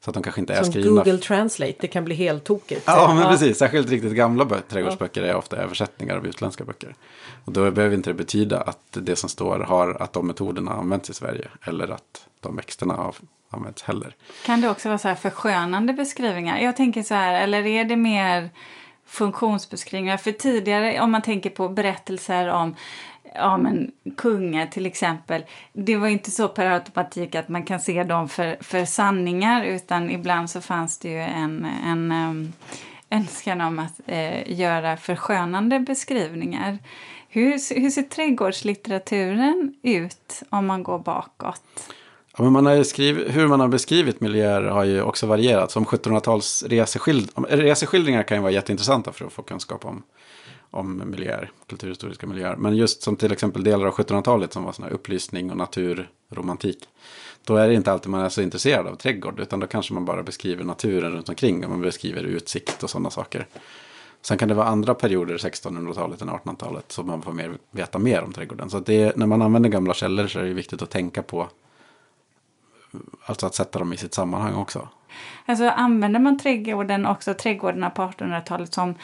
Så 0.00 0.10
att 0.10 0.14
de 0.14 0.22
kanske 0.22 0.40
inte 0.40 0.54
är 0.54 0.62
Som 0.62 0.72
skrivna. 0.72 1.02
Google 1.02 1.18
Translate, 1.18 1.74
det 1.80 1.88
kan 1.88 2.04
bli 2.04 2.14
helt 2.14 2.44
tokigt. 2.44 2.82
Ja, 2.86 3.14
men 3.14 3.28
precis. 3.28 3.58
Särskilt 3.58 3.90
riktigt 3.90 4.12
gamla 4.12 4.44
bö- 4.44 4.60
trädgårdsböcker 4.68 5.22
är 5.22 5.34
ofta 5.36 5.56
översättningar 5.56 6.16
av 6.16 6.26
utländska 6.26 6.64
böcker. 6.64 6.94
Och 7.44 7.52
då 7.52 7.70
behöver 7.70 7.96
inte 7.96 8.10
det 8.10 8.14
betyda 8.14 8.60
att 8.60 8.78
det 8.90 9.16
som 9.16 9.28
står 9.28 9.58
har 9.58 10.02
att 10.02 10.12
de 10.12 10.26
metoderna 10.26 10.72
används 10.72 11.10
i 11.10 11.14
Sverige. 11.14 11.48
Eller 11.62 11.88
att 11.88 12.26
de 12.40 12.56
växterna 12.56 12.94
har 12.94 13.14
används 13.50 13.82
heller. 13.82 14.14
Kan 14.46 14.60
det 14.60 14.70
också 14.70 14.88
vara 14.88 14.98
så 14.98 15.08
här 15.08 15.14
förskönande 15.14 15.92
beskrivningar? 15.92 16.58
Jag 16.58 16.76
tänker 16.76 17.02
så 17.02 17.14
här, 17.14 17.42
eller 17.42 17.66
är 17.66 17.84
det 17.84 17.96
mer 17.96 18.50
funktionsbeskrivningar? 19.06 20.16
För 20.16 20.32
tidigare, 20.32 21.00
om 21.00 21.10
man 21.10 21.22
tänker 21.22 21.50
på 21.50 21.68
berättelser 21.68 22.48
om 22.48 22.74
ja, 23.34 23.56
men, 23.56 23.90
kungar 24.16 24.66
till 24.66 24.86
exempel. 24.86 25.44
Det 25.72 25.96
var 25.96 26.08
inte 26.08 26.30
så 26.30 26.48
per 26.48 26.66
automatik 26.66 27.34
att 27.34 27.48
man 27.48 27.62
kan 27.62 27.80
se 27.80 28.04
dem 28.04 28.28
för, 28.28 28.56
för 28.60 28.84
sanningar 28.84 29.64
utan 29.64 30.10
ibland 30.10 30.50
så 30.50 30.60
fanns 30.60 30.98
det 30.98 31.08
ju 31.08 31.20
en, 31.20 31.66
en 31.86 32.12
um, 32.12 32.52
önskan 33.10 33.60
om 33.60 33.78
att 33.78 34.00
eh, 34.06 34.60
göra 34.60 34.96
förskönande 34.96 35.80
beskrivningar. 35.80 36.78
Hur, 37.28 37.80
hur 37.80 37.90
ser 37.90 38.02
trädgårdslitteraturen 38.02 39.74
ut 39.82 40.42
om 40.50 40.66
man 40.66 40.82
går 40.82 40.98
bakåt? 40.98 41.92
Ja, 42.40 42.44
men 42.44 42.52
man 42.52 42.66
har 42.66 42.82
skrivit, 42.82 43.36
hur 43.36 43.48
man 43.48 43.60
har 43.60 43.68
beskrivit 43.68 44.20
miljöer 44.20 44.62
har 44.62 44.84
ju 44.84 45.02
också 45.02 45.26
varierat. 45.26 45.70
Som 45.70 45.84
1700-tals 45.84 46.62
reseskild, 46.62 47.30
reseskildringar 47.48 48.22
kan 48.22 48.36
ju 48.36 48.42
vara 48.42 48.52
jätteintressanta 48.52 49.12
för 49.12 49.24
att 49.24 49.32
få 49.32 49.42
kunskap 49.42 49.84
om, 49.84 50.02
om 50.70 51.02
miljöer, 51.10 51.50
kulturhistoriska 51.68 52.26
miljöer. 52.26 52.56
Men 52.56 52.76
just 52.76 53.02
som 53.02 53.16
till 53.16 53.32
exempel 53.32 53.64
delar 53.64 53.86
av 53.86 53.94
1700-talet 53.94 54.52
som 54.52 54.64
var 54.64 54.72
sån 54.72 54.84
här 54.84 54.92
upplysning 54.92 55.50
och 55.50 55.56
naturromantik. 55.56 56.78
Då 57.44 57.56
är 57.56 57.68
det 57.68 57.74
inte 57.74 57.92
alltid 57.92 58.10
man 58.10 58.24
är 58.24 58.28
så 58.28 58.42
intresserad 58.42 58.86
av 58.86 58.94
trädgård. 58.94 59.40
Utan 59.40 59.60
då 59.60 59.66
kanske 59.66 59.94
man 59.94 60.04
bara 60.04 60.22
beskriver 60.22 60.64
naturen 60.64 61.12
runt 61.12 61.28
omkring. 61.28 61.64
Och 61.64 61.70
man 61.70 61.80
beskriver 61.80 62.22
utsikt 62.22 62.82
och 62.82 62.90
sådana 62.90 63.10
saker. 63.10 63.46
Sen 64.22 64.38
kan 64.38 64.48
det 64.48 64.54
vara 64.54 64.66
andra 64.66 64.94
perioder, 64.94 65.38
1600-talet 65.38 66.22
än 66.22 66.30
1800-talet. 66.30 66.92
Så 66.92 67.02
man 67.02 67.22
får 67.22 67.32
mer, 67.32 67.52
veta 67.70 67.98
mer 67.98 68.22
om 68.22 68.32
trädgården. 68.32 68.70
Så 68.70 68.78
det, 68.78 69.16
när 69.16 69.26
man 69.26 69.42
använder 69.42 69.70
gamla 69.70 69.94
källor 69.94 70.26
så 70.26 70.38
är 70.38 70.44
det 70.44 70.52
viktigt 70.52 70.82
att 70.82 70.90
tänka 70.90 71.22
på 71.22 71.48
Alltså 73.26 73.46
att 73.46 73.54
sätta 73.54 73.78
dem 73.78 73.92
i 73.92 73.96
sitt 73.96 74.14
sammanhang 74.14 74.54
också. 74.54 74.88
Alltså 75.46 75.68
använder 75.68 76.20
man 76.20 76.38
trädgården 76.38 77.06
också, 77.06 77.34
trädgårdarna 77.34 77.90
på 77.90 78.02
1800-talet 78.02 78.74
som 78.74 78.94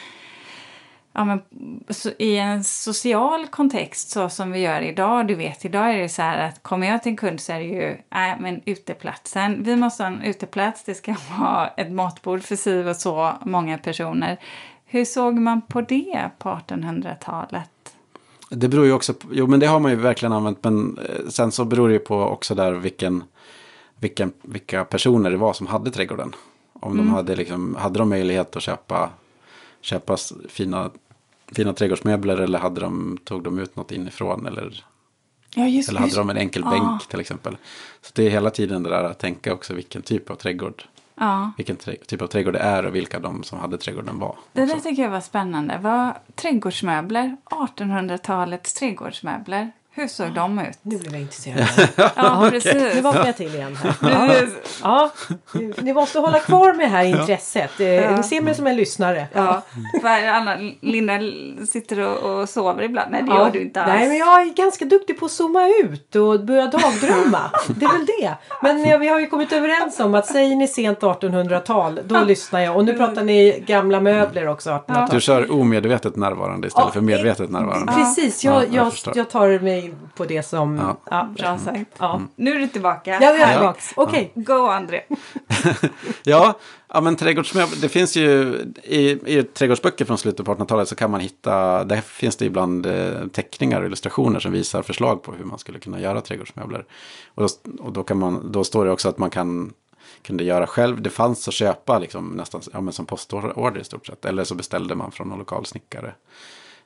ja, 1.13 1.25
men, 1.25 1.41
så, 1.89 2.09
i 2.19 2.37
en 2.37 2.63
social 2.63 3.47
kontext 3.47 4.09
så 4.09 4.29
som 4.29 4.51
vi 4.51 4.59
gör 4.59 4.81
idag. 4.81 5.27
Du 5.27 5.35
vet, 5.35 5.65
idag 5.65 5.93
är 5.93 5.97
det 5.97 6.09
så 6.09 6.21
här 6.21 6.47
att 6.47 6.63
kommer 6.63 6.87
jag 6.87 7.03
till 7.03 7.09
en 7.09 7.17
kund 7.17 7.41
så 7.41 7.53
är 7.53 7.59
det 7.59 7.65
ju 7.65 7.97
nej, 8.09 8.37
men 8.39 8.61
uteplatsen. 8.65 9.63
Vi 9.63 9.75
måste 9.75 10.03
ha 10.03 10.07
en 10.07 10.21
uteplats, 10.21 10.83
det 10.83 10.95
ska 10.95 11.15
vara 11.39 11.67
ett 11.67 11.91
matbord 11.91 12.43
för 12.43 12.55
si 12.55 12.83
och 12.83 12.95
så 12.95 13.33
många 13.45 13.77
personer. 13.77 14.37
Hur 14.85 15.05
såg 15.05 15.35
man 15.35 15.61
på 15.61 15.81
det 15.81 16.29
på 16.37 16.49
1800-talet? 16.49 17.69
Det 18.49 18.67
beror 18.67 18.85
ju 18.85 18.93
också 18.93 19.13
på, 19.13 19.27
jo 19.31 19.47
men 19.47 19.59
det 19.59 19.67
har 19.67 19.79
man 19.79 19.91
ju 19.91 19.97
verkligen 19.97 20.33
använt. 20.33 20.63
Men 20.63 20.97
eh, 20.97 21.27
sen 21.29 21.51
så 21.51 21.65
beror 21.65 21.87
det 21.87 21.93
ju 21.93 21.99
på 21.99 22.21
också 22.21 22.55
där 22.55 22.71
vilken, 22.71 23.23
vilken, 23.99 24.31
vilka 24.41 24.85
personer 24.85 25.31
det 25.31 25.37
var 25.37 25.53
som 25.53 25.67
hade 25.67 25.91
trädgården. 25.91 26.35
Om 26.73 26.97
de 26.97 27.09
hade, 27.09 27.35
liksom, 27.35 27.75
hade 27.75 27.99
de 27.99 28.09
möjlighet 28.09 28.55
att 28.55 28.61
köpa, 28.63 29.09
köpa 29.81 30.17
fina, 30.49 30.91
fina 31.51 31.73
trädgårdsmöbler 31.73 32.37
eller 32.37 32.59
hade 32.59 32.81
de, 32.81 33.17
tog 33.23 33.43
de 33.43 33.59
ut 33.59 33.75
något 33.75 33.91
inifrån. 33.91 34.45
Eller, 34.45 34.85
Ja, 35.55 35.67
just, 35.67 35.89
eller 35.89 35.99
hade 35.99 36.15
de 36.15 36.29
en 36.29 36.37
enkel 36.37 36.63
Ah. 36.65 36.69
bänk 36.69 37.07
till 37.07 37.19
exempel. 37.19 37.57
Så 38.01 38.11
det 38.15 38.23
är 38.25 38.29
hela 38.29 38.49
tiden 38.49 38.83
det 38.83 38.89
där 38.89 39.03
att 39.03 39.19
tänka 39.19 39.53
också 39.53 39.73
vilken 39.73 40.01
typ 40.01 40.29
av 40.29 40.35
trädgård 40.35 40.83
Ja. 41.15 41.51
vilken 41.57 41.75
typ 42.07 42.21
av 42.21 42.27
trädgård 42.27 42.53
det 42.53 42.59
är 42.59 42.85
och 42.85 42.95
vilka 42.95 43.19
de 43.19 43.43
som 43.43 43.59
hade 43.59 43.77
trädgården 43.77 44.19
var. 44.19 44.35
Det 44.53 44.65
där 44.65 44.79
tycker 44.79 45.03
jag 45.03 45.09
var 45.09 45.21
spännande. 45.21 45.79
Vad, 45.81 46.13
trädgårdsmöbler, 46.35 47.37
1800-talets 47.45 48.73
trädgårdsmöbler. 48.73 49.71
Hur 49.97 50.07
såg 50.07 50.33
de 50.33 50.59
ut? 50.59 50.77
Nu 50.81 50.97
blev 50.97 51.11
jag 51.11 51.21
intresserad. 51.21 51.67
Ja, 52.15 52.47
precis. 52.51 52.73
Nu 52.73 53.01
vaknar 53.01 53.25
jag 53.25 53.37
till 53.37 53.55
igen 53.55 53.75
här. 53.75 53.93
Ja. 54.01 54.29
Ja, 54.83 55.11
ni 55.81 55.93
måste 55.93 56.19
hålla 56.19 56.39
kvar 56.39 56.73
med 56.73 56.85
det 56.85 56.89
här 56.89 57.03
intresset. 57.03 57.79
Eh, 57.79 58.17
Ni 58.17 58.23
ser 58.23 58.41
mig 58.41 58.55
som 58.55 58.67
en 58.67 58.75
lyssnare. 58.75 59.27
Ja, 59.33 59.61
för 60.01 60.27
Anna, 60.27 60.57
Linda 60.81 61.13
sitter 61.69 61.99
och, 61.99 62.17
och 62.39 62.49
sover 62.49 62.83
ibland. 62.83 63.11
Nej, 63.11 63.23
det 63.23 63.33
gör 63.35 63.49
du 63.51 63.61
inte 63.61 63.81
alls. 63.81 63.93
Nej, 63.93 64.07
men 64.07 64.17
jag 64.17 64.41
är 64.41 64.53
ganska 64.53 64.85
duktig 64.85 65.19
på 65.19 65.25
att 65.25 65.31
zooma 65.31 65.67
ut 65.83 66.15
och 66.15 66.45
börja 66.45 66.65
dagdrömma. 66.65 67.51
det 67.67 67.85
är 67.85 67.97
väl 67.97 68.05
det. 68.05 68.33
Men 68.61 68.99
vi 68.99 69.07
har 69.07 69.19
ju 69.19 69.27
kommit 69.27 69.53
överens 69.53 69.99
om 69.99 70.15
att 70.15 70.25
säger 70.25 70.55
ni 70.55 70.67
sent 70.67 70.99
1800-tal, 70.99 71.99
då 72.05 72.19
lyssnar 72.19 72.59
jag. 72.59 72.75
Och 72.75 72.85
nu 72.85 72.93
pratar 72.93 73.23
ni 73.23 73.63
gamla 73.67 73.99
möbler 73.99 74.47
också, 74.47 74.69
1800-tal. 74.69 75.07
Du 75.11 75.21
kör 75.21 75.51
omedvetet 75.51 76.15
närvarande 76.15 76.67
istället 76.67 76.87
Ja, 76.87 76.91
för 76.93 77.01
medvetet 77.01 77.49
närvarande. 77.49 77.93
Precis, 77.93 78.43
Ja, 78.43 78.63
jag, 78.71 78.93
jag 79.05 79.15
jag 79.15 79.29
tar 79.29 79.59
mig 79.59 79.86
in 79.87 80.09
på 80.15 80.25
det 80.25 80.43
som... 80.43 80.77
Ja. 80.77 80.97
Ja. 81.09 81.29
Bra 81.37 81.57
sagt. 81.57 81.91
Ja. 81.97 82.21
Nu 82.35 82.51
är 82.51 82.59
du 82.59 82.67
tillbaka. 82.67 83.11
Ja, 83.21 83.21
jag 83.21 83.39
är 83.39 83.53
tillbaka. 83.53 83.79
Okej. 83.95 84.31
Go, 84.35 84.67
André. 84.67 85.01
Ja, 86.23 86.59
ja 86.93 87.01
men 87.01 87.15
trädgårdsmöbler, 87.15 87.77
det 87.81 87.89
finns 87.89 88.17
ju 88.17 88.55
i, 88.83 89.09
i 89.37 89.43
trädgårdsböcker 89.43 90.05
från 90.05 90.17
slutet 90.17 90.45
på 90.45 90.55
1800-talet 90.55 90.87
så 90.87 90.95
kan 90.95 91.11
man 91.11 91.19
hitta, 91.19 91.83
där 91.83 92.01
finns 92.01 92.35
det 92.35 92.45
ibland 92.45 92.85
eh, 92.85 93.27
teckningar 93.27 93.79
och 93.79 93.87
illustrationer 93.87 94.39
som 94.39 94.51
visar 94.51 94.81
förslag 94.81 95.23
på 95.23 95.31
hur 95.31 95.45
man 95.45 95.59
skulle 95.59 95.79
kunna 95.79 95.99
göra 95.99 96.21
trädgårdsmöbler. 96.21 96.85
Och 97.35 97.43
då, 97.43 97.73
och 97.83 97.91
då, 97.91 98.03
kan 98.03 98.19
man, 98.19 98.51
då 98.51 98.63
står 98.63 98.85
det 98.85 98.91
också 98.91 99.09
att 99.09 99.17
man 99.17 99.29
kan 99.29 99.73
kunde 100.21 100.43
göra 100.43 100.67
själv. 100.67 101.01
Det 101.01 101.09
fanns 101.09 101.47
att 101.47 101.53
köpa 101.53 101.99
liksom, 101.99 102.29
nästan 102.29 102.61
ja, 102.73 102.81
men 102.81 102.93
som 102.93 103.05
postorder 103.05 103.77
i 103.77 103.83
stort 103.83 104.07
sett. 104.07 104.25
Eller 104.25 104.43
så 104.43 104.55
beställde 104.55 104.95
man 104.95 105.11
från 105.11 105.29
någon 105.29 105.39
lokal 105.39 105.65
snickare. 105.65 106.15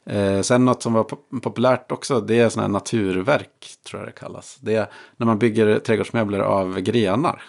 Eh, 0.05 0.41
sen 0.41 0.65
något 0.65 0.83
som 0.83 0.93
var 0.93 1.03
pop- 1.03 1.41
populärt 1.41 1.91
också, 1.91 2.21
det 2.21 2.39
är 2.39 2.49
sådana 2.49 2.67
här 2.67 2.71
naturverk, 2.73 3.75
tror 3.87 4.01
jag 4.01 4.07
det 4.09 4.19
kallas. 4.19 4.57
Det 4.61 4.75
är 4.75 4.87
när 5.17 5.25
man 5.25 5.39
bygger 5.39 5.79
trädgårdsmöbler 5.79 6.39
av 6.39 6.79
grenar. 6.79 7.41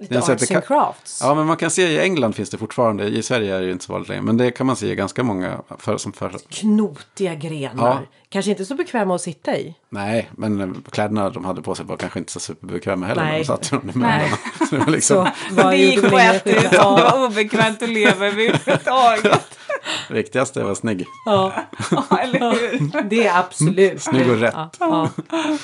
Lite 0.00 0.18
arts 0.18 0.50
and 0.50 0.64
crafts. 0.64 1.20
Ja, 1.22 1.34
men 1.34 1.46
man 1.46 1.56
kan 1.56 1.70
se 1.70 1.82
i 1.82 2.00
England 2.00 2.32
finns 2.32 2.50
det 2.50 2.58
fortfarande. 2.58 3.04
I 3.04 3.22
Sverige 3.22 3.54
är 3.56 3.60
det 3.60 3.66
ju 3.66 3.72
inte 3.72 3.84
så 3.84 3.92
vanligt 3.92 4.08
längre. 4.08 4.22
Men 4.22 4.36
det 4.36 4.50
kan 4.50 4.66
man 4.66 4.76
se 4.76 4.86
i 4.86 4.94
ganska 4.94 5.22
många 5.22 5.60
för, 5.78 5.96
som 5.96 6.12
för. 6.12 6.32
Knotiga 6.48 7.34
grenar. 7.34 7.86
Ja. 7.88 7.98
Kanske 8.28 8.50
inte 8.50 8.64
så 8.64 8.74
bekväma 8.74 9.14
att 9.14 9.20
sitta 9.20 9.56
i. 9.56 9.74
Nej, 9.88 10.30
men 10.32 10.82
kläderna 10.90 11.30
de 11.30 11.44
hade 11.44 11.62
på 11.62 11.74
sig 11.74 11.86
var 11.86 11.96
kanske 11.96 12.18
inte 12.18 12.32
så 12.32 12.40
superbekväma 12.40 13.06
heller. 13.06 13.22
när 13.24 13.30
Nej. 13.30 13.40
De 13.40 13.44
satt 13.44 13.72
i 13.72 13.78
Nej. 13.98 14.32
Så 14.70 14.90
liksom, 14.90 15.26
Så 15.48 15.54
vad 15.54 15.66
det 15.72 15.76
gick 15.76 16.02
på 16.02 16.08
som 16.08 16.18
det 16.44 16.78
var 16.78 17.26
obekvämt 17.26 17.82
att 17.82 17.88
leva 17.88 18.26
överhuvudtaget. 18.26 19.58
det 20.08 20.14
viktigaste 20.14 20.62
var 20.62 20.74
snygg. 20.74 21.06
Ja. 21.24 21.52
Eller 22.20 22.40
hur? 22.40 23.02
Det 23.02 23.26
är 23.26 23.38
absolut. 23.38 24.02
Snygg 24.02 24.30
och 24.30 24.40
rätt. 24.40 24.54
Ja, 24.54 25.10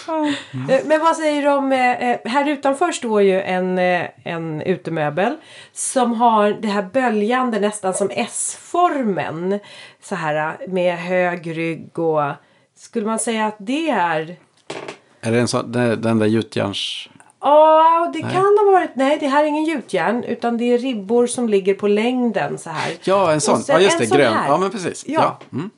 ja. 0.06 0.26
Eh, 0.68 0.80
Men 0.84 1.00
vad 1.00 1.16
säger 1.16 1.42
du 1.42 1.48
om, 1.48 1.72
eh, 1.72 2.10
eh, 2.10 2.18
här 2.24 2.48
utanför 2.48 2.92
står 2.92 3.22
ju 3.22 3.40
en, 3.42 3.78
en 4.24 4.62
utemöbel 4.62 5.36
som 5.72 6.12
har 6.12 6.50
det 6.50 6.68
här 6.68 6.82
böljande 6.82 7.60
nästan 7.60 7.94
som 7.94 8.10
S-formen. 8.12 9.60
Så 10.02 10.14
här 10.14 10.56
med 10.68 10.98
hög 10.98 11.58
rygg 11.58 11.98
och 11.98 12.32
skulle 12.76 13.06
man 13.06 13.18
säga 13.18 13.46
att 13.46 13.56
det 13.58 13.90
är 13.90 14.36
Är 15.20 15.32
det 15.32 15.40
en 15.40 15.48
sån, 15.48 15.72
den, 15.72 16.00
den 16.00 16.18
där 16.18 16.26
gjutjärns... 16.26 17.08
Ja, 17.42 18.10
det 18.12 18.20
kan 18.20 18.32
ha 18.32 18.72
varit. 18.72 18.90
Nej, 18.94 19.18
det 19.20 19.26
här 19.28 19.42
är 19.44 19.48
ingen 19.48 19.64
gjutjärn 19.64 20.24
utan 20.24 20.56
det 20.58 20.64
är 20.64 20.78
ribbor 20.78 21.26
som 21.26 21.48
ligger 21.48 21.74
på 21.74 21.88
längden 21.88 22.58
så 22.58 22.70
här. 22.70 22.92
Ja, 23.04 23.32
en 23.32 23.40
sån. 23.40 23.62
Sen 23.62 23.76
Ja, 23.76 23.82
just 23.82 23.94
en 23.94 24.00
det. 24.00 24.06
sån 24.06 24.18
Grön. 24.18 24.32
här. 24.34 24.48
Ja, 24.48 24.56
men 24.58 24.70
precis. 24.70 25.04
Ja. 25.08 25.38
Ja. 25.50 25.58
Mm. 25.58 25.70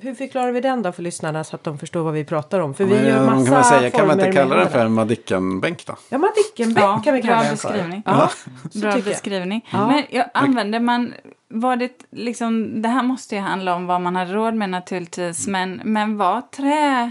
Hur 0.00 0.14
förklarar 0.14 0.52
vi 0.52 0.60
den 0.60 0.82
då 0.82 0.92
för 0.92 1.02
lyssnarna 1.02 1.44
så 1.44 1.56
att 1.56 1.64
de 1.64 1.78
förstår 1.78 2.02
vad 2.02 2.12
vi 2.14 2.24
pratar 2.24 2.60
om? 2.60 2.74
För 2.74 2.84
Men, 2.84 2.98
vi 2.98 3.08
gör 3.08 3.26
massa 3.26 3.44
kan, 3.46 3.54
man 3.54 3.64
säga, 3.64 3.90
kan 3.90 4.06
man 4.06 4.20
inte 4.20 4.32
kalla 4.32 4.56
den 4.56 4.70
för 4.70 4.86
en 4.86 4.92
Madicken-bänk 4.92 5.86
då? 5.86 5.96
Ja, 6.08 6.18
Madicken-bänk 6.18 6.84
Ja, 6.86 7.00
kan 7.04 7.14
vi 7.14 7.22
kalla 7.22 7.34
bra 7.36 7.42
den 7.48 7.56
för. 7.56 7.68
beskrivning. 7.68 8.02
Ja, 8.06 8.30
Bra 8.74 8.92
beskrivning. 9.04 9.68
Ja. 9.72 9.86
Men 9.86 10.02
jag, 10.10 10.26
använder 10.34 10.80
man... 10.80 11.14
Var 11.48 11.76
det 11.76 11.90
liksom... 12.10 12.82
Det 12.82 12.88
här 12.88 13.02
måste 13.02 13.34
ju 13.34 13.40
handla 13.40 13.74
om 13.74 13.86
vad 13.86 14.00
man 14.00 14.16
hade 14.16 14.32
råd 14.32 14.54
med 14.54 14.70
naturligtvis. 14.70 15.46
Men, 15.46 15.80
men 15.84 16.16
var 16.16 16.40
trä 16.40 17.10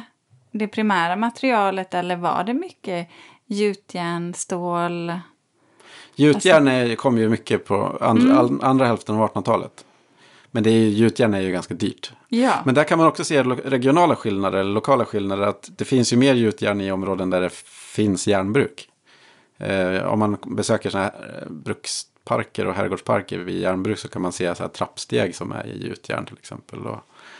det 0.51 0.67
primära 0.67 1.15
materialet 1.15 1.93
eller 1.93 2.15
var 2.15 2.43
det 2.43 2.53
mycket 2.53 3.07
gjutjärn, 3.53 4.33
stål? 4.33 5.13
Gjutjärn 6.15 6.67
är- 6.67 6.95
kom 6.95 7.17
ju 7.17 7.29
mycket 7.29 7.65
på 7.65 7.97
andra, 8.01 8.39
Mm. 8.39 8.59
andra 8.63 8.85
hälften 8.85 9.15
av 9.15 9.21
1800-talet. 9.21 9.85
Men 10.51 10.63
det 10.63 10.69
är, 10.69 10.73
ju- 10.79 10.89
gjutjärn 10.89 11.33
är 11.33 11.39
ju 11.41 11.51
ganska 11.51 11.73
dyrt. 11.73 12.11
Ja. 12.29 12.53
Men 12.65 12.75
där 12.75 12.83
kan 12.83 12.97
man 12.97 13.07
också 13.07 13.23
se 13.23 13.43
regionala 13.43 14.15
skillnader, 14.15 14.57
eller 14.59 14.71
lokala 14.71 15.05
skillnader. 15.05 15.43
Att 15.47 15.69
det 15.77 15.85
finns 15.85 16.13
ju 16.13 16.17
mer 16.17 16.33
gjutjärn 16.33 16.81
i 16.81 16.91
områden 16.91 17.29
där 17.29 17.41
det 17.41 17.53
finns 17.95 18.27
järnbruk. 18.27 18.89
Eh, 19.57 20.03
om 20.05 20.19
man 20.19 20.37
besöker 20.47 20.89
sådana 20.89 21.09
här 21.09 21.41
eh, 21.43 21.49
bruksparker 21.51 22.65
och 22.67 22.73
herrgårdsparker 22.75 23.37
vid 23.39 23.59
järnbruk 23.61 23.99
så 23.99 24.07
kan 24.07 24.21
man 24.21 24.31
se 24.31 24.55
så 24.55 24.63
här 24.63 24.69
trappsteg 24.69 25.35
som 25.35 25.51
är 25.51 25.67
i 25.67 25.83
gjutjärn 25.87 26.25
till 26.25 26.37
exempel. 26.37 26.79
Och 26.87 26.99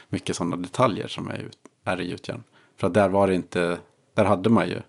mycket 0.10 0.36
sådana 0.36 0.55
detaljer 0.55 1.07
som 1.07 1.28
är, 1.30 1.38
ut- 1.38 1.57
är 1.86 2.01
i 2.01 2.10
gjutjärn. 2.10 2.43
För 2.78 2.88
att 2.88 2.93
där 2.93 3.10
var 3.10 3.28
det 3.28 3.36
inte, 3.36 3.78
där 4.14 4.26
hade 4.26 4.49
man 4.49 4.68
ju 4.68 4.82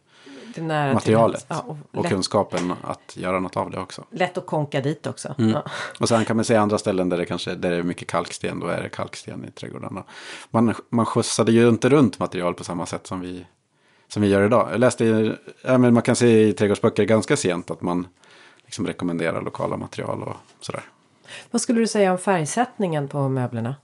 Det 0.54 0.60
är 0.60 0.64
nära 0.64 0.94
materialet. 0.94 1.46
Ja, 1.48 1.64
och 1.66 1.76
och 1.98 2.06
kunskapen 2.06 2.72
att 2.82 3.16
göra 3.16 3.40
något 3.40 3.56
av 3.56 3.70
det 3.70 3.78
också. 3.80 4.04
lätt 4.10 4.38
att 4.38 4.46
konka 4.46 4.80
dit 4.80 5.06
också. 5.06 5.34
Mm. 5.38 5.50
Ja. 5.50 5.64
Och 6.00 6.08
sen 6.08 6.24
kan 6.24 6.36
man 6.36 6.44
se 6.44 6.56
andra 6.56 6.78
ställen 6.78 7.08
där 7.08 7.16
det 7.16 7.24
kanske 7.24 7.54
där 7.54 7.70
det 7.70 7.76
är 7.76 7.82
mycket 7.82 8.08
kalksten. 8.08 8.60
Då 8.60 8.66
är 8.66 8.82
det 8.82 8.88
kalksten 8.88 9.44
i 9.44 9.50
trädgårdarna. 9.50 10.04
Man, 10.50 10.74
man 10.88 11.06
skjutsade 11.06 11.52
ju 11.52 11.68
inte 11.68 11.88
runt 11.88 12.18
material 12.18 12.54
på 12.54 12.64
samma 12.64 12.86
sätt 12.86 13.06
som 13.06 13.20
vi, 13.20 13.46
som 14.08 14.22
vi 14.22 14.28
gör 14.28 14.46
idag. 14.46 14.68
Jag 14.72 14.80
läste, 14.80 15.04
i- 15.04 15.34
ja, 15.64 15.78
men 15.78 15.94
man 15.94 16.02
kan 16.02 16.16
se 16.16 16.48
i 16.48 16.52
trädgårdsböcker 16.52 17.04
ganska 17.04 17.36
sent 17.36 17.70
att 17.70 17.82
man 17.82 18.06
liksom 18.64 18.86
rekommenderar 18.86 19.42
lokala 19.42 19.76
material 19.76 20.22
och 20.22 20.36
sådär. 20.60 20.82
Vad 21.50 21.60
skulle 21.62 21.80
du 21.80 21.86
säga 21.86 22.12
om 22.12 22.18
färgsättningen 22.18 23.08
på 23.08 23.28
möblerna? 23.28 23.74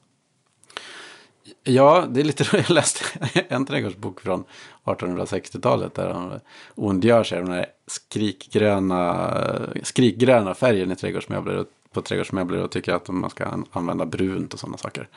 Ja, 1.69 2.05
det 2.09 2.21
är 2.21 2.25
lite 2.25 2.45
roligt. 2.45 2.69
Jag 2.69 2.75
läste 2.75 3.05
en 3.49 3.67
trädgårdsbok 3.67 4.21
från 4.21 4.45
1860-talet 4.85 5.95
där 5.95 6.11
han 6.11 6.41
ondgör 6.75 7.25
sig 7.25 7.39
över 7.39 7.49
den 7.49 7.57
här 7.57 7.67
skrikgröna, 7.87 9.31
skrikgröna 9.83 10.55
färgen 10.55 10.93
i 10.93 10.97
trädgårdsmöbler 10.97 11.65
på 11.93 12.03
trädgårdsmöbler 12.03 12.63
och 12.63 12.71
tycker 12.71 12.93
att 12.93 13.09
man 13.09 13.31
ska 13.31 13.45
an- 13.45 13.65
använda 13.71 14.07
brunt 14.07 14.55
och 14.55 14.61
sådana 14.61 14.77
saker. 14.79 15.09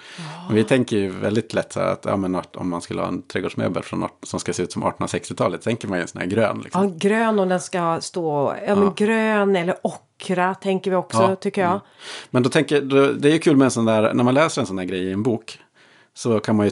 Men 0.47 0.55
vi 0.55 0.63
tänker 0.63 0.97
ju 0.97 1.09
väldigt 1.09 1.53
lätt 1.53 1.73
så 1.73 1.79
här 1.79 1.87
att 1.87 2.05
ja, 2.05 2.17
men 2.17 2.41
om 2.53 2.69
man 2.69 2.81
skulle 2.81 3.01
ha 3.01 3.07
en 3.07 3.21
trädgårdsmöbel 3.21 3.83
från, 3.83 4.07
som 4.23 4.39
ska 4.39 4.53
se 4.53 4.63
ut 4.63 4.71
som 4.71 4.83
1860-talet 4.83 5.61
tänker 5.61 5.87
man 5.87 5.97
ju 5.97 6.01
en 6.01 6.07
sån 6.07 6.21
här 6.21 6.27
grön. 6.27 6.61
Liksom. 6.63 6.83
Ja, 6.83 6.93
grön 6.97 7.39
och 7.39 7.47
den 7.47 7.59
ska 7.61 8.01
stå, 8.01 8.55
ja, 8.67 8.75
men 8.75 8.93
grön 8.95 9.55
eller 9.55 9.75
ockra 9.81 10.55
tänker 10.55 10.91
vi 10.91 10.97
också 10.97 11.21
Ja, 11.21 11.35
tycker 11.35 11.61
jag. 11.61 11.79
Men 12.29 12.43
då 12.43 12.49
tänker 12.49 12.81
då, 12.81 13.11
det 13.11 13.29
är 13.29 13.33
ju 13.33 13.39
kul 13.39 13.57
med 13.57 13.65
en 13.65 13.71
sån 13.71 13.85
där, 13.85 14.13
när 14.13 14.23
man 14.23 14.33
läser 14.33 14.61
en 14.61 14.67
sån 14.67 14.75
där 14.75 14.83
grej 14.83 15.03
i 15.03 15.11
en 15.11 15.23
bok. 15.23 15.59
Så 16.20 16.39
kan 16.39 16.55
man 16.55 16.65
ju 16.65 16.72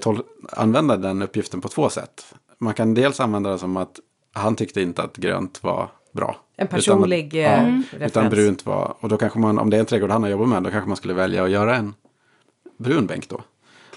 använda 0.51 0.97
den 0.97 1.21
uppgiften 1.21 1.61
på 1.61 1.67
två 1.67 1.89
sätt. 1.89 2.25
Man 2.59 2.73
kan 2.73 2.93
dels 2.93 3.19
använda 3.19 3.49
det 3.51 3.57
som 3.57 3.77
att 3.77 3.99
han 4.33 4.55
tyckte 4.55 4.81
inte 4.81 5.03
att 5.03 5.17
grönt 5.17 5.63
var 5.63 5.89
bra. 6.11 6.37
En 6.57 6.67
personlig, 6.67 7.35
utan, 7.35 7.51
eh, 7.51 7.59
ja, 7.59 7.83
referens. 7.91 8.11
utan 8.11 8.29
brunt 8.29 8.65
var. 8.65 8.95
Och 8.99 9.09
då 9.09 9.17
kanske 9.17 9.39
man, 9.39 9.59
om 9.59 9.69
det 9.69 9.77
är 9.77 9.79
en 9.79 9.85
trädgård 9.85 10.11
han 10.11 10.23
har 10.23 10.29
jobbat 10.29 10.49
med, 10.49 10.63
då 10.63 10.69
kanske 10.69 10.87
man 10.87 10.97
skulle 10.97 11.13
välja 11.13 11.43
att 11.43 11.49
göra 11.49 11.75
en 11.75 11.93
brun 12.77 13.07
bänk 13.07 13.29
då. 13.29 13.41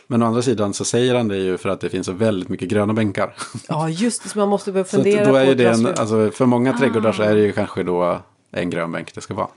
Men 0.06 0.22
å 0.22 0.26
andra 0.26 0.42
sidan 0.42 0.74
så 0.74 0.84
säger 0.84 1.14
han 1.14 1.28
det 1.28 1.36
ju 1.36 1.58
för 1.58 1.68
att 1.68 1.80
det 1.80 1.88
finns 1.90 2.06
så 2.06 2.12
väldigt 2.12 2.48
mycket 2.48 2.68
gröna 2.68 2.92
bänkar. 2.92 3.34
Ja, 3.68 3.88
just 3.88 4.22
det. 4.22 4.28
Så 4.28 4.38
man 4.38 4.48
måste 4.48 4.72
börja 4.72 4.84
Så 4.84 4.96
fundera 4.96 5.24
då 5.24 5.34
är 5.34 5.44
på 5.44 5.50
ju 5.50 5.54
det 5.54 5.68
en, 5.68 5.86
alltså 5.86 6.30
för 6.30 6.46
många 6.46 6.78
trädgårdar 6.78 7.12
så 7.12 7.22
är 7.22 7.34
det 7.34 7.40
ju 7.40 7.52
kanske 7.52 7.82
då 7.82 8.18
en 8.50 8.70
grön 8.70 8.92
bänk 8.92 9.14
det 9.14 9.20
ska 9.20 9.34
vara. 9.34 9.48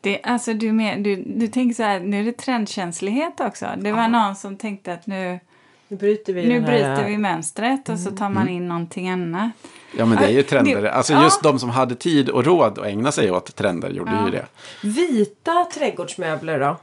Det, 0.00 0.20
alltså 0.22 0.54
du, 0.54 0.72
med, 0.72 1.02
du, 1.02 1.16
du 1.26 1.48
tänker 1.48 1.74
så 1.74 1.82
här, 1.82 2.00
nu 2.00 2.20
är 2.20 2.24
det 2.24 2.32
trendkänslighet 2.32 3.40
också. 3.40 3.66
Det 3.78 3.92
var 3.92 4.08
någon 4.08 4.36
som 4.36 4.56
tänkte 4.56 4.92
att 4.92 5.06
nu, 5.06 5.40
Nu 5.88 5.96
bryter 5.96 6.32
vi 6.32 6.46
nu 6.48 6.60
här... 6.60 6.66
bryter 6.66 7.04
vi 7.10 7.18
mönstret 7.18 7.88
och 7.88 7.98
så 7.98 8.10
tar 8.10 8.30
man 8.30 8.48
in 8.48 8.68
någonting 8.68 9.08
annat. 9.08 9.50
Ja 9.98 10.06
men 10.06 10.18
det 10.18 10.24
är 10.24 10.30
ju 10.30 10.36
Ja, 10.36 10.42
trender. 10.42 10.82
det- 10.82 10.92
Alltså 10.92 11.12
ja. 11.12 11.22
just 11.24 11.42
de 11.42 11.58
som 11.58 11.70
hade 11.70 11.94
tid 11.94 12.28
och 12.28 12.44
råd 12.44 12.78
att 12.78 12.86
ägna 12.86 13.12
sig 13.12 13.30
åt 13.30 13.56
trender 13.56 13.90
gjorde 13.90 14.10
Ja. 14.12 14.24
ju 14.24 14.30
det. 14.30 14.46
Vita 14.82 15.64
trädgårdsmöbler 15.74 16.60
då? 16.60 16.76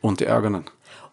Ont 0.00 0.22
i 0.22 0.26
ögonen. 0.26 0.62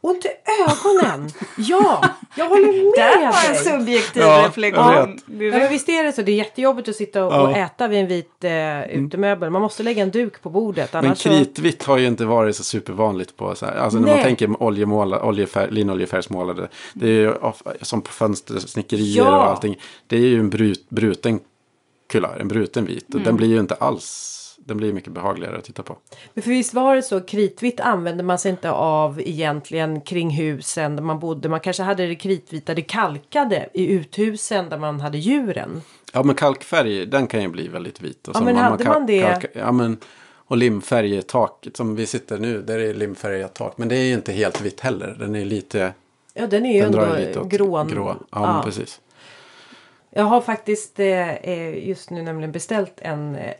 Ont 0.03 0.25
i 0.25 0.29
ögonen! 0.61 1.29
Ja, 1.57 2.05
jag 2.35 2.49
håller 2.49 2.67
med 2.67 2.93
Där 2.95 3.19
var 3.31 3.47
en 3.47 3.53
dig. 3.53 3.63
subjektiv 3.63 4.21
Ja, 4.21 4.37
jag 4.37 4.47
reflektion. 4.47 4.87
vet. 4.87 5.53
Ja, 5.53 5.59
men 5.59 5.69
visst 5.69 5.89
är 5.89 6.03
det 6.03 6.11
så. 6.11 6.21
Det 6.21 6.31
är 6.31 6.35
jättejobbigt 6.35 6.89
att 6.89 6.95
sitta 6.95 7.25
och, 7.25 7.33
Ja. 7.33 7.41
och 7.41 7.57
äta 7.57 7.87
vid 7.87 7.99
en 7.99 8.07
vit 8.07 8.43
eh, 8.43 8.81
utemöbel. 8.83 9.49
Man 9.49 9.61
måste 9.61 9.83
lägga 9.83 10.03
en 10.03 10.11
duk 10.11 10.41
på 10.41 10.49
bordet. 10.49 10.93
Men 10.93 11.05
Annars 11.05 11.17
så... 11.17 11.29
kritvitt 11.29 11.83
har 11.83 11.97
ju 11.97 12.07
inte 12.07 12.25
varit 12.25 12.55
så 12.55 12.63
supervanligt 12.63 13.37
på 13.37 13.55
så 13.55 13.65
här. 13.65 13.75
Alltså 13.75 13.99
när 13.99 14.07
man 14.15 14.23
tänker 14.23 14.63
oljemåla, 14.63 15.31
linoljefärgsmålade. 15.69 16.69
Det 16.93 17.07
är 17.07 17.11
ju 17.11 17.31
of, 17.31 17.61
som 17.81 18.01
på 18.01 18.11
fönstersnickerier 18.11 19.23
Ja. 19.25 19.37
och 19.37 19.49
allting. 19.49 19.79
Det 20.07 20.15
är 20.15 20.19
ju 20.27 20.39
en 20.39 20.49
brut, 20.49 20.89
bruten 20.89 21.39
kulör, 22.09 22.37
en 22.39 22.47
bruten 22.47 22.85
vit. 22.85 23.15
Och 23.15 23.21
den 23.21 23.35
blir 23.35 23.47
ju 23.47 23.59
inte 23.59 23.75
alls 23.75 24.37
den 24.65 24.77
blir 24.77 24.93
mycket 24.93 25.13
behagligare 25.13 25.57
att 25.57 25.63
titta 25.63 25.83
på. 25.83 25.97
Men 26.33 26.41
för 26.43 26.49
visst 26.49 26.73
var 26.73 26.95
det 26.95 27.01
så, 27.01 27.21
kritvitt 27.21 27.79
använde 27.79 28.23
man 28.23 28.39
sig 28.39 28.51
inte 28.51 28.71
av 28.71 29.21
egentligen 29.21 30.01
kring 30.01 30.29
husen 30.29 30.95
där 30.95 31.03
man 31.03 31.19
bodde. 31.19 31.49
Man 31.49 31.59
kanske 31.59 31.83
hade 31.83 32.07
det 32.07 32.15
kritvita, 32.15 32.73
det 32.73 32.81
kalkade 32.81 33.69
i 33.73 33.87
uthusen 33.87 34.69
där 34.69 34.77
man 34.77 34.99
hade 34.99 35.17
djuren. 35.17 35.81
Ja 36.13 36.23
men 36.23 36.35
kalkfärg 36.35 37.05
den 37.05 37.27
kan 37.27 37.41
ju 37.41 37.47
bli 37.47 37.67
väldigt 37.67 38.01
vit. 38.01 38.27
Och 38.27 38.35
Ja, 38.35 38.41
men 38.41 38.55
hade 38.55 38.83
man 38.83 39.05
det? 39.05 39.21
kalka- 39.21 39.59
ja 39.59 39.71
men 39.71 39.97
och 40.51 40.57
limfärg 40.57 41.15
i 41.17 41.21
taket 41.21 41.77
som 41.77 41.95
vi 41.95 42.05
sitter 42.05 42.37
nu. 42.37 42.61
Där 42.61 42.79
är 42.79 42.93
limfärgat 42.93 43.53
tak. 43.53 43.77
Men 43.77 43.87
det 43.87 43.95
är 43.95 44.03
ju 44.03 44.13
inte 44.13 44.31
helt 44.33 44.61
vitt 44.61 44.79
heller. 44.79 45.15
Den 45.19 45.35
är 45.35 45.45
lite. 45.45 45.93
Ja, 46.33 46.47
den 46.47 46.65
är 46.65 46.73
ju 46.73 46.81
Den 46.81 46.93
ändå 46.99 47.15
lite 47.15 47.39
åt 47.39 47.49
grå. 47.49 48.15
Ja, 48.31 48.53
men 48.53 48.63
precis. 48.63 49.01
Jag 50.09 50.23
har 50.23 50.41
faktiskt 50.41 50.99
eh, 50.99 51.29
eh, 51.33 51.87
just 51.87 52.09
nu 52.09 52.21
nämligen 52.21 52.51
beställt 52.51 52.93
en 53.01 53.35
eh, 53.35 53.51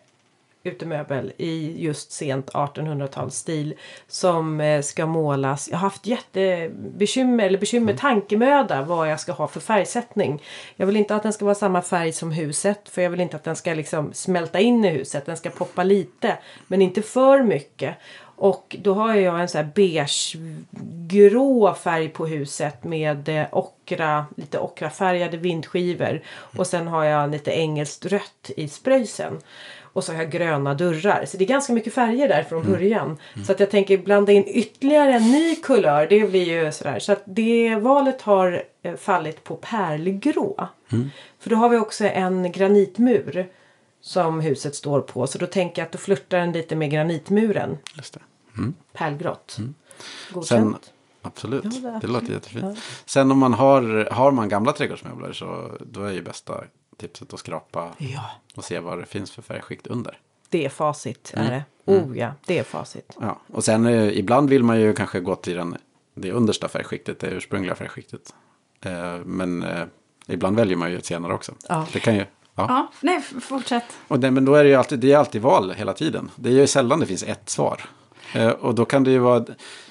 utemöbel 0.64 1.34
i 1.38 1.84
just 1.84 2.12
sent 2.12 2.52
1800-talsstil 2.52 3.74
som 4.08 4.62
eh, 4.62 4.82
ska 4.82 5.06
målas. 5.06 5.70
Jag 5.70 5.78
har 5.78 5.82
haft 5.82 6.06
jättebekymmer 6.06 7.44
eller 7.44 7.58
bekymmer, 7.58 7.94
tankemöda 7.94 8.82
vad 8.82 9.12
jag 9.12 9.20
ska 9.20 9.32
ha 9.32 9.48
för 9.48 9.60
färgsättning. 9.60 10.44
Jag 10.76 10.86
vill 10.86 10.96
inte 10.96 11.16
att 11.16 11.24
den 11.24 11.34
ska 11.34 11.46
vara 11.46 11.56
samma 11.56 11.82
färg 11.82 12.12
som 12.12 12.32
huset 12.32 12.90
för 12.90 13.02
jag 13.02 13.10
vill 13.10 13.22
inte 13.22 13.36
att 13.36 13.44
den 13.44 13.56
ska 13.56 13.74
liksom 13.74 14.14
smälta 14.14 14.60
in 14.60 14.86
i 14.86 14.90
huset. 14.90 15.26
Den 15.26 15.38
ska 15.38 15.50
poppa 15.50 15.84
lite 15.84 16.38
men 16.68 16.82
inte 16.82 17.02
för 17.02 17.44
mycket. 17.44 17.96
Och 18.42 18.76
då 18.80 18.94
har 18.94 19.16
jag 19.16 19.42
en 19.42 19.50
sån 19.50 19.60
här 19.60 19.72
beige-grå 19.76 21.74
färg 21.74 22.10
på 22.10 22.28
huset 22.28 22.84
med 22.84 23.30
eh, 23.30 23.46
ockra, 23.52 24.26
lite 24.38 24.60
ockrafärgade 24.60 25.38
vindskivor. 25.38 26.22
Och 26.58 26.68
sen 26.68 26.88
har 26.88 27.04
jag 27.04 27.32
lite 27.32 27.52
engelskt 27.52 28.06
rött 28.06 28.52
i 28.58 28.68
spröjsen. 28.68 29.40
Och 29.94 30.04
så 30.04 30.12
har 30.12 30.20
jag 30.20 30.32
gröna 30.32 30.74
dörrar. 30.74 31.26
Så 31.26 31.38
det 31.38 31.44
är 31.44 31.48
ganska 31.48 31.74
mycket 31.74 31.94
färger 31.94 32.28
där 32.28 32.44
från 32.44 32.72
början. 32.72 33.18
Så 33.46 33.52
att 33.52 33.60
jag 33.60 33.70
tänker 33.70 33.98
blanda 33.98 34.32
in 34.32 34.44
ytterligare 34.48 35.14
en 35.14 35.32
ny 35.32 35.56
kulör. 35.56 36.08
Det 36.10 36.30
blir 36.30 36.44
ju 36.44 36.72
sådär. 36.72 37.00
Så 37.00 37.12
att 37.12 37.24
det 37.26 37.76
valet 37.76 38.22
har 38.22 38.64
eh, 38.84 38.96
fallit 38.96 39.44
på 39.44 39.56
pärlgrå. 39.56 40.68
För 41.40 41.50
då 41.50 41.56
har 41.56 41.70
vi 41.70 41.78
också 41.78 42.06
en 42.06 42.52
granitmur. 42.52 43.50
Som 44.04 44.40
huset 44.40 44.76
står 44.76 45.02
på. 45.02 45.28
Så 45.28 45.38
då 45.38 45.46
tänker 45.46 45.82
jag 45.82 45.86
att 45.86 45.92
då 45.92 45.98
flörtar 45.98 46.38
den 46.38 46.52
lite 46.52 46.76
med 46.76 46.92
granitmuren. 46.92 47.78
Just 47.96 48.14
det. 48.14 48.20
Pärlgrått. 48.94 49.52
Sen, 49.52 49.76
Godkänt. 50.34 50.94
absolut, 51.22 51.64
Ja, 51.64 51.90
det 51.90 52.00
det, 52.02 52.08
låter 52.08 52.34
jättefint. 52.34 52.80
Sen 53.06 53.32
om 53.32 53.40
man 53.40 53.54
har, 53.54 54.08
har 54.12 54.32
man 54.32 54.50
gamla 54.50 54.72
trädgårdsmöbler 54.72 55.34
så 55.34 55.72
då 55.80 56.04
är 56.04 56.12
ju 56.12 56.22
bästa 56.22 56.64
tipset 57.02 57.34
att 57.34 57.40
skrapa 57.40 57.92
Ja. 57.98 58.30
och 58.56 58.64
se 58.64 58.80
vad 58.80 59.00
det 59.00 59.06
finns 59.06 59.32
för 59.32 59.42
färgskikt 59.42 59.88
under. 59.88 60.18
Det 60.50 60.66
är 60.66 60.70
facit 60.70 61.34
Mm. 61.36 61.48
är 61.48 61.52
det. 61.52 61.64
Oh 61.86 62.18
ja, 62.18 62.34
det 62.46 62.60
är 62.60 62.64
facit. 62.64 63.18
Ja, 63.22 63.40
och 63.48 63.64
sen 63.64 63.86
eh, 63.86 64.18
ibland 64.18 64.50
vill 64.50 64.64
man 64.64 64.80
ju 64.80 64.94
kanske 64.94 65.20
gå 65.20 65.36
till 65.36 65.56
den, 65.56 65.78
det 66.16 66.32
understa 66.32 66.68
färgskiktet, 66.68 67.20
det 67.20 67.28
ursprungliga 67.28 67.76
färgskiktet. 67.76 68.34
Eh, 68.82 69.18
men 69.26 69.64
eh, 69.64 69.84
ibland 70.28 70.56
väljer 70.56 70.78
man 70.78 70.92
ju 70.92 70.98
ett 70.98 71.06
senare 71.06 71.34
också. 71.34 71.52
Ja. 71.70 71.88
Det 71.94 72.00
kan 72.00 72.16
ju, 72.16 72.20
ja. 72.56 72.66
Ja, 72.70 72.92
nej, 73.02 73.22
fortsätt. 73.22 73.84
Och 74.08 74.20
det, 74.20 74.32
men 74.32 74.46
då 74.46 74.56
är 74.56 74.64
det 74.64 74.70
ju 74.70 74.76
alltid, 74.76 75.00
det 75.00 75.12
är 75.12 75.18
alltid 75.18 75.42
val 75.42 75.72
hela 75.78 75.94
tiden. 75.94 76.32
Det 76.36 76.50
är 76.50 76.54
ju 76.54 76.68
sällan 76.68 77.00
det 77.00 77.06
finns 77.06 77.24
ett 77.24 77.50
svar. 77.50 77.82
Eh, 78.34 78.50
och 78.50 78.76
då 78.76 78.86
kan 78.86 79.04
det 79.04 79.12
ju 79.12 79.20
vara, 79.20 79.46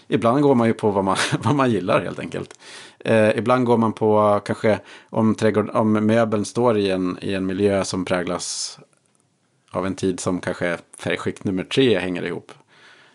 ibland 0.08 0.42
går 0.42 0.54
man 0.54 0.66
ju 0.66 0.74
på 0.74 0.90
vad 0.90 1.04
man, 1.04 1.16
vad 1.42 1.54
man 1.54 1.70
gillar 1.70 2.00
helt 2.00 2.18
enkelt. 2.18 2.58
Eh, 3.04 3.38
ibland 3.38 3.64
går 3.64 3.76
man 3.76 3.92
på 3.92 4.40
kanske 4.44 4.78
om, 5.10 5.34
trädgård, 5.34 5.70
om 5.70 5.92
möbeln 5.92 6.44
står 6.44 6.78
i 6.78 6.90
en, 6.90 7.18
i 7.20 7.34
en 7.34 7.46
miljö 7.46 7.84
som 7.84 8.04
präglas 8.04 8.78
av 9.70 9.86
en 9.86 9.94
tid 9.94 10.20
som 10.20 10.40
kanske 10.40 10.78
färgskikt 10.98 11.44
nummer 11.44 11.64
tre 11.64 11.98
hänger 11.98 12.22
ihop. 12.22 12.52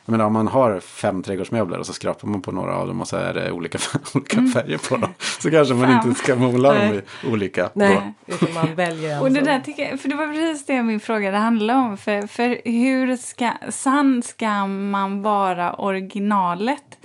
Jag 0.05 0.11
menar 0.11 0.25
om 0.25 0.33
man 0.33 0.47
har 0.47 0.79
fem 0.79 1.23
trädgårdsmöbler 1.23 1.79
och 1.79 1.85
så 1.85 1.93
skrapar 1.93 2.27
man 2.27 2.41
på 2.41 2.51
några 2.51 2.75
av 2.75 2.87
dem 2.87 3.01
och 3.01 3.07
så 3.07 3.17
är 3.17 3.33
det 3.33 3.51
olika, 3.51 3.77
olika 4.13 4.47
färger 4.53 4.89
på 4.89 4.97
dem. 4.97 5.13
Så 5.19 5.51
kanske 5.51 5.73
man 5.73 5.87
Fem. 5.87 6.09
inte 6.09 6.23
ska 6.23 6.35
måla 6.35 6.73
dem 6.73 6.93
i 6.93 7.01
olika. 7.27 7.69
Nej, 7.73 8.13
utan 8.25 8.53
man 8.53 8.75
väljer 8.75 9.15
en 9.15 9.21
Och 9.21 9.31
det 9.31 9.41
där 9.41 9.59
tycker 9.59 9.89
jag, 9.89 9.99
för 9.99 10.09
det 10.09 10.15
var 10.15 10.27
precis 10.27 10.65
det 10.65 10.83
min 10.83 10.99
fråga 10.99 11.37
handlade 11.37 11.79
om. 11.79 11.97
För, 11.97 12.27
för 12.27 12.61
hur 12.65 13.17
ska, 13.17 13.51
sann 13.69 14.23
ska 14.23 14.67
man 14.67 15.21
vara 15.21 15.73
originalet 15.73 16.97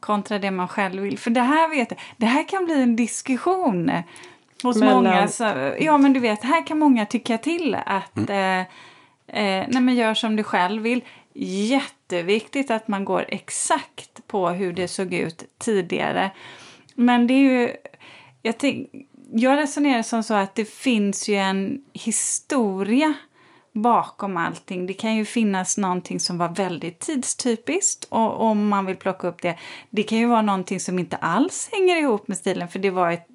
kontra 0.00 0.38
det 0.38 0.50
man 0.50 0.68
själv 0.68 1.02
vill? 1.02 1.18
För 1.18 1.30
det 1.30 1.40
här 1.40 1.68
vet 1.68 1.92
det 2.16 2.26
här 2.26 2.48
kan 2.48 2.64
bli 2.64 2.82
en 2.82 2.96
diskussion 2.96 3.92
hos 4.62 4.76
Mellan- 4.76 5.04
många. 5.04 5.28
Så, 5.28 5.74
ja 5.80 5.98
men 5.98 6.12
du 6.12 6.20
vet, 6.20 6.42
här 6.42 6.66
kan 6.66 6.78
många 6.78 7.06
tycka 7.06 7.38
till 7.38 7.76
att 7.86 8.30
eh, 8.30 8.58
eh, 8.58 8.64
nej, 9.68 9.80
men 9.80 9.94
gör 9.94 10.14
som 10.14 10.36
du 10.36 10.42
själv 10.42 10.82
vill. 10.82 11.04
Jätteviktigt 11.34 12.70
att 12.70 12.88
man 12.88 13.04
går 13.04 13.24
exakt 13.28 14.26
på 14.26 14.48
hur 14.48 14.72
det 14.72 14.88
såg 14.88 15.14
ut 15.14 15.44
tidigare. 15.58 16.30
Men 16.94 17.26
det 17.26 17.34
är 17.34 17.38
ju... 17.60 17.72
Jag, 18.42 18.58
tänk, 18.58 18.88
jag 19.32 19.58
resonerar 19.58 20.02
som 20.02 20.22
så 20.22 20.34
att 20.34 20.54
det 20.54 20.64
finns 20.64 21.28
ju 21.28 21.34
en 21.34 21.84
historia 21.92 23.14
bakom 23.72 24.36
allting. 24.36 24.86
Det 24.86 24.94
kan 24.94 25.16
ju 25.16 25.24
finnas 25.24 25.78
någonting 25.78 26.20
som 26.20 26.38
var 26.38 26.48
väldigt 26.48 26.98
tidstypiskt 26.98 28.04
och 28.04 28.40
om 28.40 28.68
man 28.68 28.86
vill 28.86 28.96
plocka 28.96 29.28
upp 29.28 29.42
det. 29.42 29.58
Det 29.90 30.02
kan 30.02 30.18
ju 30.18 30.26
vara 30.26 30.42
någonting 30.42 30.80
som 30.80 30.98
inte 30.98 31.16
alls 31.16 31.68
hänger 31.72 31.96
ihop 31.96 32.28
med 32.28 32.36
stilen 32.36 32.68
för 32.68 32.78
det 32.78 32.90
var 32.90 33.10
ett 33.10 33.26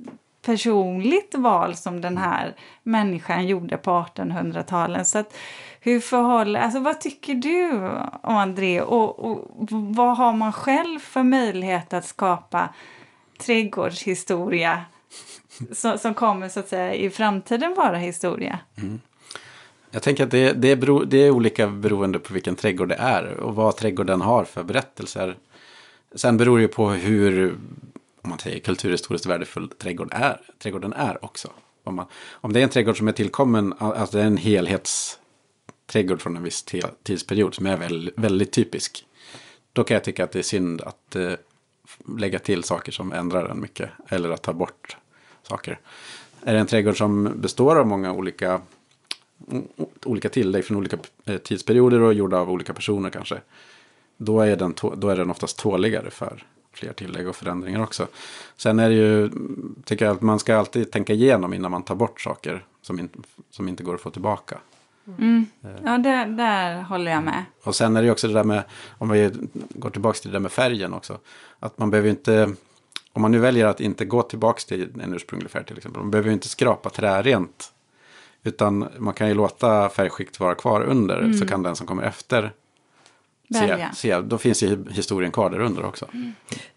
personligt 0.46 1.36
val 1.36 1.76
som 1.76 2.02
den 2.02 2.18
här 2.18 2.56
människan 2.84 3.48
gjorde 3.48 3.78
på 3.78 3.92
1800-talet. 3.92 5.08
Så 5.08 5.18
att 5.18 5.36
hur 5.80 6.00
förhåller, 6.00 6.60
alltså 6.60 6.80
vad 6.80 7.02
tycker 7.02 7.36
du 7.36 7.72
om 8.22 8.38
André 8.38 8.82
och, 8.82 9.20
och 9.20 9.48
vad 9.70 10.18
har 10.18 10.34
man 10.34 10.54
själv 10.54 11.00
för 11.00 11.24
möjlighet 11.24 11.94
att 11.94 12.06
skapa 12.06 12.70
trädgårdshistoria 13.38 14.82
som, 15.72 15.98
som 15.98 16.14
kommer 16.14 16.50
så 16.50 16.60
att 16.60 16.68
säga 16.68 16.94
i 16.94 17.10
framtiden 17.10 17.74
vara 17.74 17.98
historia? 17.98 18.60
Mm. 18.78 19.02
Jag 19.94 20.04
tänker 20.04 20.24
att 20.24 20.32
det, 20.32 20.54
det, 20.54 20.72
är 20.72 20.76
bero, 20.76 21.04
det 21.04 21.18
är 21.18 21.32
olika 21.32 21.68
beroende 21.68 22.20
på 22.20 22.34
vilken 22.34 22.56
trädgård 22.56 22.90
det 22.90 22.96
är 22.96 23.34
och 23.34 23.56
vad 23.56 23.78
trädgården 23.78 24.22
har 24.22 24.44
för 24.44 24.64
berättelser. 24.64 25.38
Sen 26.16 26.38
beror 26.38 26.58
det 26.58 26.62
ju 26.62 26.68
på 26.68 26.90
hur, 26.90 27.52
om 28.22 28.30
man 28.30 28.40
säger 28.40 28.60
kulturhistoriskt 28.60 29.26
värdefull 29.26 29.70
trädgård 29.70 30.10
är, 30.12 30.42
trädgården 30.60 30.94
är 30.94 31.26
också. 31.26 31.50
Om, 31.84 31.96
man, 31.96 32.06
om 32.32 32.54
det 32.54 32.60
är 32.60 32.64
en 32.64 32.70
trädgård 32.70 32.98
som 32.98 33.08
är 33.08 33.12
tillkommen, 33.12 33.74
alltså 33.78 34.18
det 34.18 34.24
är 34.24 34.28
en 34.28 34.38
helhetsträdgård 34.38 36.22
från 36.22 36.38
en 36.38 36.44
viss 36.44 36.66
tidsperiod 37.04 37.54
som 37.54 37.66
är 37.66 37.78
väl, 37.78 38.12
väldigt 38.16 38.52
typisk. 38.52 39.06
Då 39.74 39.84
kan 39.84 39.96
jag 39.96 40.04
tycka 40.04 40.24
att 40.24 40.32
det 40.32 40.40
är 40.40 40.44
synd 40.44 40.82
att 40.82 41.16
eh, 41.16 41.34
lägga 42.18 42.40
till 42.40 42.64
saker 42.64 42.92
som 42.92 43.12
ändrar 43.12 43.48
den 43.48 43.62
mycket. 43.62 43.90
Eller 44.10 44.30
att 44.30 44.42
ta 44.42 44.54
bort 44.54 44.98
saker. 45.44 45.80
Är 46.42 46.54
det 46.54 46.60
en 46.60 46.68
trädgård 46.68 46.98
som 46.98 47.42
består 47.42 47.76
av 47.76 47.88
många 47.88 48.12
olika 48.14 48.62
olika 50.06 50.30
tillägg 50.30 50.66
från 50.66 50.78
olika 50.78 50.98
eh, 51.26 51.38
tidsperioder 51.38 52.02
och 52.02 52.14
gjorda 52.14 52.38
av 52.38 52.52
olika 52.52 52.74
personer 52.74 53.10
kanske. 53.10 53.38
Då 54.18 54.42
är, 54.42 54.56
den, 54.56 54.74
då 54.98 55.10
är 55.10 55.16
den 55.16 55.32
oftast 55.32 55.58
tåligare 55.58 56.10
för 56.10 56.44
fler 56.74 56.94
tillägg 56.94 57.28
och 57.28 57.36
förändringar 57.36 57.84
också. 57.84 58.08
Sen 58.58 58.80
är 58.80 58.90
det 58.90 58.96
ju, 58.96 59.26
mm, 59.26 59.76
tycker 59.86 60.06
jag 60.06 60.16
att 60.16 60.22
man 60.22 60.40
ska 60.40 60.56
alltid 60.56 60.92
tänka 60.92 61.14
igenom 61.14 61.54
innan 61.54 61.72
man 61.72 61.84
tar 61.84 61.96
bort 61.96 62.22
saker 62.22 62.66
som, 62.82 63.00
in, 63.00 63.10
som 63.50 63.68
inte 63.68 63.84
går 63.84 63.96
att 63.96 64.02
få 64.02 64.10
tillbaka. 64.10 64.58
Ja, 65.84 65.98
där, 65.98 66.26
där 66.26 66.82
håller 66.82 67.12
jag 67.12 67.24
med. 67.24 67.46
Och 67.64 67.76
sen 67.76 67.96
är 67.96 68.02
det 68.02 68.06
ju 68.06 68.12
också 68.12 68.28
det 68.28 68.34
där 68.34 68.44
med, 68.44 68.64
om 68.98 69.10
vi 69.10 69.32
går 69.54 69.90
tillbaka 69.90 70.20
till 70.20 70.32
det 70.32 70.36
där 70.36 70.40
med 70.42 70.52
färgen 70.52 70.94
också. 70.94 71.18
Att 71.60 71.78
man 71.78 71.90
behöver 71.90 72.10
inte, 72.10 72.54
om 73.14 73.22
man 73.22 73.32
nu 73.32 73.40
väljer 73.40 73.66
att 73.66 73.82
inte 73.82 74.06
gå 74.06 74.22
tillbaka 74.22 74.60
till 74.68 75.02
en 75.04 75.14
ursprunglig 75.14 75.52
färg 75.52 75.66
till 75.66 75.78
exempel. 75.78 76.02
Man 76.02 76.12
behöver 76.12 76.30
ju 76.30 76.34
inte 76.34 76.48
skrapa 76.48 76.90
trärent. 76.90 77.74
Utan 78.44 78.88
man 78.98 79.14
kan 79.14 79.28
ju 79.28 79.34
låta 79.34 79.90
färgskikt 79.90 80.40
vara 80.40 80.56
kvar 80.56 80.82
under. 80.82 81.34
Så 81.34 81.48
kan 81.48 81.64
den 81.64 81.76
som 81.76 81.88
kommer 81.88 82.04
efter 82.04 82.52
se, 83.54 83.90
se. 83.94 84.22
Då 84.22 84.38
finns 84.38 84.64
ju 84.64 84.86
historien 84.92 85.32
kvar 85.32 85.50
där 85.50 85.60
under 85.60 85.86
också. 85.86 86.08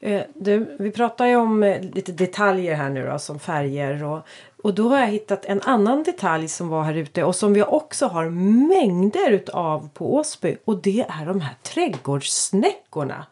Eh, 0.00 0.22
du, 0.34 0.76
vi 0.78 0.90
pratar 0.90 1.26
ju 1.26 1.36
om 1.36 1.62
eh, 1.62 1.82
lite 1.82 2.12
detaljer 2.12 2.74
här 2.74 2.90
nu 2.90 3.06
då, 3.06 3.18
som 3.18 3.38
färger 3.38 4.04
och, 4.04 4.26
och 4.62 4.74
då 4.74 4.88
har 4.88 4.98
jag 4.98 5.06
hittat 5.06 5.44
en 5.44 5.62
annan 5.62 6.02
detalj 6.02 6.48
som 6.48 6.68
var 6.68 6.82
här 6.82 6.94
ute 6.94 7.24
och 7.24 7.36
som 7.36 7.52
vi 7.52 7.62
också 7.62 8.06
har 8.06 8.30
mängder 8.68 9.30
utav 9.30 9.88
på 9.94 10.14
Åsby 10.14 10.56
och 10.64 10.82
det 10.82 11.06
är 11.08 11.26
de 11.26 11.40
här 11.40 11.54
trädgårdssnäckorna. 11.62 13.26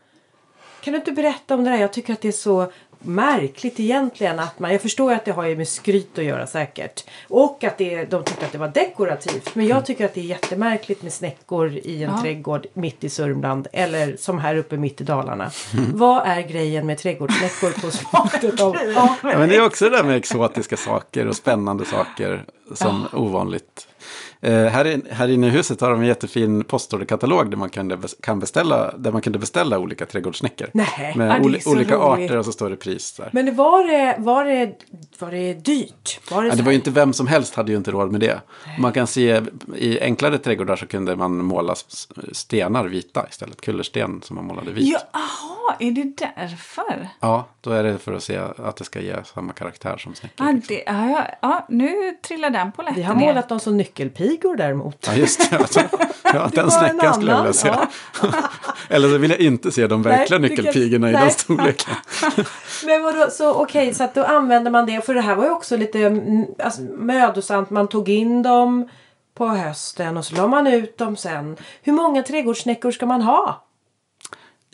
Kan 0.81 0.93
du 0.93 0.99
inte 0.99 1.13
berätta 1.13 1.55
om 1.55 1.65
det 1.65 1.71
där? 1.71 1.79
Jag 1.79 1.93
tycker 1.93 2.13
att 2.13 2.21
det 2.21 2.29
är 2.29 2.33
så 2.33 2.73
märkligt 3.05 3.81
egentligen 3.81 4.39
att 4.39 4.59
man, 4.59 4.73
jag 4.73 4.83
förstår 4.83 5.13
att 5.13 5.25
det 5.25 5.33
har 5.33 5.45
ju 5.47 5.57
med 5.57 5.69
skryt 5.69 6.19
att 6.19 6.25
göra 6.25 6.47
säkert. 6.47 7.05
Och 7.29 7.65
att 7.65 7.79
det, 7.79 8.05
de 8.05 8.25
tyckte 8.25 8.47
att 8.47 8.53
det 8.53 8.59
var 8.59 8.69
dekorativt. 8.69 9.55
Men 9.55 9.67
jag 9.67 9.87
tycker 9.87 10.05
att 10.05 10.15
det 10.15 10.21
är 10.21 10.25
jättemärkligt 10.25 11.03
med 11.03 11.13
snäckor 11.13 11.73
i 11.73 12.03
en 12.05 12.11
Ja. 12.11 12.23
trädgård 12.23 12.67
mitt 12.75 13.05
i 13.05 13.09
Sörmland. 13.09 13.69
Eller 13.73 14.17
som 14.17 14.39
här 14.39 14.57
uppe 14.57 14.77
mitt 14.77 15.01
i 15.01 15.05
Dalarna. 15.05 15.51
Vad 15.95 16.27
är 16.27 16.41
grejen 16.43 16.87
med 16.87 16.99
trädgårdssnäckor 16.99 17.71
på 17.81 17.91
slutet 18.39 18.61
av... 18.61 18.77
Ja, 18.95 19.17
Ja, 19.23 19.39
men 19.39 19.49
det 19.49 19.57
är 19.57 19.67
också 19.67 19.85
det 19.91 19.97
där 19.97 20.05
med 20.05 20.17
exotiska 20.17 20.77
saker 20.77 21.27
och 21.29 21.37
spännande 21.37 21.85
saker 21.85 22.45
som 22.75 23.07
ovanligt. 23.13 23.89
Eh, 24.45 24.67
här, 24.67 24.85
in, 24.85 25.07
här 25.11 25.29
inne 25.29 25.47
i 25.47 25.51
huset 25.51 25.81
har 25.81 25.91
de 25.91 26.01
en 26.01 26.07
jättefin 26.07 26.65
postorderkatalog 26.65 27.51
där 27.51 27.57
man 27.57 27.71
kan, 27.71 28.03
kan 28.21 28.41
beställa, 28.41 28.95
där 28.97 29.13
man 29.13 29.23
kunde 29.23 29.39
beställa 29.39 29.79
olika 29.79 30.07
trädgårdssnäckor. 30.07 30.71
Nej. 30.73 31.13
Med 31.17 31.29
Ja, 31.29 31.33
det 31.33 31.39
är 31.39 31.45
oli, 31.45 31.61
så 31.61 31.71
olika 31.71 31.97
roligt. 31.97 32.31
arter 32.31 32.39
och 32.39 32.45
så 32.45 32.53
står 32.53 32.71
det 32.71 32.77
pris 32.77 33.13
där. 33.13 33.29
Men 33.33 33.57
var 33.57 33.85
det, 33.85 34.17
var 34.19 34.45
det, 34.45 34.75
var 35.19 35.31
det 35.31 35.53
dyrt? 35.55 36.21
Var 36.31 36.43
det, 36.43 36.49
Ja, 36.49 36.55
det 36.55 36.63
var 36.63 36.71
ju 36.71 36.77
inte 36.77 36.91
vem 36.91 37.13
som 37.13 37.27
helst 37.27 37.55
hade 37.55 37.73
ju 37.73 37.79
inte 37.79 37.91
råd 37.91 38.13
med 38.13 38.21
det. 38.21 38.41
Man 38.79 38.93
kan 38.93 39.07
se 39.07 39.41
i 39.77 40.01
enklare 40.01 40.39
trädgårdar 40.39 40.77
så 40.77 40.87
kunde 40.87 41.17
man 41.17 41.45
måla 41.45 41.75
stenar 42.33 42.85
vita 42.85 43.27
istället. 43.31 43.61
Kullersten 43.61 44.23
som 44.23 44.37
man 44.37 44.45
målade 44.45 44.71
vit. 44.71 44.89
Ja, 44.93 44.99
aha, 45.21 45.77
är 45.81 45.91
det 45.91 46.17
därför? 46.37 47.09
Ja, 47.21 47.49
då 47.61 47.71
är 47.71 47.83
det 47.83 47.99
för 47.99 48.13
att 48.13 48.23
se 48.23 48.37
att 48.57 48.77
det 48.77 48.85
ska 48.85 49.01
ge 49.01 49.17
samma 49.25 49.53
karaktär 49.53 49.97
som 49.97 50.15
snäckor. 50.15 50.47
Ja, 50.47 50.53
liksom. 50.53 50.77
det, 50.77 50.83
ja, 50.87 51.27
ja, 51.43 51.67
nu 51.69 52.17
trillar 52.23 52.51
den 52.51 52.73
på 52.73 52.85
Vi 52.95 53.03
har 53.03 53.15
målat 53.15 53.49
dem 53.49 53.61
som 53.61 53.77
nyckelpigor 54.35 54.57
däremot. 54.57 55.07
Ja, 55.07 55.15
just 55.15 55.51
det. 55.51 55.57
Alltså, 55.57 55.81
ja, 56.23 56.51
den 56.53 56.71
snäckan 56.71 57.15
skulle 57.15 57.31
jag 57.33 57.39
vilja 57.39 57.53
se. 57.53 57.73
Eller 58.89 59.09
så 59.09 59.19
vill 59.19 59.31
jag 59.31 59.41
inte 59.41 59.73
se 59.73 59.87
de 59.87 60.03
verkliga 60.03 60.39
Nej, 60.39 60.51
du 60.51 60.57
kan- 60.57 60.65
nyckelpigorna 60.65 61.11
i 61.11 61.13
den 61.13 61.31
storleken. 61.31 61.95
Men 62.87 63.03
vadå, 63.03 63.31
så 63.31 63.55
okej, 63.55 63.95
så 63.95 64.05
att 64.05 64.15
då 64.15 64.25
använder 64.25 64.71
man 64.71 64.87
det. 64.87 65.07
För 65.07 65.15
det 65.15 65.21
här 65.21 65.35
var 65.35 65.45
ju 65.45 65.51
också 65.51 65.77
lite 65.77 65.99
mm, 65.99 66.47
alltså, 66.59 66.83
mödosamt. 66.83 67.71
Man 67.71 67.89
tog 67.89 68.09
in 68.09 68.43
dem 68.43 68.89
på 69.35 69.47
hösten 69.47 70.17
och 70.17 70.25
så 70.25 70.35
la 70.37 70.47
man 70.47 70.67
ut 70.67 70.99
dem 70.99 71.17
sen. 71.17 71.57
Hur 71.83 71.93
många 71.93 72.23
trädgårdssnäckor 72.23 72.91
ska 72.91 73.07
man 73.07 73.23
ha? 73.23 73.65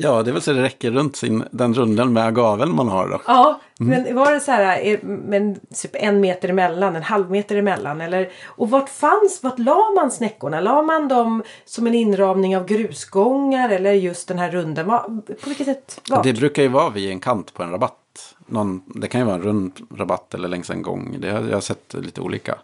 Ja, 0.03 0.23
det 0.23 0.31
är 0.31 0.33
väl 0.33 0.43
så 0.43 0.53
det 0.53 0.63
räcker 0.63 0.91
runt 0.91 1.17
sin, 1.17 1.45
den 1.51 1.75
runden 1.75 2.13
med 2.13 2.27
agaveln 2.27 2.75
man 2.75 2.89
har 2.89 3.09
då. 3.09 3.21
Ja, 3.27 3.61
men 3.79 4.17
var 4.17 4.33
det 4.33 4.41
så 4.41 4.53
här 4.53 4.79
är- 4.79 5.03
men 5.03 5.61
typ 5.75 5.91
en 5.95 6.21
meter 6.21 6.49
emellan, 6.49 6.97
en 6.97 7.03
halv 7.03 7.31
meter 7.31 7.57
emellan? 7.57 8.01
Eller, 8.01 8.31
och 8.45 8.71
vart 8.71 8.89
fanns, 8.89 9.41
vart 9.43 9.59
la 9.59 9.91
man 9.97 10.11
snäckorna? 10.11 10.61
La 10.61 10.83
man 10.83 11.09
dem 11.09 11.43
som 11.65 11.87
en 11.87 11.95
inramning 11.95 12.57
av 12.57 12.67
grusgångar 12.67 13.69
eller 13.71 13.93
just 13.93 14.29
den 14.29 14.39
här 14.39 14.51
runden? 14.51 14.87
Var, 14.87 14.99
på 15.27 15.49
vilket 15.49 15.67
sätt? 15.67 16.01
Vart? 16.11 16.25
Det 16.25 16.33
brukar 16.33 16.63
ju 16.63 16.69
vara 16.69 16.91
vid 16.91 17.11
en 17.11 17.21
kant 17.21 17.55
på 17.55 17.63
en 17.63 17.71
rabatt. 17.71 18.35
Någon, 18.47 18.83
det 18.87 19.09
kan 19.09 19.21
ju 19.21 19.25
vara 19.25 19.37
en 19.37 19.43
rund 19.43 19.73
rabatt 19.97 20.35
eller 20.35 20.49
längs 20.49 20.71
en 20.71 20.83
gång. 20.83 21.17
Det 21.21 21.27
jag 21.29 21.43
har 21.53 21.61
sett 21.61 21.95
lite 21.95 22.21
olika 22.21 22.55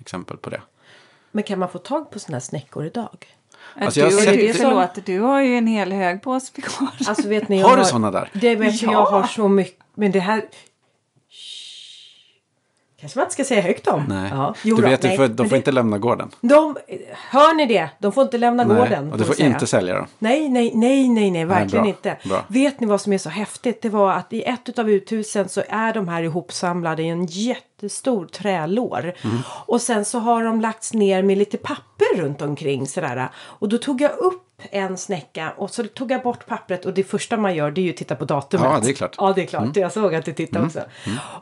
exempel 0.00 0.36
på 0.36 0.50
det. 0.50 0.60
Men 1.30 1.44
kan 1.44 1.58
man 1.58 1.68
få 1.68 1.78
tag 1.78 2.10
på 2.10 2.18
såna 2.18 2.36
här 2.36 2.40
snäckor 2.40 2.84
idag? 2.86 3.26
Alltså, 3.80 4.00
jag 4.00 4.06
har 4.06 4.12
du, 4.12 4.24
sett- 4.24 4.34
du, 4.40 4.52
förlåt, 4.54 5.06
du 5.06 5.20
har 5.20 5.40
ju 5.42 5.56
en 5.56 5.66
hel 5.66 5.92
hög 5.92 6.22
på. 6.22 6.32
Alltså 7.06 7.28
vet 7.28 7.48
ni, 7.48 7.60
Har 7.60 7.70
jag 7.70 7.78
du 7.78 7.84
såna 7.84 8.10
där? 8.10 8.30
Det 8.32 8.56
jag, 8.56 8.82
Ja. 8.82 8.92
jag 8.92 9.04
har 9.06 9.22
så 9.26 9.48
mycket. 9.48 9.82
Men 9.94 10.12
det 10.12 10.20
här... 10.20 10.42
Kanske 13.00 13.18
man 13.18 13.24
inte 13.24 13.32
ska 13.32 13.44
säga 13.44 13.60
högt 13.60 13.86
om. 13.88 14.04
Nej, 14.08 14.30
Ja. 14.34 14.54
Jo 14.62 14.76
du 14.76 14.82
då, 14.82 14.88
vet, 14.88 15.02
du 15.02 15.16
får, 15.16 15.28
de 15.28 15.36
får 15.36 15.50
det- 15.50 15.56
inte 15.56 15.72
lämna 15.72 15.98
gården. 15.98 16.30
De, 16.40 16.76
hör 17.30 17.54
ni 17.54 17.66
det? 17.66 17.90
De 17.98 18.12
får 18.12 18.22
inte 18.22 18.38
lämna 18.38 18.64
Nej, 18.64 18.76
gården. 18.76 19.12
och 19.12 19.18
du 19.18 19.24
får 19.24 19.34
säga. 19.34 19.48
inte 19.48 19.66
sälja 19.66 19.94
dem. 19.94 20.06
Nej, 20.18 20.48
nej, 20.48 20.70
nej, 20.74 21.08
nej, 21.08 21.30
nej, 21.30 21.44
verkligen 21.44 21.82
bra, 21.82 21.88
inte. 21.90 22.16
bra. 22.28 22.44
Vet 22.48 22.80
ni 22.80 22.86
vad 22.86 23.00
som 23.00 23.12
är 23.12 23.18
så 23.18 23.28
häftigt? 23.28 23.82
Det 23.82 23.88
var 23.88 24.12
att 24.12 24.32
i 24.32 24.42
ett 24.42 24.78
av 24.78 24.90
uthusen 24.90 25.48
så 25.48 25.62
är 25.68 25.94
de 25.94 26.08
här 26.08 26.22
ihopsamlade 26.22 27.02
i 27.02 27.08
en 27.08 27.26
jättestor 27.26 28.26
trälår. 28.26 29.12
Mm. 29.24 29.38
Och 29.66 29.80
sen 29.80 30.04
så 30.04 30.18
har 30.18 30.44
de 30.44 30.60
lagts 30.60 30.94
ner 30.94 31.22
med 31.22 31.38
lite 31.38 31.56
papper 31.56 32.16
runt 32.16 32.42
omkring 32.42 32.86
sådär. 32.86 33.28
Och 33.36 33.68
då 33.68 33.78
tog 33.78 34.00
jag 34.00 34.10
upp 34.18 34.42
en 34.70 34.96
snäcka 34.96 35.52
och 35.56 35.70
så 35.70 35.84
tog 35.84 36.10
jag 36.10 36.22
bort 36.22 36.46
pappret 36.46 36.84
och 36.84 36.94
det 36.94 37.04
första 37.04 37.36
man 37.36 37.54
gör 37.54 37.70
det 37.70 37.80
är 37.80 37.82
ju 37.82 37.90
att 37.90 37.96
titta 37.96 38.14
på 38.14 38.24
datumet. 38.24 38.70
Ja, 38.72 38.80
det 38.82 38.90
är 38.90 38.94
klart. 38.94 39.14
Ja, 39.18 39.32
det 39.36 39.42
är 39.42 39.46
klart. 39.46 39.76
Jag 39.76 39.92
såg 39.92 40.14
att 40.14 40.24
du 40.24 40.32
tittade 40.32 40.66
också. 40.66 40.80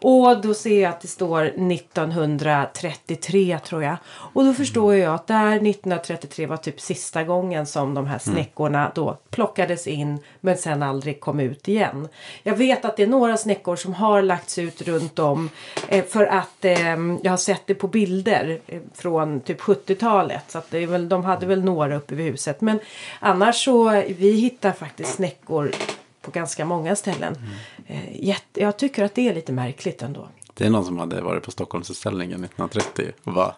Och 0.00 0.40
då 0.40 0.54
ser 0.54 0.82
jag 0.82 0.90
att 0.90 1.00
det 1.00 1.08
står 1.08 1.44
1933 1.44 3.58
tror 3.58 3.82
jag. 3.82 3.96
Och 4.06 4.44
då 4.44 4.54
förstår 4.54 4.94
jag 4.94 5.14
att 5.14 5.26
där 5.26 5.56
1933 5.56 6.46
var 6.46 6.56
typ 6.56 6.80
sista 6.80 7.24
gången 7.24 7.66
som 7.66 7.94
de 7.94 8.06
här 8.06 8.18
snäckorna 8.18 8.92
då 8.94 9.18
plockades 9.30 9.86
in 9.86 10.18
men 10.40 10.56
sen 10.56 10.82
aldrig 10.82 11.20
kom 11.20 11.40
ut 11.40 11.68
igen. 11.68 12.08
Jag 12.42 12.56
vet 12.56 12.84
att 12.84 12.96
det 12.96 13.02
är 13.02 13.06
några 13.06 13.36
snäckor 13.36 13.76
som 13.76 13.94
har 13.94 14.22
lagts 14.22 14.58
ut 14.58 14.82
runt 14.82 15.18
om 15.18 15.50
eh, 15.88 16.04
för 16.04 16.26
att 16.26 16.64
eh, 16.64 16.96
jag 17.22 17.32
har 17.32 17.36
sett 17.36 17.62
det 17.66 17.74
på 17.74 17.88
bilder 17.88 18.60
eh, 18.66 18.80
från 18.94 19.40
typ 19.40 19.60
70-talet. 19.60 20.44
Så 20.48 20.58
att 20.58 20.70
det 20.70 20.78
är 20.78 20.86
väl, 20.86 21.08
de 21.08 21.24
hade 21.24 21.46
väl 21.46 21.64
några 21.64 21.96
uppe 21.96 22.14
vid 22.14 22.26
huset. 22.26 22.60
Men 22.60 22.78
annars 23.20 23.64
så 23.64 23.90
vi 24.18 24.32
hittar 24.32 24.72
faktiskt 24.72 25.14
snäckor 25.14 25.72
på 26.22 26.30
ganska 26.30 26.64
många 26.64 26.96
ställen. 26.96 27.36
Jätte, 28.12 28.60
jag 28.60 28.76
tycker 28.76 29.04
att 29.04 29.14
det 29.14 29.28
är 29.28 29.34
lite 29.34 29.52
märkligt 29.52 30.02
ändå. 30.02 30.28
Det 30.54 30.66
är 30.66 30.70
någon 30.70 30.84
som 30.84 30.98
hade 30.98 31.20
varit 31.20 31.42
på 31.42 31.50
Stockholmsutställningen 31.50 32.44
1930 32.44 33.12
och 33.24 33.32
bara 33.32 33.54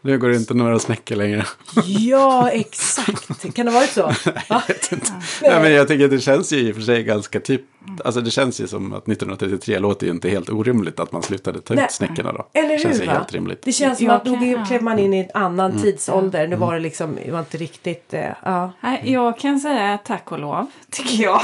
nu 0.00 0.18
går 0.18 0.28
det 0.28 0.36
inte 0.36 0.54
några 0.54 0.78
snäckor 0.78 1.16
längre. 1.16 1.44
Ja, 1.84 2.50
exakt. 2.50 3.54
Kan 3.54 3.66
det 3.66 3.72
ha 3.72 3.78
varit 3.78 3.90
så? 3.90 4.02
Va? 4.30 4.42
jag 4.48 4.62
vet 4.68 4.92
inte. 4.92 5.12
Nej, 5.42 5.60
men 5.62 5.72
jag 5.72 5.88
tycker 5.88 6.04
att 6.04 6.10
det 6.10 6.20
känns 6.20 6.52
ju 6.52 6.58
i 6.58 6.72
och 6.72 6.74
för 6.74 6.82
sig 6.82 7.04
ganska 7.04 7.40
typ. 7.40 7.62
Alltså 8.04 8.20
det 8.20 8.30
känns 8.30 8.60
ju 8.60 8.66
som 8.66 8.92
att 8.92 9.02
1933 9.08 9.78
låter 9.78 10.06
ju 10.06 10.12
inte 10.12 10.28
helt 10.28 10.50
orimligt 10.50 11.00
att 11.00 11.12
man 11.12 11.22
slutade 11.22 11.60
ta 11.60 11.74
Nej. 11.74 11.84
ut 11.84 11.92
snäckorna 11.92 12.32
då. 12.32 12.46
Eller 12.52 12.78
känns 12.78 12.96
hur? 12.96 13.00
ju 13.00 13.06
Va? 13.06 13.12
helt 13.12 13.32
rimligt. 13.32 13.62
Det 13.62 13.72
känns 13.72 13.98
som 13.98 14.10
att 14.10 14.24
då 14.24 14.32
kan- 14.36 14.66
klev 14.66 14.82
man 14.82 14.98
in 14.98 15.14
i 15.14 15.18
en 15.18 15.42
annan 15.42 15.70
Mm. 15.70 15.82
tidsålder. 15.82 16.46
Nu 16.48 16.56
var 16.56 16.74
det 16.74 16.80
liksom, 16.80 17.18
det 17.24 17.30
var 17.30 17.38
inte 17.38 17.56
riktigt, 17.58 18.14
eh, 18.14 18.26
ja. 18.44 18.72
Jag 19.04 19.38
kan 19.38 19.60
säga 19.60 19.98
tack 20.04 20.32
och 20.32 20.38
lov, 20.38 20.66
tycker 20.90 21.22
jag. 21.22 21.40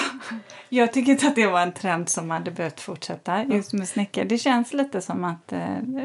Jag 0.68 0.92
tycker 0.92 1.12
inte 1.12 1.26
att 1.28 1.34
det 1.36 1.46
var 1.46 1.60
en 1.60 1.72
trend 1.72 2.08
som 2.08 2.30
hade 2.30 2.50
behövt 2.50 2.80
fortsätta 2.80 3.44
just 3.44 3.72
med 3.72 3.88
snäckor. 3.88 4.24
Det 4.24 4.38
känns 4.38 4.72
lite 4.72 5.00
som 5.00 5.24
att 5.24 5.48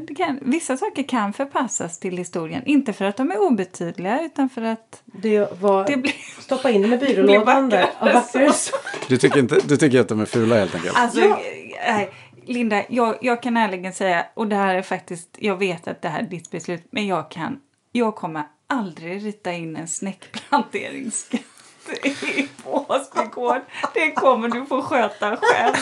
det 0.07 0.15
kan, 0.15 0.39
vissa 0.41 0.77
saker 0.77 1.03
kan 1.03 1.33
förpassas 1.33 1.99
till 1.99 2.17
historien. 2.17 2.61
Inte 2.65 2.93
för 2.93 3.05
att 3.05 3.17
de 3.17 3.31
är 3.31 3.41
obetydliga 3.41 4.21
utan 4.25 4.49
för 4.49 4.61
att 4.61 5.01
Det 5.05 5.61
var, 5.61 5.87
det 5.87 5.97
blir... 5.97 6.13
stoppa 6.39 6.69
in 6.69 6.81
det 6.81 6.87
med 6.87 6.99
blir 6.99 7.07
byrålådan 7.23 7.69
där. 7.69 7.85
Ja. 8.01 8.23
Du 9.07 9.17
tycker, 9.17 9.39
inte, 9.39 9.59
du 9.67 9.77
tycker 9.77 9.99
att 9.99 10.07
de 10.07 10.19
är 10.19 10.25
fula 10.29 10.55
helt 10.55 10.75
enkelt? 10.75 10.97
Alltså, 10.97 11.19
Ja. 11.19 11.39
nej, 11.87 12.09
Linda, 12.45 12.83
jag, 12.89 13.17
jag 13.21 13.43
kan 13.43 13.57
ärligen 13.57 13.93
säga, 13.93 14.25
och 14.33 14.47
det 14.47 14.55
här 14.55 14.75
är 14.75 14.81
faktiskt, 14.81 15.29
jag 15.39 15.57
vet 15.57 15.87
att 15.87 16.01
det 16.01 16.09
här 16.09 16.19
är 16.19 16.27
ditt 16.27 16.51
beslut, 16.51 16.87
men 16.91 17.07
jag 17.07 17.31
kan, 17.31 17.59
jag 17.91 18.15
kommer 18.15 18.43
aldrig 18.67 19.25
rita 19.25 19.53
in 19.53 19.75
en 19.75 19.87
snäckplanteringsskatt 19.87 21.41
i 21.91 22.47
Påsbygård. 22.63 23.61
Det 23.93 24.11
kommer 24.11 24.47
du 24.49 24.65
få 24.65 24.81
sköta 24.81 25.37
själv. 25.41 25.75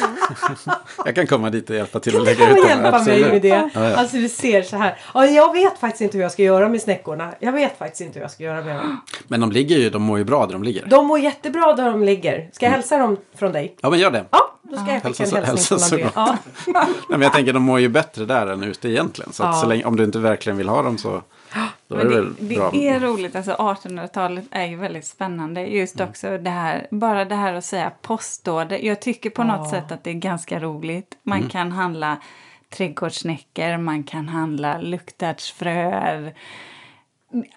Jag 1.06 1.16
kan 1.16 1.28
komma 1.28 1.50
dit 1.50 1.70
och 1.70 1.76
hjälpa 1.76 2.00
till 2.00 2.12
Kan 2.14 2.22
att 2.22 2.28
lägga 2.28 2.50
ut 2.50 2.56
dem. 2.58 2.66
hjälpa 2.68 2.82
mig 2.92 2.94
absolut. 3.00 3.28
med 3.32 3.42
det? 3.42 3.48
Ja, 3.48 3.70
ja. 3.74 3.96
Alltså 3.96 4.18
du 4.18 4.30
ser 4.30 4.62
så 4.62 4.78
här. 4.78 4.98
Ja, 5.14 5.26
jag 5.26 5.54
vet 5.54 5.78
faktiskt 5.80 6.02
inte 6.02 6.18
hur 6.18 6.24
jag 6.24 6.32
ska 6.32 6.44
göra 6.44 6.70
med 6.70 6.82
snäckorna. 6.82 7.32
Jag 7.40 7.52
vet 7.52 7.78
faktiskt 7.78 8.02
inte 8.02 8.20
hur 8.20 8.24
jag 8.24 8.32
ska 8.32 8.44
göra 8.44 8.62
med 8.64 8.76
dem. 8.76 9.02
Men 9.28 9.40
de 9.42 9.52
ligger 9.52 9.78
ju, 9.78 9.90
de 9.90 10.02
mår 10.02 10.18
ju 10.18 10.24
bra 10.24 10.46
där 10.46 10.54
de 10.54 10.64
ligger. 10.64 10.86
De 10.86 11.08
mår 11.08 11.20
jättebra 11.20 11.74
där 11.74 11.86
de 11.92 12.04
ligger. 12.04 12.50
Ska 12.54 12.66
jag 12.66 12.72
hälsa 12.72 12.98
dem 12.98 13.18
från 13.36 13.52
dig? 13.52 13.76
Ja 13.82 13.90
men 13.90 14.00
gör 14.00 14.12
det. 14.12 14.26
Ja, 14.32 14.40
då 14.64 14.78
ska 14.78 14.86
jag 14.94 15.04
skicka 15.04 15.24
en 15.24 15.30
så- 15.30 15.36
hälsning 15.38 15.80
från 15.80 16.00
André. 16.00 16.10
Ja. 16.16 16.38
Nej, 16.68 16.86
men 17.10 17.22
jag 17.22 17.34
tänker 17.34 17.54
de 17.54 17.64
mår 17.64 17.80
ju 17.80 17.90
bättre 17.90 18.26
där 18.26 18.48
än 18.48 18.64
ute 18.64 18.90
egentligen. 18.90 19.34
Så, 19.34 19.54
så 19.54 19.66
länge, 19.68 19.84
om 19.86 19.96
du 19.96 20.04
inte 20.04 20.20
verkligen 20.20 20.58
vill 20.58 20.70
ha 20.70 20.82
dem 20.82 20.98
så 20.98 21.22
då 21.88 21.96
är 21.96 22.04
det 22.04 22.10
det, 22.10 22.16
väl 22.16 22.34
det 22.40 22.56
bra. 22.56 22.72
är 22.76 23.00
roligt, 23.00 23.36
alltså 23.36 23.52
1800-talet 23.52 24.46
är 24.52 24.66
ju 24.66 24.76
väldigt 24.76 25.06
spännande. 25.06 25.62
Just 25.62 26.00
också 26.02 26.38
det 26.38 26.50
här, 26.50 26.88
bara 26.92 27.26
det 27.26 27.36
här 27.36 27.54
att 27.54 27.66
säga 27.66 27.92
postorder. 28.02 28.78
Jag 28.78 29.02
tycker 29.02 29.30
på 29.30 29.44
något 29.44 29.70
sätt 29.70 29.92
att 29.92 30.04
det 30.04 30.10
är 30.10 30.14
ganska 30.14 30.60
roligt. 30.60 31.18
Man 31.24 31.50
kan 31.50 31.72
handla 31.72 32.18
trädgårdssnäckor, 32.70 33.78
man 33.78 34.04
kan 34.04 34.30
handla 34.30 34.78
luktärtsfröer. 34.82 36.34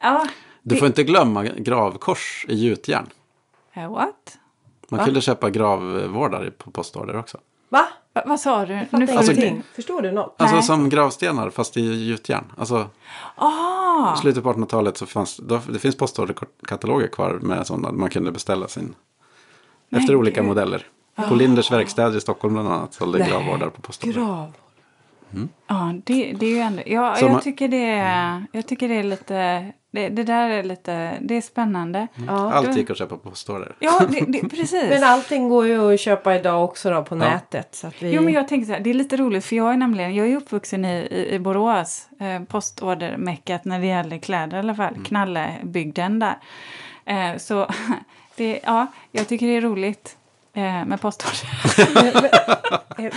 Ja, 0.03 0.27
Du 0.63 0.77
får 0.77 0.87
inte 0.87 1.05
glömma 1.05 1.45
gravkors 1.45 2.47
i 2.49 2.55
gjutjärn. 2.55 3.07
eh, 3.75 3.91
what? 3.91 4.39
Man 4.89 4.99
Va? 4.99 5.05
kunde 5.05 5.21
köpa 5.21 5.51
gravvårdare 5.51 6.51
på 6.51 6.71
postorder 6.71 7.17
också. 7.17 7.39
Va? 7.69 7.89
Va, 8.15 8.23
vad 8.27 8.41
sa 8.41 8.67
du? 8.67 8.87
Får 8.91 9.03
Alltså, 9.03 9.33
ingenting. 9.33 9.63
Förstår 9.75 10.03
du 10.03 10.13
något? 10.13 10.35
Alltså 10.39 10.55
Nej. 10.57 10.65
som 10.65 10.89
gravstenar 10.89 11.51
fast 11.51 11.77
i 11.77 11.81
gjutjärn. 12.05 12.45
Alltså 12.59 12.89
Ah, 13.35 14.15
i 14.15 14.19
slutet 14.19 14.43
på 14.43 14.53
1800-talet 14.53 14.97
så 14.97 15.07
fanns 15.07 15.37
då, 15.37 15.61
det 15.69 15.79
finns 15.79 15.97
postorderkataloger 15.97 17.09
kvar 17.09 17.39
med 17.43 17.67
sådana 17.67 17.93
man 17.93 18.11
kunde 18.11 18.33
beställa 18.33 18.69
sin. 18.69 18.95
Men 19.89 20.01
efter 20.01 20.17
olika 20.17 20.41
gud. 20.41 20.49
modeller. 20.49 20.87
På 21.29 21.35
Linders 21.35 21.73
verkstäder 21.73 22.17
i 22.17 22.21
Stockholm 22.21 22.55
bland 22.55 22.69
annat 22.69 22.95
sålde 22.95 23.19
Nej. 23.19 23.29
gravvårdare 23.31 23.71
på 23.71 23.81
postorder. 23.83 24.15
Grav. 24.15 24.53
Ja, 25.67 25.95
det, 26.05 26.33
det 26.33 26.47
är 26.47 26.51
ju 26.51 26.59
ändå... 26.59 26.83
Ja, 26.87 27.15
Så 27.17 27.25
jag, 27.25 27.33
man- 27.33 27.41
tycker 27.41 27.69
det 27.69 27.85
är, 27.91 28.45
jag 28.53 28.67
tycker 28.67 28.89
det 28.89 28.95
är 28.95 29.03
lite... 29.03 29.67
Det, 29.93 30.09
det 30.09 30.25
där 30.25 30.51
är 30.51 30.63
lite... 30.63 31.19
Det 31.21 31.35
är 31.35 31.41
spännande. 31.41 32.07
Ja. 32.27 32.53
Allt 32.53 32.77
gick 32.77 32.91
att 32.91 32.99
köpa 32.99 33.17
på 33.17 33.31
postorder. 33.31 33.77
Ja, 33.79 34.01
det, 34.09 34.21
det, 34.21 34.49
precis. 34.51 34.91
Men 34.91 35.05
allting 35.05 35.49
går 35.49 35.67
ju 35.67 35.95
att 35.95 36.01
köpa 36.01 36.35
idag 36.37 36.65
också 36.65 36.91
då 36.91 37.03
på 37.03 37.15
nätet. 37.15 37.75
Så 37.75 37.87
att 37.87 38.03
vi... 38.03 38.15
Jo, 38.15 38.23
men 38.23 38.35
jag 38.35 38.49
tänker 38.49 38.67
så 38.67 38.73
här, 38.73 38.81
det 38.81 38.91
är 38.91 38.95
lite 38.95 39.17
roligt 39.17 39.45
för 39.45 39.57
jag 39.57 39.73
är 39.73 39.77
nämligen, 39.77 40.15
jag 40.15 40.29
är 40.29 40.37
uppvuxen 40.37 40.85
i, 40.85 40.89
i, 41.11 41.35
i 41.35 41.39
Borås, 41.39 42.09
eh, 42.21 42.43
postordermeckat 42.43 43.65
när 43.65 43.81
det 43.81 43.87
gäller 43.87 44.19
kläder 44.19 44.57
i 44.57 44.61
alla 44.61 44.75
fall, 44.75 44.95
Knallebygden 45.05 46.19
där. 46.19 46.37
Eh, 47.05 47.37
så 47.39 47.67
det, 48.37 48.61
ja, 48.65 48.87
jag 49.13 49.29
tycker 49.29 49.47
det 49.47 49.57
är 49.57 49.61
roligt 49.61 50.17
eh, 50.53 50.85
med 50.87 51.01
Postnord. 51.01 51.35
Men 51.95 52.07
eh, 52.07 52.25
eh, 53.07 53.11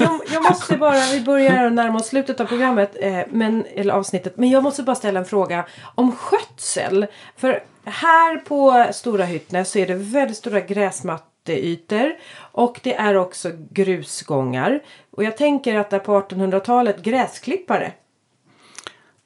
jag, 0.00 0.20
jag 0.32 0.42
måste 0.42 0.76
bara, 0.76 1.00
vi 1.12 1.20
börjar 1.20 1.70
närma 1.70 1.98
oss 1.98 2.06
slutet 2.06 2.40
av 2.40 2.44
programmet, 2.44 2.96
eh, 3.00 3.20
men, 3.30 3.64
eller 3.74 3.94
avsnittet. 3.94 4.36
Men 4.36 4.50
jag 4.50 4.62
måste 4.62 4.82
bara 4.82 4.96
ställa 4.96 5.18
en 5.18 5.26
fråga 5.26 5.66
om 5.94 6.16
skötsel. 6.16 7.06
För 7.36 7.62
här 7.84 8.36
på 8.36 8.86
Stora 8.92 9.24
Hyttnäs 9.24 9.70
så 9.70 9.78
är 9.78 9.86
det 9.86 9.94
väldigt 9.94 10.36
stora 10.36 10.60
gräsmatteytor. 10.60 12.12
Och 12.36 12.80
det 12.82 12.94
är 12.94 13.16
också 13.16 13.50
grusgångar. 13.70 14.80
Och 15.10 15.24
jag 15.24 15.36
tänker 15.36 15.74
att 15.74 15.90
där 15.90 15.98
på 15.98 16.20
1800-talet 16.20 17.02
gräsklippare. 17.02 17.92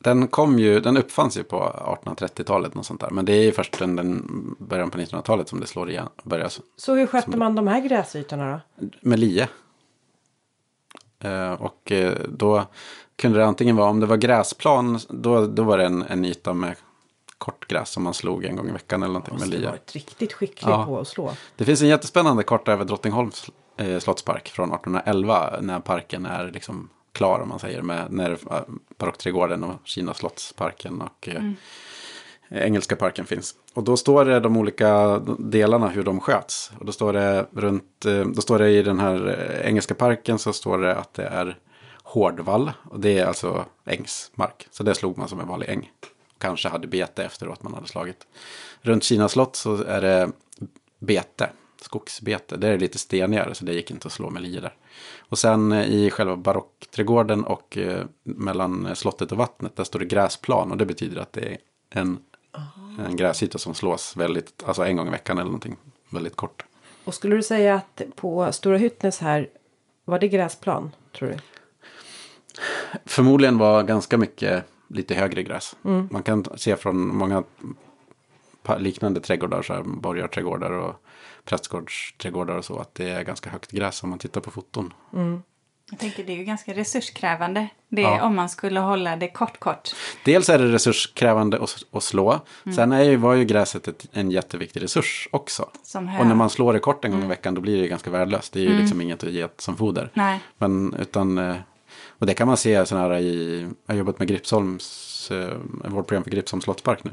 Den 0.06 0.28
kom 0.28 0.58
ju, 0.58 0.80
den 0.80 0.96
uppfanns 0.96 1.36
ju 1.36 1.42
på 1.44 1.58
1830-talet 2.04 2.74
något 2.74 2.86
sånt 2.86 3.00
där. 3.00 3.10
Men 3.10 3.24
det 3.24 3.32
är 3.32 3.42
ju 3.42 3.52
först 3.52 3.78
den, 3.78 3.96
den 3.96 4.26
början 4.58 4.90
på 4.90 4.98
1900-talet 4.98 5.48
som 5.48 5.60
det 5.60 5.66
slår 5.66 5.90
igen. 5.90 6.08
Börjar 6.22 6.50
Så 6.76 6.94
hur 6.94 7.06
skötte 7.06 7.36
man 7.36 7.54
de 7.54 7.66
här 7.66 7.80
gräsytorna 7.80 8.60
då? 8.78 8.86
med 9.00 9.18
lie. 9.18 9.48
Eh, 11.20 11.52
och 11.52 11.92
eh, 11.92 12.14
då 12.28 12.64
kunde 13.16 13.38
det 13.38 13.46
antingen 13.46 13.76
vara, 13.76 13.90
om 13.90 14.00
det 14.00 14.06
var 14.06 14.16
gräsplan, 14.16 14.98
då, 15.08 15.46
då 15.46 15.62
var 15.62 15.78
det 15.78 15.84
en, 15.84 16.02
en 16.02 16.24
yta 16.24 16.54
med 16.54 16.76
kort 17.38 17.68
gräs 17.68 17.90
som 17.90 18.02
man 18.02 18.14
slog 18.14 18.44
en 18.44 18.56
gång 18.56 18.68
i 18.68 18.72
veckan 18.72 19.02
eller 19.02 19.12
någonting 19.12 19.38
med 19.38 19.48
lie. 19.48 19.66
varit 19.66 19.92
riktigt 19.94 20.32
skicklig 20.32 20.72
Ja. 20.72 20.84
på 20.86 20.98
att 20.98 21.08
slå. 21.08 21.32
Det 21.56 21.64
finns 21.64 21.82
en 21.82 21.88
jättespännande 21.88 22.42
karta 22.42 22.72
över 22.72 22.84
Drottningholms 22.84 23.50
eh, 23.76 23.98
slottspark 23.98 24.48
från 24.48 24.68
1811 24.72 25.58
när 25.60 25.80
parken 25.80 26.26
är 26.26 26.50
liksom 26.50 26.88
klar 27.16 27.40
om 27.40 27.48
man 27.48 27.58
säger 27.58 27.82
med 27.82 28.06
när 28.10 28.30
eh, 28.30 28.60
Barockträdgården 28.98 29.64
och 29.64 29.74
Kina 29.84 30.14
slottsparken 30.14 31.00
och 31.00 31.28
eh, 31.28 31.42
Engelska 32.50 32.96
parken 32.96 33.26
finns. 33.26 33.54
Och 33.74 33.84
då 33.84 33.96
står 33.96 34.24
det 34.24 34.40
de 34.40 34.56
olika 34.56 35.18
delarna 35.38 35.88
hur 35.88 36.04
de 36.04 36.20
sköts. 36.20 36.72
Och 36.78 36.86
då 36.86 36.92
står 36.92 37.12
det 37.12 37.46
runt, 37.50 38.04
eh, 38.04 38.24
då 38.24 38.42
står 38.42 38.58
det 38.58 38.70
i 38.70 38.82
den 38.82 39.00
här 39.00 39.28
eh, 39.28 39.68
Engelska 39.68 39.94
parken 39.94 40.38
så 40.38 40.52
står 40.52 40.78
det 40.78 40.94
att 40.94 41.14
det 41.14 41.26
är 41.26 41.58
hårdvall. 42.02 42.72
Och 42.90 43.00
det 43.00 43.18
är 43.18 43.26
alltså 43.26 43.64
ängsmark. 43.84 44.68
Så 44.70 44.82
det 44.82 44.94
slog 44.94 45.18
man 45.18 45.28
som 45.28 45.40
en 45.40 45.48
vanlig 45.48 45.68
äng. 45.68 45.90
Kanske 46.38 46.68
hade 46.68 46.86
bete 46.86 47.24
efteråt 47.24 47.62
man 47.62 47.74
hade 47.74 47.86
slagit. 47.86 48.26
Runt 48.82 49.04
Kina 49.04 49.28
slott 49.28 49.56
så 49.56 49.82
är 49.82 50.00
det 50.00 50.30
bete, 50.98 51.50
skogsbete. 51.80 52.56
Det 52.56 52.68
är 52.68 52.78
lite 52.78 52.98
stenigare 52.98 53.54
så 53.54 53.64
det 53.64 53.72
gick 53.72 53.90
inte 53.90 54.06
att 54.06 54.12
slå 54.12 54.30
med 54.30 54.42
lie 54.42 54.60
där. 54.60 54.74
Och 55.28 55.38
sen 55.38 55.72
eh, 55.72 55.86
i 55.86 56.10
själva 56.10 56.36
barockträdgården 56.36 57.44
och 57.44 57.78
eh, 57.78 58.04
mellan 58.22 58.86
eh, 58.86 58.94
slottet 58.94 59.32
och 59.32 59.38
vattnet 59.38 59.76
där 59.76 59.84
står 59.84 59.98
det 59.98 60.04
gräsplan. 60.04 60.70
Och 60.70 60.76
det 60.76 60.86
betyder 60.86 61.20
att 61.20 61.32
det 61.32 61.40
är 61.40 61.58
en, 61.90 62.18
en 63.06 63.16
gräsyta 63.16 63.58
som 63.58 63.74
slås 63.74 64.16
väldigt, 64.16 64.62
alltså 64.66 64.84
en 64.84 64.96
gång 64.96 65.08
i 65.08 65.10
veckan 65.10 65.38
eller 65.38 65.46
någonting 65.46 65.76
väldigt 66.10 66.36
kort. 66.36 66.64
Och 67.04 67.14
skulle 67.14 67.36
du 67.36 67.42
säga 67.42 67.74
att 67.74 68.02
på 68.16 68.52
Stora 68.52 68.76
Hyttnäs 68.76 69.18
här 69.18 69.48
var 70.04 70.18
det 70.18 70.28
gräsplan? 70.28 70.90
Tror 71.18 71.28
du? 71.28 71.36
Förmodligen 73.04 73.58
var 73.58 73.82
ganska 73.82 74.18
mycket 74.18 74.64
lite 74.88 75.14
högre 75.14 75.42
gräs. 75.42 75.76
Man 76.10 76.22
kan 76.22 76.44
se 76.56 76.76
från 76.76 77.16
många 77.16 77.44
liknande 78.78 79.20
trädgårdar, 79.20 79.62
så 79.62 79.74
här 79.74 79.82
borgarträdgårdar 79.82 80.70
och 80.70 80.94
prästgårdsträdgårdar 81.46 82.56
och 82.56 82.64
så, 82.64 82.78
att 82.78 82.94
det 82.94 83.10
är 83.10 83.22
ganska 83.22 83.50
högt 83.50 83.70
gräs 83.70 84.02
om 84.02 84.10
man 84.10 84.18
tittar 84.18 84.40
på 84.40 84.50
foton. 84.50 84.92
Jag 85.90 85.98
tänker 85.98 86.24
det 86.24 86.32
är 86.32 86.36
ju 86.36 86.44
ganska 86.44 86.74
resurskrävande. 86.74 87.68
Det 87.88 88.02
Ja. 88.02 88.22
om 88.22 88.36
man 88.36 88.48
skulle 88.48 88.80
hålla 88.80 89.16
det 89.16 89.28
kort 89.28 89.58
kort. 89.58 89.94
Dels 90.24 90.48
är 90.48 90.58
det 90.58 90.72
resurskrävande 90.72 91.56
att, 91.62 91.82
att 91.92 92.02
slå. 92.02 92.40
Sen 92.74 92.92
är 92.92 93.02
ju, 93.02 93.16
var 93.16 93.34
ju 93.34 93.44
gräset 93.44 93.88
ett, 93.88 94.06
en 94.12 94.30
jätteviktig 94.30 94.82
resurs 94.82 95.28
också. 95.30 95.62
Och 95.94 96.26
när 96.26 96.34
man 96.34 96.50
slår 96.50 96.72
det 96.72 96.78
kort 96.78 97.04
en 97.04 97.10
gång 97.10 97.24
i 97.24 97.26
veckan 97.26 97.54
då 97.54 97.60
blir 97.60 97.76
det 97.76 97.82
ju 97.82 97.88
ganska 97.88 98.10
värdelöst. 98.10 98.52
Det 98.52 98.60
är 98.60 98.62
ju 98.64 98.78
liksom 98.78 99.00
inget 99.00 99.24
att 99.24 99.30
ge 99.30 99.48
som 99.56 99.76
foder. 99.76 100.10
Nej. 100.14 100.40
Men 100.58 100.94
utan, 100.94 101.38
eh, 101.38 101.56
och 102.18 102.26
det 102.26 102.34
kan 102.34 102.46
man 102.46 102.56
se 102.56 102.86
sån 102.86 102.98
här 102.98 103.18
i, 103.18 103.60
jag 103.86 103.94
har 103.94 103.98
jobbat 103.98 104.18
med 104.18 104.28
Gripsholms, 104.28 105.30
eh, 105.30 105.56
vårdprogram 105.84 106.24
för 106.24 106.30
Gripsholms 106.30 106.64
slottspark 106.64 107.04
nu. 107.04 107.10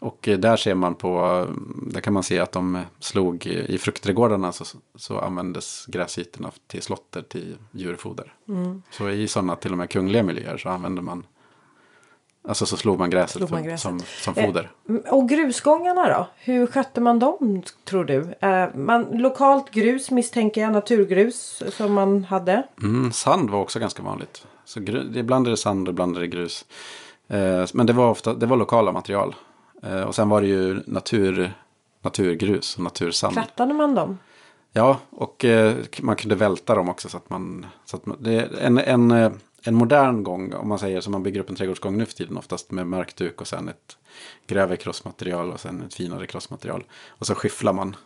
Och 0.00 0.28
eh, 0.28 0.38
där 0.38 0.56
ser 0.56 0.74
man 0.74 0.94
på, 0.94 1.18
eh, 1.48 1.54
där 1.92 2.00
kan 2.00 2.12
man 2.12 2.22
se 2.22 2.38
att 2.38 2.52
de 2.52 2.82
slog 3.00 3.46
i 3.46 3.78
fruktträdgårdarna 3.78 4.52
så, 4.52 4.64
så 4.94 5.18
användes 5.18 5.86
gräsytorna 5.86 6.50
till 6.66 6.82
slotter 6.82 7.22
till 7.22 7.56
djurfoder. 7.70 8.32
Så 8.90 9.08
i 9.10 9.28
sådana 9.28 9.56
till 9.56 9.72
och 9.72 9.78
med 9.78 9.90
kungliga 9.90 10.22
miljöer 10.22 10.56
så 10.58 10.68
använder 10.68 11.02
man, 11.02 11.26
alltså 12.48 12.66
så 12.66 12.76
slog 12.76 12.98
man 12.98 13.10
gräset, 13.10 13.36
Slog 13.36 13.50
man 13.50 13.64
gräset. 13.64 13.80
Som, 13.80 14.00
som 14.00 14.34
foder. 14.34 14.70
Mm, 14.88 15.02
Och 15.10 15.28
grusgångarna 15.28 16.08
då? 16.08 16.28
Hur 16.36 16.66
skötte 16.66 17.00
man 17.00 17.18
dem 17.18 17.62
tror 17.84 18.04
du? 18.04 18.34
Eh, 18.40 18.74
man, 18.74 19.02
lokalt 19.10 19.70
grus 19.70 20.10
misstänker 20.10 20.60
jag, 20.60 20.72
naturgrus 20.72 21.62
som 21.76 21.92
man 21.92 22.24
hade. 22.24 22.62
Mm, 22.82 23.12
sand 23.12 23.50
var 23.50 23.60
också 23.60 23.78
ganska 23.78 24.02
vanligt. 24.02 24.46
Så 24.64 24.80
gru- 24.80 25.18
ibland 25.18 25.46
är 25.46 25.50
det 25.50 25.56
sand 25.56 25.88
och 25.88 25.92
ibland 25.92 26.16
är 26.16 26.20
det 26.20 26.26
grus. 26.26 26.64
Eh, 27.28 27.64
men 27.74 27.86
det 27.86 27.92
var 27.92 28.10
ofta 28.10 28.34
det 28.34 28.46
var 28.46 28.56
lokala 28.56 28.92
material. 28.92 29.34
Eh, 29.82 30.02
och 30.02 30.14
sen 30.14 30.28
var 30.28 30.40
det 30.40 30.46
ju 30.46 30.82
natur, 30.86 31.52
naturgrus 32.02 32.76
och 32.76 32.82
natursand. 32.82 33.34
Krattade 33.34 33.74
man 33.74 33.94
dem? 33.94 34.18
Ja, 34.72 35.00
och 35.10 35.44
eh, 35.44 35.76
man 36.00 36.16
kunde 36.16 36.34
välta 36.34 36.74
dem 36.74 36.88
också. 36.88 37.08
Så 37.08 37.16
att 37.16 37.30
man, 37.30 37.66
så 37.84 37.96
att 37.96 38.06
man, 38.06 38.16
det 38.20 38.32
är 38.32 38.58
en, 38.58 38.78
en, 38.78 39.10
eh, 39.10 39.32
en 39.62 39.74
modern 39.74 40.22
gång, 40.22 40.52
om 40.52 40.68
man 40.68 40.78
säger 40.78 41.00
som 41.00 41.12
man 41.12 41.22
bygger 41.22 41.40
upp 41.40 41.50
en 41.50 41.56
trädgårdsgång 41.56 41.98
nu 41.98 42.06
för 42.06 42.14
tiden. 42.14 42.36
Oftast 42.36 42.70
med 42.70 42.86
mörkduk 42.86 43.40
och 43.40 43.46
sen 43.46 43.68
ett 43.68 43.96
grövre 44.46 44.76
krossmaterial 44.76 45.50
och 45.50 45.60
sen 45.60 45.82
ett 45.82 45.94
finare 45.94 46.26
krossmaterial. 46.26 46.84
Och 47.08 47.26
så 47.26 47.34
skifflar 47.34 47.72
man. 47.72 47.96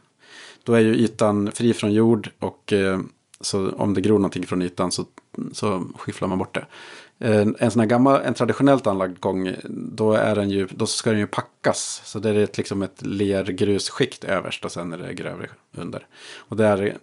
Då 0.64 0.74
är 0.74 0.80
ju 0.80 0.94
ytan 0.94 1.52
fri 1.52 1.74
från 1.74 1.92
jord 1.92 2.30
och 2.38 2.72
så 3.40 3.70
om 3.70 3.94
det 3.94 4.00
gror 4.00 4.18
någonting 4.18 4.46
från 4.46 4.62
ytan 4.62 4.92
så, 4.92 5.04
så 5.52 5.84
skifflar 5.98 6.28
man 6.28 6.38
bort 6.38 6.54
det. 6.54 6.66
Eh, 7.22 7.46
En 7.58 7.70
sån 7.70 7.80
här 7.80 7.86
gammal, 7.86 8.20
en 8.24 8.34
traditionellt 8.34 8.86
anlagd 8.86 9.20
gång, 9.20 9.54
då, 9.68 10.12
är 10.12 10.34
den 10.34 10.50
ju, 10.50 10.66
då 10.70 10.86
ska 10.86 11.10
den 11.10 11.18
ju 11.18 11.26
packas. 11.26 12.02
Så 12.04 12.18
det 12.18 12.30
är 12.30 12.34
ett, 12.34 12.58
liksom 12.58 12.82
ett 12.82 13.02
lergrusskikt 13.06 14.24
överst 14.24 14.64
och 14.64 14.72
sen 14.72 14.92
är 14.92 14.98
det 14.98 15.14
grövre 15.14 15.48
under. 15.76 16.06
Och 16.36 16.56
där 16.56 16.96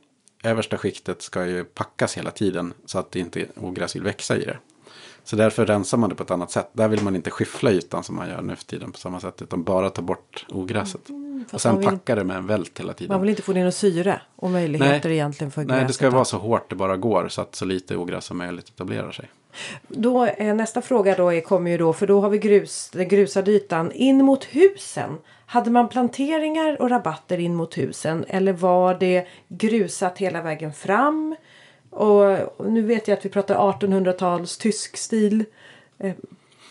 översta 0.43 0.77
skiktet 0.77 1.21
ska 1.21 1.45
ju 1.45 1.63
packas 1.63 2.17
hela 2.17 2.31
tiden 2.31 2.73
så 2.85 2.99
att 2.99 3.11
det 3.11 3.19
inte 3.19 3.45
ogräs 3.55 3.95
vill 3.95 4.03
växa 4.03 4.37
i 4.37 4.45
det. 4.45 4.57
Så 5.23 5.35
därför 5.35 5.65
rensar 5.65 5.97
man 5.97 6.09
det 6.09 6.15
på 6.15 6.23
ett 6.23 6.31
annat 6.31 6.51
sätt. 6.51 6.69
Där 6.73 6.87
vill 6.87 7.03
man 7.03 7.15
inte 7.15 7.29
skiffla 7.31 7.71
ytan 7.71 8.03
som 8.03 8.15
man 8.15 8.29
gör 8.29 8.41
nu 8.41 8.55
för 8.55 8.63
tiden 8.65 8.91
på 8.91 8.97
samma 8.97 9.19
sätt. 9.19 9.41
Utan 9.41 9.63
bara 9.63 9.89
ta 9.89 10.01
bort 10.01 10.45
ogräset. 10.49 11.01
och 11.03 11.09
Mm, 11.09 11.45
fast 11.49 11.63
sen 11.63 11.77
vill- 11.79 11.87
packa 11.87 12.15
det 12.15 12.23
med 12.23 12.37
en 12.37 12.47
vält 12.47 12.79
hela 12.79 12.93
tiden. 12.93 13.13
Man 13.13 13.21
vill 13.21 13.29
inte 13.29 13.41
få 13.41 13.53
ner 13.53 13.65
något 13.65 13.75
syre 13.75 14.21
och 14.35 14.49
möjligheter 14.49 15.09
Nej. 15.09 15.17
egentligen 15.17 15.51
för 15.51 15.61
Nej, 15.61 15.67
gräset. 15.75 15.87
det 15.87 15.93
ska 15.93 16.09
vara 16.09 16.25
så 16.25 16.37
hårt 16.37 16.69
det 16.69 16.75
bara 16.75 16.97
går 16.97 17.27
så 17.27 17.41
att 17.41 17.55
så 17.55 17.65
lite 17.65 17.95
ogräs 17.97 18.25
som 18.25 18.37
möjligt 18.37 18.69
etablerar 18.69 19.11
sig. 19.11 19.29
Då, 19.87 20.25
eh, 20.25 20.55
nästa 20.55 20.81
fråga 20.81 21.15
då 21.15 21.33
är, 21.33 21.41
kommer 21.41 21.71
ju 21.71 21.77
då, 21.77 21.93
för 21.93 22.07
då 22.07 22.21
har 22.21 22.29
vi 22.29 22.37
grus, 22.37 22.89
den 22.93 23.07
grusade 23.07 23.51
ytan. 23.51 23.91
In 23.91 24.25
mot 24.25 24.43
husen, 24.43 25.17
hade 25.45 25.71
man 25.71 25.89
planteringar 25.89 26.81
och 26.81 26.89
rabatter 26.89 27.37
in 27.37 27.55
mot 27.55 27.77
husen? 27.77 28.25
Eller 28.27 28.53
var 28.53 28.93
det 28.93 29.27
grusat 29.47 30.17
hela 30.17 30.41
vägen 30.41 30.73
fram? 30.73 31.35
Och, 31.89 32.59
och 32.59 32.71
nu 32.71 32.81
vet 32.81 33.07
jag 33.07 33.17
att 33.17 33.25
vi 33.25 33.29
pratar 33.29 33.55
1800-tals 33.55 34.57
tysk 34.57 34.97
stil. 34.97 35.45
Eh, 35.99 36.13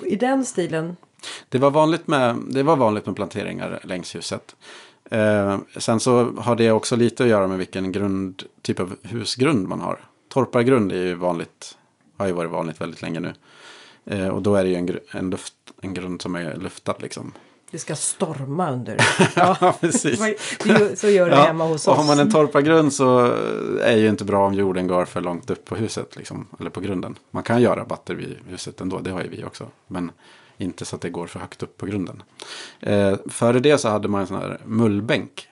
I 0.04 0.16
den 0.16 0.44
stilen. 0.44 0.96
Det 1.48 1.58
var 1.58 1.70
vanligt 1.70 2.06
med, 2.06 2.36
det 2.48 2.62
var 2.62 2.76
vanligt 2.76 3.06
med 3.06 3.16
planteringar 3.16 3.80
längs 3.84 4.14
huset. 4.14 4.56
Eh, 5.10 5.58
sen 5.76 6.00
så 6.00 6.24
har 6.24 6.56
det 6.56 6.70
också 6.70 6.96
lite 6.96 7.22
att 7.22 7.28
göra 7.28 7.46
med 7.46 7.58
vilken 7.58 7.92
grund, 7.92 8.42
typ 8.62 8.80
av 8.80 8.96
husgrund 9.02 9.68
man 9.68 9.80
har. 9.80 10.00
Torpargrund 10.28 10.92
är 10.92 11.02
ju 11.02 11.14
vanligt, 11.14 11.78
har 12.16 12.26
ju 12.26 12.32
varit 12.32 12.50
vanligt 12.50 12.80
väldigt 12.80 13.02
länge 13.02 13.20
nu. 13.20 13.32
Eh, 14.04 14.28
och 14.28 14.42
då 14.42 14.54
är 14.54 14.64
det 14.64 14.70
ju 14.70 14.76
en, 14.76 14.98
en, 15.10 15.30
luft, 15.30 15.54
en 15.82 15.94
grund 15.94 16.22
som 16.22 16.34
är 16.34 16.56
luftad 16.56 16.94
liksom. 16.98 17.32
Det 17.70 17.78
ska 17.78 17.96
storma 17.96 18.70
under. 18.70 18.98
Ja, 19.36 19.76
precis. 19.80 20.20
Så 20.94 21.08
gör 21.08 21.30
det 21.30 21.36
hemma 21.36 21.64
hos 21.64 21.88
och 21.88 21.92
oss. 21.92 21.98
har 21.98 22.06
man 22.06 22.18
en 22.18 22.32
torpargrund 22.32 22.92
så 22.92 23.18
är 23.80 23.96
det 23.96 23.98
ju 23.98 24.08
inte 24.08 24.24
bra 24.24 24.46
om 24.46 24.54
jorden 24.54 24.86
går 24.86 25.04
för 25.04 25.20
långt 25.20 25.50
upp 25.50 25.64
på 25.64 25.76
huset. 25.76 26.16
Liksom, 26.16 26.46
eller 26.60 26.70
på 26.70 26.80
grunden. 26.80 27.18
Man 27.30 27.42
kan 27.42 27.62
göra 27.62 27.84
batter 27.84 28.14
vid 28.14 28.36
huset 28.48 28.80
ändå, 28.80 28.98
det 28.98 29.10
har 29.10 29.22
ju 29.22 29.28
vi 29.28 29.44
också. 29.44 29.66
Men 29.86 30.10
inte 30.58 30.84
så 30.84 30.96
att 30.96 31.02
det 31.02 31.10
går 31.10 31.26
för 31.26 31.40
högt 31.40 31.62
upp 31.62 31.76
på 31.76 31.86
grunden. 31.86 32.22
Eh, 32.80 33.14
före 33.30 33.60
det 33.60 33.78
så 33.78 33.88
hade 33.88 34.08
man 34.08 34.20
en 34.20 34.26
sån 34.26 34.36
här 34.36 34.60
mullbänk. 34.64 35.48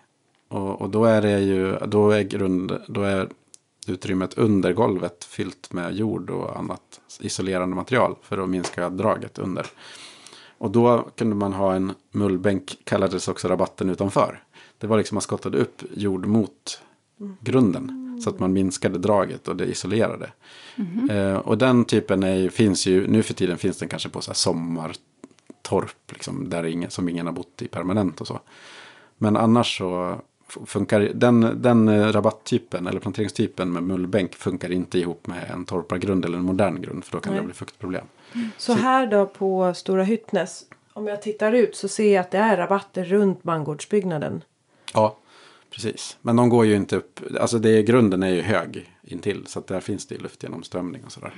Och, 0.48 0.80
och 0.80 0.90
då 0.90 1.04
är 1.04 1.22
det 1.22 1.40
ju, 1.40 1.76
då 1.86 2.10
är, 2.10 2.22
grund, 2.22 2.80
då 2.88 3.02
är 3.02 3.28
utrymmet 3.88 4.38
under 4.38 4.72
golvet 4.72 5.24
fyllt 5.24 5.72
med 5.72 5.94
jord 5.94 6.30
och 6.30 6.58
annat 6.58 7.00
isolerande 7.20 7.76
material. 7.76 8.16
För 8.22 8.38
att 8.38 8.48
minska 8.48 8.90
draget 8.90 9.38
under. 9.38 9.66
Och 10.58 10.70
då 10.70 11.08
kunde 11.16 11.36
man 11.36 11.52
ha 11.52 11.74
en 11.74 11.92
mullbänk, 12.10 12.78
kallades 12.84 13.28
också 13.28 13.48
rabatten 13.48 13.90
utanför. 13.90 14.42
Det 14.78 14.86
var 14.86 14.98
liksom 14.98 15.14
man 15.14 15.22
skottade 15.22 15.58
upp 15.58 15.82
jord 15.94 16.26
mot 16.26 16.80
grunden. 17.40 18.00
Så 18.24 18.30
att 18.30 18.38
man 18.38 18.52
minskade 18.52 18.98
draget 18.98 19.48
och 19.48 19.56
det 19.56 19.64
isolerade. 19.64 20.32
Eh, 21.10 21.36
och 21.36 21.58
den 21.58 21.84
typen 21.84 22.22
är, 22.22 22.48
finns 22.48 22.86
ju, 22.86 23.06
nu 23.06 23.22
för 23.22 23.34
tiden 23.34 23.58
finns 23.58 23.78
den 23.78 23.88
kanske 23.88 24.08
på 24.08 24.20
så 24.20 24.30
här 24.30 24.34
sommartorp. 24.34 26.12
Liksom, 26.12 26.50
där 26.50 26.64
ingen, 26.64 26.90
som 26.90 27.08
ingen 27.08 27.26
har 27.26 27.32
bott 27.32 27.62
i 27.62 27.68
permanent 27.68 28.20
och 28.20 28.26
så. 28.26 28.40
Men 29.18 29.36
annars 29.36 29.78
så 29.78 30.20
funkar, 30.66 31.00
den, 31.00 31.62
den 31.62 31.88
eh, 31.88 32.12
rabatttypen 32.12 32.86
eller 32.86 33.00
planteringstypen 33.00 33.72
med 33.72 33.82
mullbänk 33.82 34.34
funkar 34.34 34.72
inte 34.72 34.98
ihop 34.98 35.26
med 35.26 35.50
en 35.50 35.64
torpargrund 35.64 36.24
eller 36.24 36.38
en 36.38 36.44
modern 36.44 36.82
grund 36.82 37.04
för 37.04 37.12
då 37.12 37.20
kan 37.20 37.32
Nej. 37.32 37.40
det 37.40 37.46
bli 37.46 37.54
fuktproblem. 37.54 38.04
Så 38.56 38.72
här 38.72 39.06
då 39.06 39.26
på 39.26 39.74
Stora 39.74 40.02
Hyttnäs. 40.04 40.64
Om 40.92 41.06
jag 41.06 41.22
tittar 41.22 41.52
ut 41.52 41.76
så 41.76 41.88
ser 41.88 42.14
jag 42.14 42.20
att 42.20 42.30
det 42.30 42.38
är 42.38 42.56
rabatter 42.56 43.04
runt 43.04 43.44
mangårdsbyggnaden. 43.44 44.42
Ja, 44.94 45.16
precis. 45.70 46.16
Men 46.22 46.36
de 46.36 46.48
går 46.48 46.66
ju 46.66 46.76
inte 46.76 46.96
upp, 46.96 47.20
alltså 47.40 47.58
det, 47.58 47.70
är- 47.70 47.82
grunden 47.82 48.22
är 48.22 48.30
ju 48.34 48.40
hög 48.42 48.90
intill 49.02 49.46
så 49.46 49.58
att 49.58 49.66
där 49.66 49.80
finns 49.80 50.06
det 50.06 50.14
ju 50.14 50.20
luftgenomströmning 50.20 51.04
och 51.04 51.12
sådär. 51.12 51.34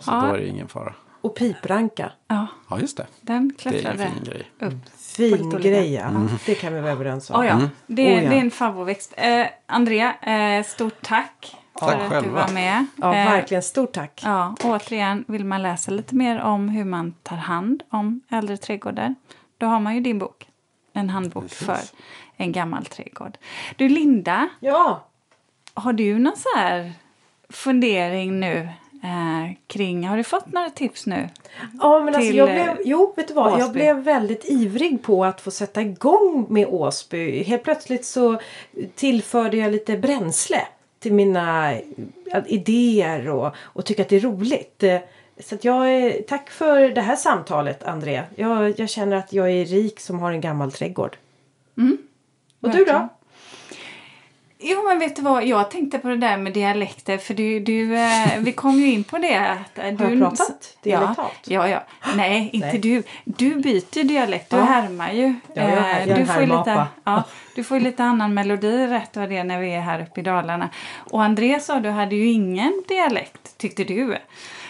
Så 0.00 0.10
Ja. 0.10 0.20
då 0.20 0.34
är 0.34 0.38
det 0.38 0.46
ingen 0.46 0.68
fara. 0.68 0.94
Och 1.20 1.34
pipranka. 1.36 2.12
Ja, 2.28 2.46
Ja, 2.70 2.80
just 2.80 2.96
det. 2.96 3.06
den 3.20 3.48
Det 3.48 3.66
är 3.66 3.70
en 3.70 3.80
klättrade 3.82 3.98
fin 4.14 4.24
grej. 4.24 4.50
upp. 4.58 4.74
Fin 4.98 5.30
lite 5.30 5.44
olika. 5.44 5.68
grej 5.68 5.92
ja. 5.94 6.10
Det 6.46 6.54
kan 6.54 6.74
vi 6.74 6.80
vara 6.80 6.92
överens 6.92 7.30
om. 7.30 7.40
Oh, 7.40 7.46
ja. 7.46 7.60
det, 7.86 8.16
Oh, 8.16 8.22
ja. 8.24 8.30
det 8.30 8.36
är 8.36 8.40
en 8.40 8.50
favoritväxt. 8.50 9.14
Eh, 9.16 9.46
Andrea, 9.66 10.14
eh, 10.58 10.64
stort 10.64 11.02
tack 11.02 11.56
Tack 11.74 11.88
för 11.90 11.96
att 11.98 12.02
du 12.04 12.08
själva. 12.08 12.46
var 12.46 12.52
med. 12.54 12.86
Ja, 12.96 13.14
Eh, 13.14 13.30
verkligen. 13.32 13.62
Stort 13.62 13.92
tack. 13.92 14.20
Ja, 14.24 14.54
återigen, 14.64 15.24
vill 15.28 15.44
man 15.44 15.62
läsa 15.62 15.90
lite 15.90 16.14
mer 16.14 16.40
om 16.40 16.68
hur 16.68 16.84
man 16.84 17.12
tar 17.22 17.36
hand 17.36 17.82
om 17.90 18.20
äldre 18.30 18.56
trädgårdar, 18.56 19.14
då 19.58 19.66
har 19.66 19.80
man 19.80 19.94
ju 19.94 20.00
din 20.00 20.18
bok. 20.18 20.46
En 20.92 21.10
handbok 21.10 21.42
Precis. 21.42 21.66
för 21.66 21.78
en 22.36 22.52
gammal 22.52 22.84
trädgård. 22.86 23.38
Du 23.76 23.88
Linda, 23.88 24.48
Ja. 24.60 25.04
har 25.74 25.92
du 25.92 26.18
någon 26.18 26.36
så 26.36 26.48
här 26.56 26.92
fundering 27.48 28.40
nu 28.40 28.68
eh, 29.02 29.56
kring, 29.66 30.06
har 30.08 30.16
du 30.16 30.24
fått 30.24 30.52
några 30.52 30.70
tips 30.70 31.06
nu? 31.06 31.28
Ja, 31.80 32.00
men 32.04 32.14
alltså 32.14 32.32
jag 32.32 32.48
eh, 32.48 32.54
blev, 32.54 32.76
jo, 32.84 33.12
vet 33.16 33.28
du 33.28 33.34
vad? 33.34 33.60
Jag 33.60 33.72
blev 33.72 33.96
väldigt 33.96 34.44
ivrig 34.44 35.02
på 35.02 35.24
att 35.24 35.40
få 35.40 35.50
sätta 35.50 35.82
igång 35.82 36.46
med 36.48 36.66
Åsby. 36.68 37.42
Helt 37.42 37.62
plötsligt 37.62 38.04
så 38.04 38.40
tillförde 38.94 39.56
jag 39.56 39.72
lite 39.72 39.96
bränsle 39.98 40.62
till 40.98 41.12
mina 41.12 41.72
eh, 41.72 41.80
idéer 42.46 43.28
och, 43.28 43.54
och 43.58 43.84
tycker 43.84 44.02
att 44.02 44.08
det 44.08 44.16
är 44.16 44.20
roligt. 44.20 44.82
Eh, 44.82 44.98
Så 45.40 45.56
jag 45.60 45.88
är, 45.92 46.22
tack 46.22 46.50
för 46.50 46.88
det 46.88 47.00
här 47.00 47.16
samtalet, 47.16 47.82
André. 47.84 48.22
Jag, 48.36 48.80
jag 48.80 48.88
känner 48.88 49.16
att 49.16 49.32
jag 49.32 49.50
är 49.50 49.64
rik 49.64 50.00
som 50.00 50.18
har 50.20 50.32
en 50.32 50.40
gammal 50.40 50.72
trädgård. 50.72 51.16
Och 52.62 52.70
du 52.70 52.84
då? 52.84 53.08
Jo, 54.62 54.82
men 54.88 54.98
vet 54.98 55.16
du 55.16 55.22
vad? 55.22 55.44
Jag 55.44 55.70
tänkte 55.70 55.98
på 55.98 56.08
det 56.08 56.16
där 56.16 56.36
med 56.36 56.52
dialekter. 56.52 57.18
För 57.18 57.34
du, 57.34 57.60
du, 57.60 57.96
eh, 57.96 58.38
vi 58.38 58.52
kom 58.52 58.70
ju 58.80 58.90
in 58.92 59.04
på 59.04 59.18
det. 59.18 59.36
Att, 59.38 59.78
eh, 59.78 59.92
du, 59.92 60.04
Har 60.04 60.10
jag 60.10 60.20
pratat 60.20 60.76
dialektalt? 60.82 61.32
Ja, 61.46 61.68
ja, 61.68 61.82
ja. 62.02 62.12
Nej, 62.16 62.50
inte 62.52 62.66
Nej. 62.68 62.78
du. 62.78 63.02
Du 63.24 63.54
byter 63.54 64.04
dialekt. 64.04 64.50
Du 64.50 64.56
Ja. 64.56 64.62
härmar 64.62 65.12
ju. 65.12 65.34
Ja, 65.54 65.62
jag 65.62 65.78
Eh, 65.78 66.08
jag 66.08 66.18
du, 66.18 66.26
får 66.26 66.40
ju 66.40 66.46
lite, 66.46 66.70
härmapa. 66.70 66.86
ja, 67.04 67.22
du 67.54 67.64
får 67.64 67.76
ju 67.78 67.84
lite 67.84 68.04
annan 68.04 68.34
melodi 68.34 68.86
rätt 68.86 69.16
vad 69.16 69.28
det 69.28 69.36
är 69.36 69.44
när 69.44 69.60
vi 69.60 69.74
är 69.74 69.80
här 69.80 70.02
uppe 70.02 70.20
i 70.20 70.22
Dalarna. 70.22 70.68
Och 71.10 71.22
André 71.24 71.60
sa 71.60 71.80
du 71.80 71.88
hade 71.90 72.16
ju 72.16 72.26
ingen 72.30 72.82
dialekt, 72.88 73.58
tyckte 73.58 73.84
du. 73.84 74.16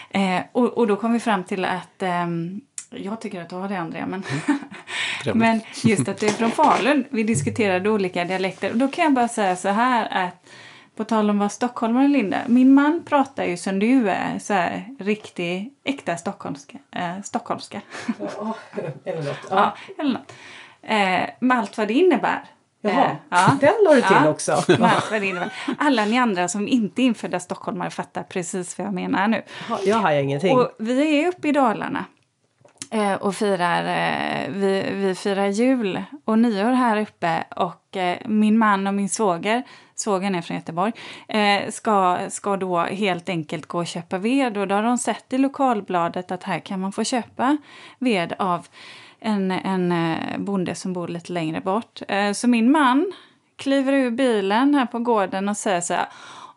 Eh, 0.09 0.41
och, 0.51 0.77
och 0.77 0.87
då 0.87 0.95
kom 0.95 1.13
vi 1.13 1.19
fram 1.19 1.43
till 1.43 1.65
att 1.65 2.03
ehm, 2.03 2.61
jag 2.91 3.21
tycker 3.21 3.41
att 3.41 3.49
du 3.49 3.55
har 3.55 3.67
det, 3.69 3.79
André, 3.79 4.05
men, 4.05 4.23
Trevligt. 5.23 5.35
men 5.39 5.61
just 5.83 6.07
att 6.07 6.19
du 6.19 6.25
är 6.25 6.31
från 6.31 6.51
Falun. 6.51 7.05
Vi 7.09 7.23
diskuterade 7.23 7.89
olika 7.89 8.25
dialekter. 8.25 8.71
Och 8.71 8.77
då 8.77 8.87
kan 8.87 9.03
jag 9.03 9.13
bara 9.13 9.27
säga 9.27 9.55
så 9.55 9.69
här 9.69 10.25
att 10.25 10.49
på 10.95 11.03
tal 11.03 11.29
om 11.29 11.39
vad 11.39 11.51
stockholmare 11.51 12.07
Linda. 12.07 12.37
Min 12.47 12.73
man 12.73 13.03
pratar 13.05 13.43
ju 13.45 13.57
som 13.57 13.79
du 13.79 14.09
är, 14.09 14.39
så 14.39 14.53
här 14.53 14.85
riktig, 14.99 15.73
äkta 15.83 16.17
stockholmska. 16.17 16.77
Eh, 16.95 17.21
stockholmska. 17.23 17.81
Eller 19.05 19.23
något. 19.23 19.37
ja. 19.49 19.75
eller 19.99 20.11
något. 20.13 20.33
Eh, 20.83 21.29
med 21.39 21.57
allt 21.57 21.77
vad 21.77 21.87
det 21.87 21.93
innebär. 21.93 22.43
Jaha, 22.81 23.05
Eh, 23.05 23.11
ja. 23.29 23.57
den 23.61 23.73
la 23.85 23.93
du 23.95 24.01
till 24.01 24.15
Ja. 24.23 24.29
också. 24.29 24.63
Alla 25.77 26.05
ni 26.05 26.17
andra 26.17 26.47
som 26.47 26.67
inte 26.67 27.01
är 27.01 27.03
infödda 27.03 27.39
stockholmare 27.39 27.89
fattar 27.89 28.23
precis 28.23 28.77
vad 28.77 28.87
jag 28.87 28.93
menar 28.93 29.27
nu. 29.27 29.41
Jag 29.85 29.97
har 29.97 30.11
ingenting. 30.11 30.57
Och 30.57 30.71
vi 30.79 31.23
är 31.23 31.27
uppe 31.27 31.47
i 31.47 31.51
Dalarna 31.51 32.05
eh, 32.91 33.13
och 33.13 33.35
firar, 33.35 33.83
eh, 33.83 34.49
vi, 34.49 34.91
vi 34.93 35.15
firar 35.15 35.47
jul 35.47 36.03
och 36.25 36.39
nyår 36.39 36.71
här 36.71 37.01
uppe 37.01 37.43
och 37.55 37.97
eh, 37.97 38.17
min 38.25 38.57
man 38.57 38.87
och 38.87 38.93
min 38.93 39.09
svåger, 39.09 39.63
svågern 39.95 40.35
är 40.35 40.41
från 40.41 40.57
Göteborg, 40.57 40.93
eh, 41.27 41.69
ska, 41.69 42.17
ska 42.29 42.57
då 42.57 42.79
helt 42.79 43.29
enkelt 43.29 43.65
gå 43.65 43.77
och 43.77 43.87
köpa 43.87 44.17
ved 44.17 44.57
och 44.57 44.67
då 44.67 44.75
har 44.75 44.83
de 44.83 44.97
sett 44.97 45.33
i 45.33 45.37
lokalbladet 45.37 46.31
att 46.31 46.43
här 46.43 46.59
kan 46.59 46.79
man 46.79 46.91
få 46.91 47.03
köpa 47.03 47.57
ved 47.99 48.33
av 48.39 48.67
en, 49.19 49.51
en 49.51 49.91
eh, 49.91 50.37
bonde 50.37 50.75
som 50.75 50.93
bor 50.93 51.07
lite 51.07 51.33
längre 51.33 51.61
bort. 51.61 52.01
Eh, 52.07 52.31
så 52.31 52.47
min 52.47 52.71
man 52.71 53.11
kliver 53.55 53.93
ur 53.93 54.11
bilen 54.11 54.75
här 54.75 54.85
på 54.85 54.99
gården 54.99 55.49
och 55.49 55.57
säger 55.57 55.81
så 55.81 55.93
här 55.93 56.05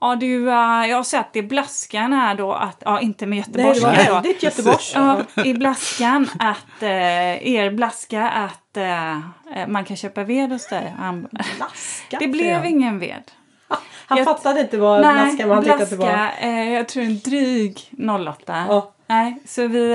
Ja 0.05 0.17
du, 0.17 0.49
eh, 0.51 0.55
jag 0.91 0.97
har 0.97 1.03
sett 1.03 1.37
i 1.37 1.43
blaskan 1.43 2.13
här 2.13 2.35
då 2.35 2.53
att, 2.53 2.83
ja 2.85 3.01
inte 3.01 3.27
med 3.27 3.45
Nej, 3.49 3.75
det 3.75 3.81
var 3.81 3.93
göteborgska 3.93 4.13
väldigt 4.13 4.43
Göteborgs. 4.43 4.93
Ja, 4.95 5.43
i 5.45 5.55
blaskan 5.55 6.29
att, 6.39 6.83
eh, 6.83 7.49
er 7.55 7.71
blaska 7.71 8.29
att 8.29 8.77
eh, 8.77 9.67
man 9.69 9.85
kan 9.85 9.97
köpa 9.97 10.25
ved 10.25 10.51
hos 10.53 10.69
dig. 10.69 10.95
Han, 10.99 11.29
Blaska, 11.57 12.17
det 12.21 12.29
blev 12.29 12.57
han. 12.57 12.67
ingen 12.67 12.99
ved. 12.99 13.23
Han 14.07 14.19
Jag- 14.19 14.25
fattade 14.25 14.61
inte 14.61 14.79
vad 14.79 15.01
blaska 15.01 15.47
man 15.47 15.65
tyckte 15.65 15.83
att 15.83 15.91
det 15.91 15.97
var. 15.97 16.31
eh, 16.41 16.73
jag 16.73 16.89
tror 16.89 17.03
en 17.05 17.19
dryg 17.19 17.79
08. 18.29 18.65
Ja. 18.69 18.91
Nej, 19.07 19.39
så 19.47 19.67
vi... 19.67 19.89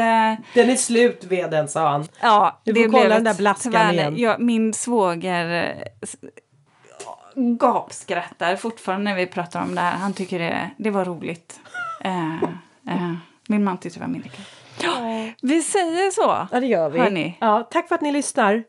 Den 0.54 0.70
är 0.70 0.76
slut 0.76 1.24
veden 1.30 1.68
sa 1.68 1.90
han. 1.90 2.08
ja, 2.22 2.60
Du 2.64 2.74
får 2.76 2.82
det 2.84 2.90
kolla 2.90 3.00
blev 3.06 3.10
den 3.16 3.24
där 3.24 3.34
blaskan 3.34 3.92
igen. 3.94 4.14
Ja, 4.18 4.36
min 4.40 4.74
svåger 4.74 5.76
gapskrattar 7.60 8.56
fortfarande 8.56 9.04
när 9.12 9.18
vi 9.18 9.26
pratar 9.28 9.62
om 9.62 9.76
det 9.76 9.82
här. 9.82 9.98
Han 9.98 10.14
tycker 10.14 10.40
det, 10.40 10.70
det 10.78 10.90
var 10.90 11.06
roligt. 11.06 11.60
Eh, 12.04 12.44
eh, 12.90 13.14
min 13.48 13.64
man 13.64 13.78
tyckte 13.78 14.00
det 14.00 14.04
var 14.06 14.12
mindre 14.12 14.30
kul. 14.30 14.46
Ja, 14.84 14.92
vi 15.42 15.62
säger 15.62 16.12
så. 16.12 16.48
Ja, 16.52 16.60
det 16.60 16.66
gör 16.68 16.90
vi. 16.90 17.00
Hörni. 17.00 17.38
Ja, 17.42 17.68
tack 17.72 17.88
för 17.88 17.96
att 17.96 18.02
ni 18.02 18.12
lyssnar. 18.12 18.64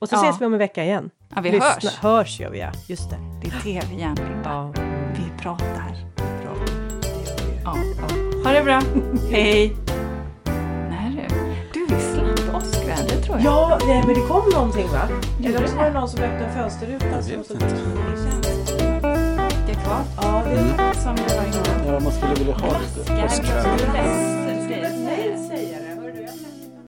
Och 0.00 0.08
så 0.08 0.14
Ja. 0.16 0.22
ses 0.22 0.40
vi 0.40 0.46
om 0.46 0.52
en 0.52 0.58
vecka 0.58 0.84
igen. 0.84 1.10
Ja, 1.34 1.40
vi 1.40 1.50
Lyssna. 1.50 1.66
hörs. 1.70 1.96
Hörs 1.98 2.40
gör 2.40 2.50
vi, 2.50 2.60
ja. 2.60 2.70
Just 2.88 3.10
det. 3.10 3.16
Det 3.42 3.48
är 3.48 3.60
tv 3.60 3.94
igen. 3.94 4.16
Ja, 4.44 4.72
Vi 5.16 5.42
pratar. 5.42 5.84
vi. 6.16 6.24
Ja. 7.64 7.76
Ha 8.44 8.52
det 8.52 8.62
bra. 8.64 8.80
Hej. 9.30 9.76
Slapp 12.64 12.98
åskväder 12.98 13.22
tror 13.22 13.36
jag. 13.36 13.44
Ja, 13.44 13.78
nej, 13.86 14.02
men 14.06 14.14
det 14.14 14.20
kom 14.28 14.48
någonting 14.54 14.88
va? 14.92 15.08
Gjorde 15.40 15.58
Eller 15.58 15.68
så 15.68 15.76
var 15.76 15.84
det? 15.84 15.90
någon 15.90 16.08
som 16.08 16.20
öppnade 16.20 16.52
fönsterrutan. 16.54 17.08
Det 19.66 19.72
är 19.72 19.80
kvar. 19.84 20.00
Ja, 20.22 20.42
det 20.50 20.94
Som 21.00 21.16
det 21.16 21.34
var 21.36 21.44
innan. 21.44 21.86
Ja, 21.94 22.00
man 22.00 22.12
skulle 22.12 22.34
vilja 22.34 22.54
ha 22.54 22.68
lite 22.78 23.12
Blaskar, 23.12 23.26
åskväder. 23.26 23.92
väster, 23.92 24.68
säger 24.68 24.90
Nej, 25.04 25.48
säger 25.48 25.72
jag. 25.72 25.79